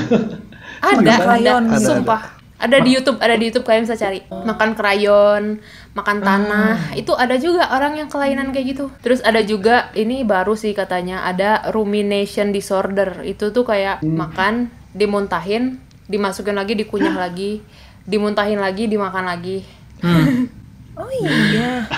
ada 0.83 0.99
ada, 0.99 1.15
krayon. 1.23 1.63
Ada, 1.71 1.79
sumpah 1.79 2.42
ada 2.63 2.79
di 2.79 2.95
YouTube 2.95 3.19
ada 3.19 3.35
di 3.35 3.51
YouTube 3.51 3.67
kalian 3.67 3.83
bisa 3.83 3.99
cari. 3.99 4.23
Makan 4.31 4.69
krayon 4.73 5.59
makan 5.93 6.17
tanah. 6.23 6.95
Itu 6.95 7.13
ada 7.13 7.35
juga 7.35 7.69
orang 7.69 7.99
yang 7.99 8.07
kelainan 8.07 8.55
kayak 8.55 8.65
gitu. 8.73 8.85
Terus 9.03 9.19
ada 9.21 9.43
juga 9.43 9.91
ini 9.93 10.23
baru 10.23 10.55
sih 10.55 10.71
katanya 10.71 11.27
ada 11.27 11.67
rumination 11.75 12.55
disorder. 12.55 13.21
Itu 13.27 13.51
tuh 13.51 13.67
kayak 13.67 14.01
makan 14.01 14.71
dimuntahin 14.95 15.77
dimasukin 16.07 16.55
lagi 16.55 16.73
dikunyah 16.79 17.15
lagi 17.15 17.59
dimuntahin 18.03 18.59
lagi 18.59 18.87
dimakan 18.87 19.25
lagi. 19.27 19.57
Oh 20.93 21.09
iya. 21.09 21.89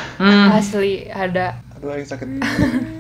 Asli 0.56 1.12
ada. 1.12 1.60
Aduh, 1.76 2.00
yang 2.00 2.08
sakit. 2.08 2.40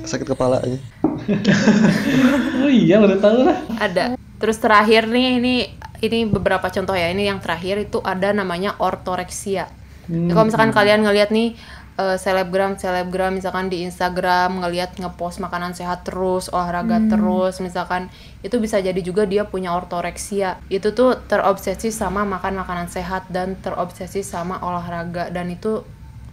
Sakit 0.03 0.27
kepala 0.27 0.59
aja. 0.59 0.75
Oh 2.59 2.67
iya 2.67 2.99
baru 2.99 3.15
tahu 3.23 3.47
lah. 3.47 3.63
ada. 3.79 4.19
Terus 4.35 4.59
terakhir 4.59 5.07
nih 5.07 5.39
ini 5.39 5.55
ini 6.03 6.27
beberapa 6.27 6.67
contoh 6.71 6.95
ya. 6.95 7.11
Ini 7.11 7.31
yang 7.31 7.39
terakhir 7.39 7.79
itu 7.87 8.01
ada 8.03 8.31
namanya 8.35 8.75
ortoreksia 8.79 9.69
Ya, 10.05 10.37
kalau 10.37 10.45
misalkan 10.45 10.69
kalian 10.69 11.01
ngelihat 11.01 11.33
nih 11.33 11.57
eh, 11.97 12.17
selebgram 12.21 12.77
selebgram 12.77 13.33
misalkan 13.33 13.73
di 13.73 13.81
Instagram 13.81 14.61
ngelihat 14.61 15.01
ngepost 15.01 15.41
makanan 15.41 15.73
sehat 15.73 16.05
terus 16.05 16.45
olahraga 16.53 17.01
terus 17.09 17.57
misalkan 17.57 18.13
itu 18.45 18.61
bisa 18.61 18.77
jadi 18.77 18.97
juga 19.01 19.25
dia 19.25 19.49
punya 19.49 19.73
ortoreksia 19.73 20.61
itu 20.69 20.93
tuh 20.93 21.17
terobsesi 21.25 21.89
sama 21.89 22.21
makan 22.21 22.61
makanan 22.61 22.87
sehat 22.93 23.25
dan 23.33 23.57
terobsesi 23.57 24.21
sama 24.21 24.61
olahraga. 24.61 25.33
Dan 25.33 25.49
itu 25.49 25.81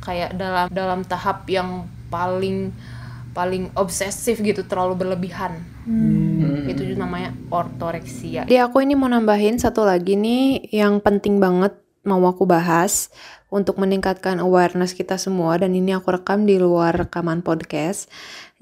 kayak 0.04 0.36
dalam 0.36 0.66
dalam 0.68 1.00
tahap 1.08 1.48
yang 1.48 1.88
paling 2.12 2.74
paling 3.32 3.72
obsesif 3.72 4.44
gitu 4.44 4.68
terlalu 4.68 5.00
berlebihan 5.00 5.64
itu 6.68 6.82
juga 6.92 7.04
namanya 7.06 7.30
ortoreksia. 7.48 8.44
Jadi 8.44 8.58
aku 8.60 8.84
ini 8.84 8.94
mau 8.96 9.08
nambahin 9.08 9.58
satu 9.60 9.84
lagi 9.84 10.14
nih 10.18 10.72
yang 10.72 11.00
penting 11.02 11.38
banget 11.42 11.76
mau 12.02 12.18
aku 12.26 12.46
bahas 12.46 13.14
untuk 13.52 13.78
meningkatkan 13.78 14.40
awareness 14.40 14.96
kita 14.96 15.20
semua 15.20 15.60
dan 15.60 15.76
ini 15.76 15.92
aku 15.92 16.08
rekam 16.08 16.48
di 16.48 16.56
luar 16.56 17.06
rekaman 17.06 17.44
podcast. 17.44 18.08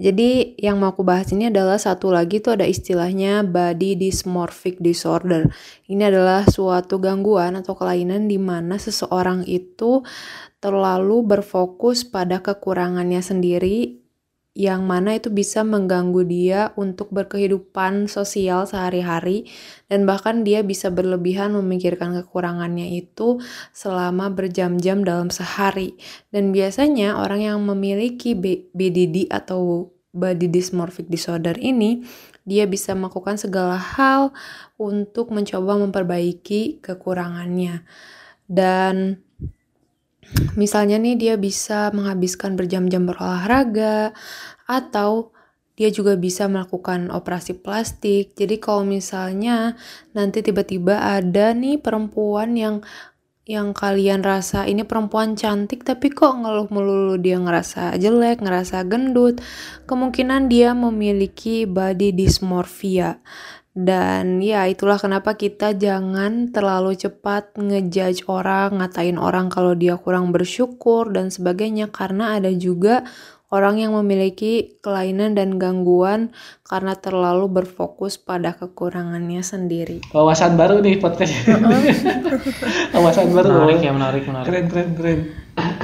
Jadi 0.00 0.56
yang 0.56 0.80
mau 0.80 0.96
aku 0.96 1.04
bahas 1.04 1.28
ini 1.30 1.52
adalah 1.52 1.76
satu 1.76 2.08
lagi 2.10 2.40
tuh 2.40 2.56
ada 2.56 2.64
istilahnya 2.64 3.44
body 3.44 4.00
dysmorphic 4.00 4.80
disorder. 4.80 5.46
Ini 5.86 6.08
adalah 6.08 6.48
suatu 6.48 6.96
gangguan 6.98 7.54
atau 7.60 7.76
kelainan 7.76 8.26
di 8.26 8.40
mana 8.40 8.80
seseorang 8.80 9.44
itu 9.44 10.02
terlalu 10.60 11.24
berfokus 11.24 12.04
pada 12.04 12.40
kekurangannya 12.44 13.20
sendiri 13.20 13.99
yang 14.60 14.84
mana 14.84 15.16
itu 15.16 15.32
bisa 15.32 15.64
mengganggu 15.64 16.20
dia 16.28 16.60
untuk 16.76 17.08
berkehidupan 17.08 18.12
sosial 18.12 18.68
sehari-hari 18.68 19.48
dan 19.88 20.04
bahkan 20.04 20.44
dia 20.44 20.60
bisa 20.60 20.92
berlebihan 20.92 21.56
memikirkan 21.56 22.12
kekurangannya 22.20 22.92
itu 22.92 23.40
selama 23.72 24.28
berjam-jam 24.28 25.00
dalam 25.00 25.32
sehari. 25.32 25.96
Dan 26.28 26.52
biasanya 26.52 27.16
orang 27.16 27.40
yang 27.40 27.58
memiliki 27.64 28.36
BDD 28.76 29.32
atau 29.32 29.88
body 30.12 30.52
dysmorphic 30.52 31.08
disorder 31.08 31.56
ini 31.56 32.04
dia 32.44 32.68
bisa 32.68 32.92
melakukan 32.92 33.40
segala 33.40 33.80
hal 33.80 34.36
untuk 34.76 35.32
mencoba 35.32 35.80
memperbaiki 35.80 36.84
kekurangannya. 36.84 37.80
Dan 38.44 39.24
misalnya 40.54 40.98
nih 40.98 41.16
dia 41.18 41.34
bisa 41.38 41.90
menghabiskan 41.90 42.54
berjam-jam 42.54 43.06
berolahraga 43.06 44.14
atau 44.70 45.34
dia 45.74 45.88
juga 45.90 46.14
bisa 46.14 46.44
melakukan 46.46 47.08
operasi 47.08 47.56
plastik. 47.56 48.36
Jadi 48.36 48.60
kalau 48.60 48.84
misalnya 48.84 49.80
nanti 50.12 50.44
tiba-tiba 50.44 51.00
ada 51.02 51.56
nih 51.56 51.80
perempuan 51.80 52.52
yang 52.52 52.84
yang 53.48 53.74
kalian 53.74 54.22
rasa 54.22 54.68
ini 54.68 54.86
perempuan 54.86 55.34
cantik 55.34 55.82
tapi 55.82 56.12
kok 56.14 56.38
ngeluh 56.38 56.70
melulu 56.70 57.16
dia 57.18 57.40
ngerasa 57.40 57.98
jelek, 57.98 58.44
ngerasa 58.44 58.86
gendut, 58.86 59.42
kemungkinan 59.90 60.46
dia 60.46 60.70
memiliki 60.76 61.66
body 61.66 62.14
dysmorphia. 62.14 63.18
Dan 63.70 64.42
ya 64.44 64.66
itulah 64.66 64.98
kenapa 65.00 65.38
kita 65.38 65.72
jangan 65.78 66.52
terlalu 66.52 66.98
cepat 66.98 67.56
ngejudge 67.56 68.28
orang, 68.28 68.82
ngatain 68.82 69.16
orang 69.16 69.48
kalau 69.48 69.72
dia 69.72 69.96
kurang 69.96 70.34
bersyukur 70.34 71.08
dan 71.08 71.32
sebagainya 71.32 71.88
karena 71.88 72.36
ada 72.36 72.52
juga 72.52 73.06
orang 73.50 73.82
yang 73.82 73.92
memiliki 73.98 74.78
kelainan 74.78 75.34
dan 75.34 75.58
gangguan 75.58 76.30
karena 76.62 76.94
terlalu 76.94 77.50
berfokus 77.50 78.14
pada 78.14 78.54
kekurangannya 78.54 79.42
sendiri. 79.42 80.06
Wawasan 80.14 80.54
baru 80.54 80.78
nih 80.78 81.02
podcast. 81.02 81.34
Wawasan 82.94 83.34
baru. 83.34 83.66
Menarik 83.66 83.82
ya, 83.82 83.92
menarik, 83.92 84.22
menarik. 84.30 84.46
Keren, 84.46 84.64
keren, 84.70 84.90
keren. 84.94 85.20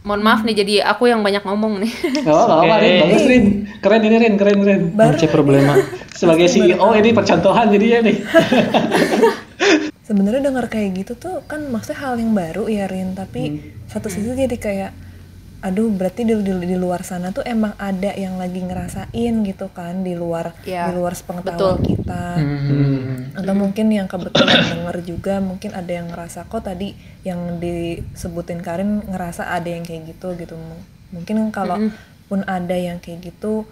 Mohon 0.06 0.22
maaf 0.22 0.40
nih 0.46 0.54
jadi 0.62 0.74
aku 0.86 1.10
yang 1.10 1.26
banyak 1.26 1.42
ngomong 1.42 1.82
nih. 1.82 1.92
Gak 2.22 2.30
apa-apa, 2.32 2.62
Oke. 2.62 2.82
Rin. 2.86 3.00
Bagus, 3.02 3.24
Rin. 3.26 3.44
Keren 3.82 4.00
ini, 4.06 4.16
Rin. 4.22 4.34
Keren, 4.38 4.56
keren. 4.62 4.82
Cek 5.18 5.30
problema. 5.34 5.74
Sebagai 6.14 6.46
CEO 6.48 6.88
ini 6.94 7.10
percontohan 7.10 7.74
jadinya 7.74 8.06
nih. 8.06 8.16
sebenarnya 10.06 10.38
dengar 10.38 10.70
kayak 10.70 11.02
gitu 11.02 11.18
tuh 11.18 11.42
kan 11.50 11.66
maksudnya 11.66 11.98
hal 11.98 12.14
yang 12.14 12.30
baru 12.30 12.70
ya 12.70 12.86
Rin 12.86 13.18
tapi 13.18 13.74
satu 13.90 14.06
sisi 14.06 14.38
jadi 14.38 14.54
kayak 14.54 14.90
aduh 15.66 15.90
berarti 15.90 16.22
di, 16.22 16.34
di, 16.38 16.52
di 16.54 16.76
luar 16.78 17.02
sana 17.02 17.30
tuh 17.30 17.42
emang 17.42 17.74
ada 17.74 18.14
yang 18.14 18.38
lagi 18.38 18.62
ngerasain 18.62 19.34
gitu 19.42 19.66
kan 19.68 20.00
di 20.00 20.14
luar 20.14 20.54
Ya, 20.62 20.86
di 20.86 20.94
luar 20.94 21.12
sepengetahuan 21.12 21.82
betul. 21.82 21.86
kita 21.90 22.24
Hmm. 22.38 23.34
atau 23.34 23.54
mungkin 23.54 23.90
yang 23.90 24.06
kebetulan 24.06 24.62
denger 24.72 24.96
juga 25.02 25.34
mungkin 25.40 25.74
ada 25.74 25.90
yang 25.90 26.06
ngerasa 26.06 26.46
kok 26.46 26.62
tadi 26.62 26.94
yang 27.22 27.58
disebutin 27.58 28.62
Karin 28.62 29.02
ngerasa 29.02 29.50
ada 29.50 29.66
yang 29.66 29.82
kayak 29.82 30.14
gitu 30.14 30.32
gitu 30.34 30.54
mungkin 31.10 31.50
kalau 31.50 31.82
pun 32.26 32.46
ada 32.46 32.74
yang 32.74 32.98
kayak 32.98 33.26
gitu 33.26 33.66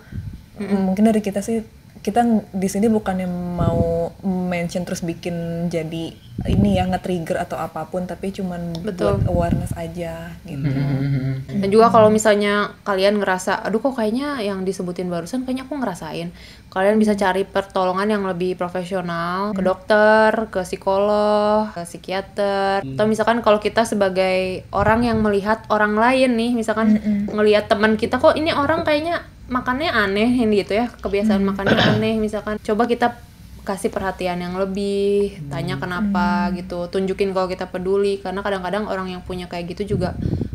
mungkin 0.58 1.04
dari 1.04 1.18
kita 1.18 1.40
sih 1.40 1.62
kita 2.04 2.20
di 2.52 2.68
sini 2.68 2.92
bukannya 2.92 3.24
mau 3.56 4.12
mention 4.20 4.84
terus 4.84 5.00
bikin 5.00 5.66
jadi 5.72 6.12
ini 6.44 6.76
ya 6.76 6.84
nge-trigger 6.84 7.40
atau 7.40 7.56
apa 7.56 7.88
pun 7.88 8.04
tapi 8.04 8.28
cuman 8.28 8.76
Betul. 8.84 9.24
buat 9.24 9.32
awareness 9.32 9.72
aja 9.72 10.36
gitu. 10.44 10.68
Hmm. 10.68 11.40
Dan 11.48 11.68
juga 11.72 11.88
kalau 11.88 12.12
misalnya 12.12 12.76
kalian 12.84 13.16
ngerasa, 13.16 13.64
aduh 13.64 13.80
kok 13.80 13.96
kayaknya 13.96 14.36
yang 14.44 14.68
disebutin 14.68 15.08
barusan 15.08 15.48
kayaknya 15.48 15.64
aku 15.64 15.80
ngerasain. 15.80 16.28
Kalian 16.68 17.00
bisa 17.00 17.16
cari 17.16 17.48
pertolongan 17.48 18.18
yang 18.18 18.22
lebih 18.28 18.58
profesional, 18.60 19.56
ke 19.56 19.62
dokter, 19.64 20.28
ke 20.52 20.60
psikolog, 20.66 21.72
ke 21.72 21.88
psikiater. 21.88 22.84
Atau 22.84 23.06
misalkan 23.08 23.40
kalau 23.40 23.62
kita 23.62 23.88
sebagai 23.88 24.68
orang 24.76 25.08
yang 25.08 25.24
melihat 25.24 25.64
orang 25.72 25.96
lain 25.96 26.36
nih, 26.36 26.52
misalkan 26.52 27.00
ngelihat 27.32 27.70
teman 27.72 27.96
kita 27.96 28.20
kok 28.20 28.36
ini 28.36 28.52
orang 28.52 28.84
kayaknya 28.84 29.24
makannya 29.46 29.90
aneh 29.92 30.30
ini 30.44 30.64
gitu 30.64 30.72
ya, 30.76 30.86
kebiasaan 30.88 31.44
makannya 31.44 31.76
aneh 31.76 32.16
misalkan. 32.16 32.56
Coba 32.60 32.88
kita 32.88 33.20
kasih 33.64 33.88
perhatian 33.88 34.40
yang 34.44 34.54
lebih, 34.60 35.40
tanya 35.48 35.80
kenapa 35.80 36.52
gitu, 36.52 36.84
tunjukin 36.92 37.32
kalau 37.32 37.48
kita 37.48 37.64
peduli 37.64 38.20
karena 38.20 38.44
kadang-kadang 38.44 38.84
orang 38.84 39.08
yang 39.08 39.24
punya 39.24 39.48
kayak 39.48 39.72
gitu 39.72 39.96
juga 39.96 40.12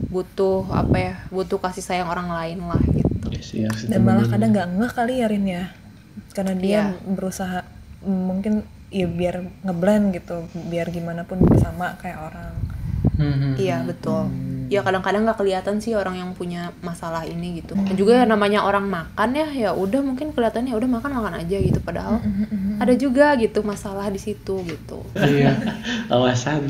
butuh 0.09 0.65
apa 0.69 0.97
ya, 0.97 1.13
butuh 1.33 1.57
kasih 1.57 1.81
sayang 1.81 2.09
orang 2.09 2.29
lain 2.29 2.61
lah 2.69 2.81
gitu. 2.93 3.29
Iya, 3.29 3.69
Dan 3.89 4.05
malah 4.05 4.29
kadang 4.29 4.53
nggak 4.53 4.67
ngeh 4.77 4.91
kali 4.93 5.13
ya 5.21 5.27
Rin 5.29 5.45
ya. 5.45 5.63
Karena 6.37 6.53
dia 6.53 6.69
Iya. 6.69 6.85
berusaha 7.01 7.65
mm, 8.05 8.21
mungkin 8.29 8.53
ya 8.93 9.05
biar 9.09 9.41
ngeblend 9.65 10.13
gitu, 10.13 10.45
biar 10.69 10.89
gimana 10.93 11.25
pun 11.25 11.41
sama 11.57 11.97
kayak 11.97 12.19
orang. 12.29 12.53
Hmm. 13.17 13.57
Iya 13.57 13.83
betul. 13.85 14.29
Ya 14.69 14.85
kadang-kadang 14.85 15.25
nggak 15.25 15.37
kelihatan 15.37 15.81
sih 15.81 15.97
orang 15.97 16.15
yang 16.15 16.31
punya 16.31 16.69
masalah 16.79 17.25
ini 17.25 17.59
gitu. 17.59 17.73
Dan 17.73 17.97
juga 17.97 18.21
ya 18.21 18.25
namanya 18.25 18.61
orang 18.61 18.85
makan 18.85 19.29
ya, 19.33 19.47
ya 19.49 19.69
udah 19.73 19.99
mungkin 19.99 20.29
kelihatannya 20.29 20.77
udah 20.77 20.89
makan 20.89 21.11
makan 21.11 21.33
aja 21.41 21.57
gitu. 21.57 21.81
Padahal 21.81 22.21
ada 22.77 22.93
juga 22.93 23.33
gitu 23.35 23.65
masalah 23.65 24.07
di 24.07 24.21
situ 24.21 24.61
gitu. 24.63 25.01
Iya. 25.17 25.57
Awasan. 26.07 26.69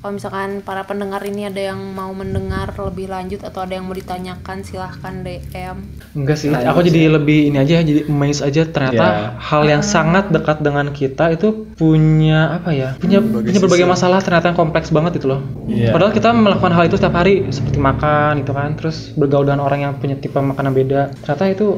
Kalau 0.00 0.16
misalkan 0.16 0.64
para 0.64 0.88
pendengar 0.88 1.20
ini 1.22 1.44
ada 1.44 1.60
yang 1.60 1.92
mau 1.92 2.08
mendengar 2.10 2.72
lebih 2.72 3.12
lanjut 3.12 3.44
atau 3.44 3.68
ada 3.68 3.76
yang 3.76 3.84
mau 3.84 3.92
ditanyakan 3.92 4.64
silahkan 4.64 5.20
DM. 5.20 5.76
Enggak 6.16 6.36
sih, 6.40 6.48
Nah, 6.48 6.64
aku 6.64 6.80
jadi 6.80 7.12
lebih 7.12 7.52
ini 7.52 7.60
aja 7.60 7.84
jadi 7.84 8.08
amazed 8.08 8.40
aja 8.40 8.64
ternyata 8.64 8.96
Ya. 8.96 9.16
hal 9.36 9.62
yang 9.68 9.84
sangat 9.84 10.32
dekat 10.32 10.64
dengan 10.64 10.88
kita 10.90 11.36
itu 11.36 11.68
punya 11.76 12.56
apa 12.56 12.72
ya? 12.72 12.96
Punya 12.96 13.20
Berbagai 13.20 13.52
punya 13.52 13.60
berbagai 13.60 13.84
sisi. 13.84 13.92
masalah 13.92 14.18
ternyata 14.24 14.46
yang 14.48 14.58
kompleks 14.58 14.88
banget 14.88 15.20
itu 15.20 15.28
loh. 15.28 15.44
Iya. 15.68 15.92
Padahal 15.92 16.16
kita 16.16 16.32
melakukan 16.32 16.69
hal 16.72 16.88
itu 16.88 16.96
setiap 16.98 17.14
hari 17.18 17.46
seperti 17.50 17.78
makan 17.78 18.42
gitu 18.42 18.52
kan, 18.54 18.74
terus 18.74 19.12
bergaul 19.14 19.46
dengan 19.46 19.66
orang 19.66 19.80
yang 19.86 19.92
punya 19.98 20.16
tipe 20.18 20.38
makanan 20.38 20.72
beda. 20.74 21.14
Ternyata 21.22 21.44
itu 21.50 21.68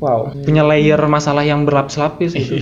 wow, 0.00 0.32
punya 0.44 0.64
layer 0.64 1.00
masalah 1.06 1.44
yang 1.44 1.66
berlapis-lapis 1.66 2.32
gitu. 2.36 2.58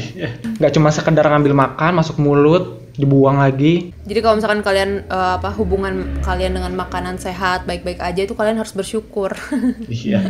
Nggak 0.58 0.72
cuma 0.74 0.88
sekedar 0.90 1.24
ngambil 1.28 1.54
makan 1.54 1.92
masuk 2.00 2.18
mulut, 2.18 2.87
dibuang 2.98 3.38
lagi. 3.38 3.94
Jadi 4.02 4.18
kalau 4.18 4.42
misalkan 4.42 4.60
kalian 4.66 5.06
eh, 5.06 5.32
apa 5.38 5.54
hubungan 5.54 6.18
kalian 6.26 6.58
dengan 6.58 6.74
makanan 6.74 7.22
sehat 7.22 7.62
baik-baik 7.64 8.02
aja 8.02 8.26
itu 8.26 8.34
kalian 8.34 8.58
harus 8.58 8.74
bersyukur. 8.74 9.32
Iya. 9.88 10.20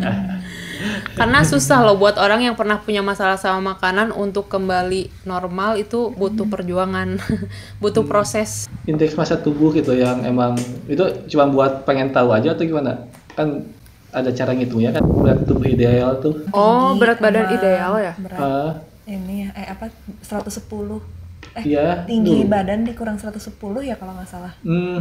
Karena 1.19 1.43
susah 1.43 1.83
loh 1.83 1.99
buat 1.99 2.15
orang 2.21 2.47
yang 2.47 2.55
pernah 2.55 2.79
punya 2.79 3.03
masalah 3.03 3.35
sama 3.35 3.75
makanan 3.75 4.15
untuk 4.15 4.47
kembali 4.47 5.11
normal 5.27 5.75
itu 5.75 6.15
butuh 6.15 6.47
perjuangan, 6.47 7.19
butuh 7.83 8.07
proses. 8.07 8.71
Indeks 8.87 9.19
masa 9.19 9.35
tubuh 9.35 9.75
gitu 9.75 9.99
yang 9.99 10.23
emang 10.23 10.55
itu 10.87 11.03
cuma 11.35 11.51
buat 11.51 11.83
pengen 11.83 12.15
tahu 12.15 12.31
aja 12.31 12.55
atau 12.55 12.63
gimana? 12.63 13.11
Kan 13.35 13.67
ada 14.15 14.31
cara 14.31 14.55
ngitungnya 14.55 14.95
kan 14.95 15.03
berat 15.03 15.43
tubuh 15.45 15.67
ideal 15.67 16.15
tuh. 16.23 16.47
Oh, 16.55 16.95
berat 16.95 17.19
badan 17.19 17.51
ideal 17.51 17.93
ya? 17.99 18.13
Berat 18.15 18.39
Ah, 18.39 18.73
ini 19.11 19.49
ya, 19.49 19.51
eh 19.59 19.67
apa 19.75 19.91
110. 20.23 21.18
Eh, 21.59 21.65
Iya, 21.69 22.07
tinggi 22.07 22.47
dulu. 22.47 22.51
badan 22.51 22.87
dikurang 22.87 23.19
110 23.19 23.83
ya 23.83 23.99
kalau 23.99 24.15
nggak 24.15 24.31
salah. 24.31 24.53
hmm, 24.63 24.99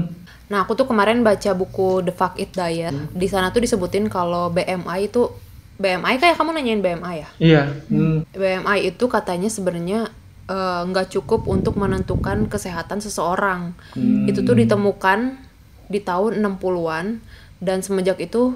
Nah, 0.48 0.64
aku 0.64 0.74
tuh 0.74 0.88
kemarin 0.88 1.22
baca 1.22 1.52
buku 1.54 2.02
The 2.02 2.14
Fuck 2.16 2.38
It 2.38 2.56
Diet. 2.56 2.96
Di 3.12 3.28
sana 3.28 3.52
tuh 3.52 3.62
disebutin 3.62 4.08
kalau 4.08 4.50
BMI 4.50 5.06
itu 5.06 5.28
BMI 5.78 6.18
kayak 6.18 6.36
kamu 6.36 6.58
nanyain 6.58 6.82
BMI 6.82 7.16
ya? 7.16 7.30
Iya. 7.38 7.62
hmm, 7.86 8.18
BMI 8.32 8.88
itu 8.88 9.06
katanya 9.06 9.46
sebenarnya 9.48 10.10
eh, 10.48 10.82
nggak 10.84 11.12
cukup 11.12 11.46
untuk 11.46 11.76
menentukan 11.76 12.48
kesehatan 12.48 12.98
seseorang. 12.98 13.76
Itu 14.26 14.42
tuh 14.42 14.56
ditemukan 14.56 15.36
di 15.88 16.00
tahun 16.00 16.40
60-an 16.40 17.20
dan 17.60 17.80
semenjak 17.80 18.18
itu 18.18 18.56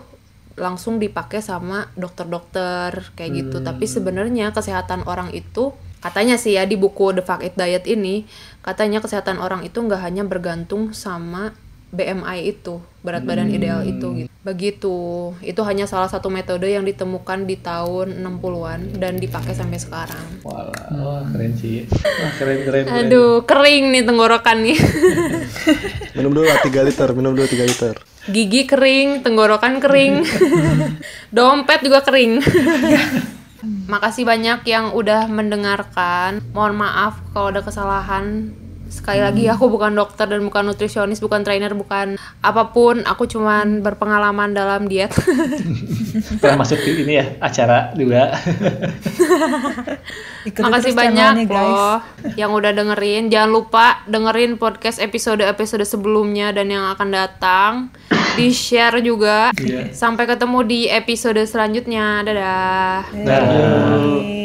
langsung 0.55 0.97
dipakai 0.97 1.39
sama 1.39 1.87
dokter-dokter 1.95 3.11
kayak 3.13 3.31
gitu. 3.35 3.57
Tapi 3.59 3.85
sebenarnya 3.85 4.51
kesehatan 4.51 5.03
orang 5.03 5.31
itu 5.31 5.75
katanya 6.01 6.35
sih 6.35 6.57
ya 6.57 6.65
di 6.65 6.75
buku 6.75 7.13
The 7.15 7.23
Fuck 7.23 7.45
It 7.45 7.55
Diet 7.55 7.85
ini 7.85 8.25
katanya 8.65 8.99
kesehatan 8.99 9.37
orang 9.37 9.61
itu 9.61 9.79
nggak 9.79 10.01
hanya 10.01 10.25
bergantung 10.25 10.91
sama 10.97 11.53
BMI 11.91 12.47
itu 12.47 12.79
berat 13.03 13.27
badan 13.27 13.51
ideal 13.51 13.83
itu 13.83 14.25
gitu. 14.25 14.31
Begitu. 14.41 14.97
Itu 15.43 15.61
hanya 15.67 15.85
salah 15.85 16.07
satu 16.07 16.31
metode 16.31 16.65
yang 16.65 16.87
ditemukan 16.87 17.45
di 17.45 17.59
tahun 17.59 18.23
60-an 18.23 18.97
dan 18.97 19.19
dipakai 19.19 19.53
sampai 19.53 19.77
sekarang. 19.77 20.41
Walah, 20.41 20.87
wah 20.97 21.21
keren 21.29 21.53
sih. 21.53 21.85
Wah 21.91 22.31
keren 22.39 22.63
keren. 22.65 22.83
keren. 22.87 23.05
Aduh, 23.05 23.43
kering 23.43 23.91
nih 23.91 24.03
tenggorokan 24.07 24.57
nih. 24.63 24.77
Minum 26.17 26.31
dulu 26.31 26.47
lah 26.47 26.63
3 26.63 26.87
liter, 26.87 27.09
minum 27.13 27.35
dulu 27.35 27.45
3 27.45 27.69
liter. 27.69 27.95
Gigi 28.29 28.65
kering, 28.65 29.21
tenggorokan 29.21 29.81
kering. 29.83 30.25
Dompet 31.35 31.79
juga 31.83 32.01
kering. 32.05 32.39
Makasih 33.63 34.25
banyak 34.25 34.65
yang 34.65 34.93
udah 34.93 35.29
mendengarkan. 35.29 36.41
Mohon 36.53 36.87
maaf 36.87 37.21
kalau 37.33 37.53
ada 37.53 37.61
kesalahan. 37.61 38.55
Sekali 38.91 39.23
lagi 39.23 39.47
aku 39.47 39.71
bukan 39.71 39.95
dokter 39.95 40.27
dan 40.27 40.43
bukan 40.43 40.67
nutrisionis, 40.67 41.23
bukan 41.23 41.47
trainer, 41.47 41.71
bukan 41.71 42.19
apa 42.43 42.75
pun. 42.75 42.99
Aku 43.07 43.23
cuman 43.23 43.79
berpengalaman 43.79 44.51
dalam 44.51 44.91
diet. 44.91 45.15
Pernah 46.43 46.59
masuk 46.59 46.83
di 46.83 47.07
ini 47.07 47.23
ya 47.23 47.25
acara 47.39 47.95
juga. 47.95 48.35
Makasih 50.67 50.91
banyak 50.91 51.47
loh 51.47 52.03
yang 52.35 52.51
udah 52.51 52.75
dengerin. 52.75 53.31
Jangan 53.31 53.51
lupa 53.55 54.03
dengerin 54.11 54.59
podcast 54.59 54.99
episode-episode 54.99 55.87
sebelumnya 55.87 56.51
dan 56.51 56.67
yang 56.67 56.91
akan 56.91 57.09
datang. 57.15 57.71
Di 58.35 58.51
share 58.51 58.99
juga. 58.99 59.55
Iya. 59.55 59.95
Sampai 59.95 60.27
ketemu 60.27 60.67
di 60.67 60.79
episode 60.91 61.39
selanjutnya. 61.47 62.27
Dadah. 62.27 63.07
Dah. 63.23 64.41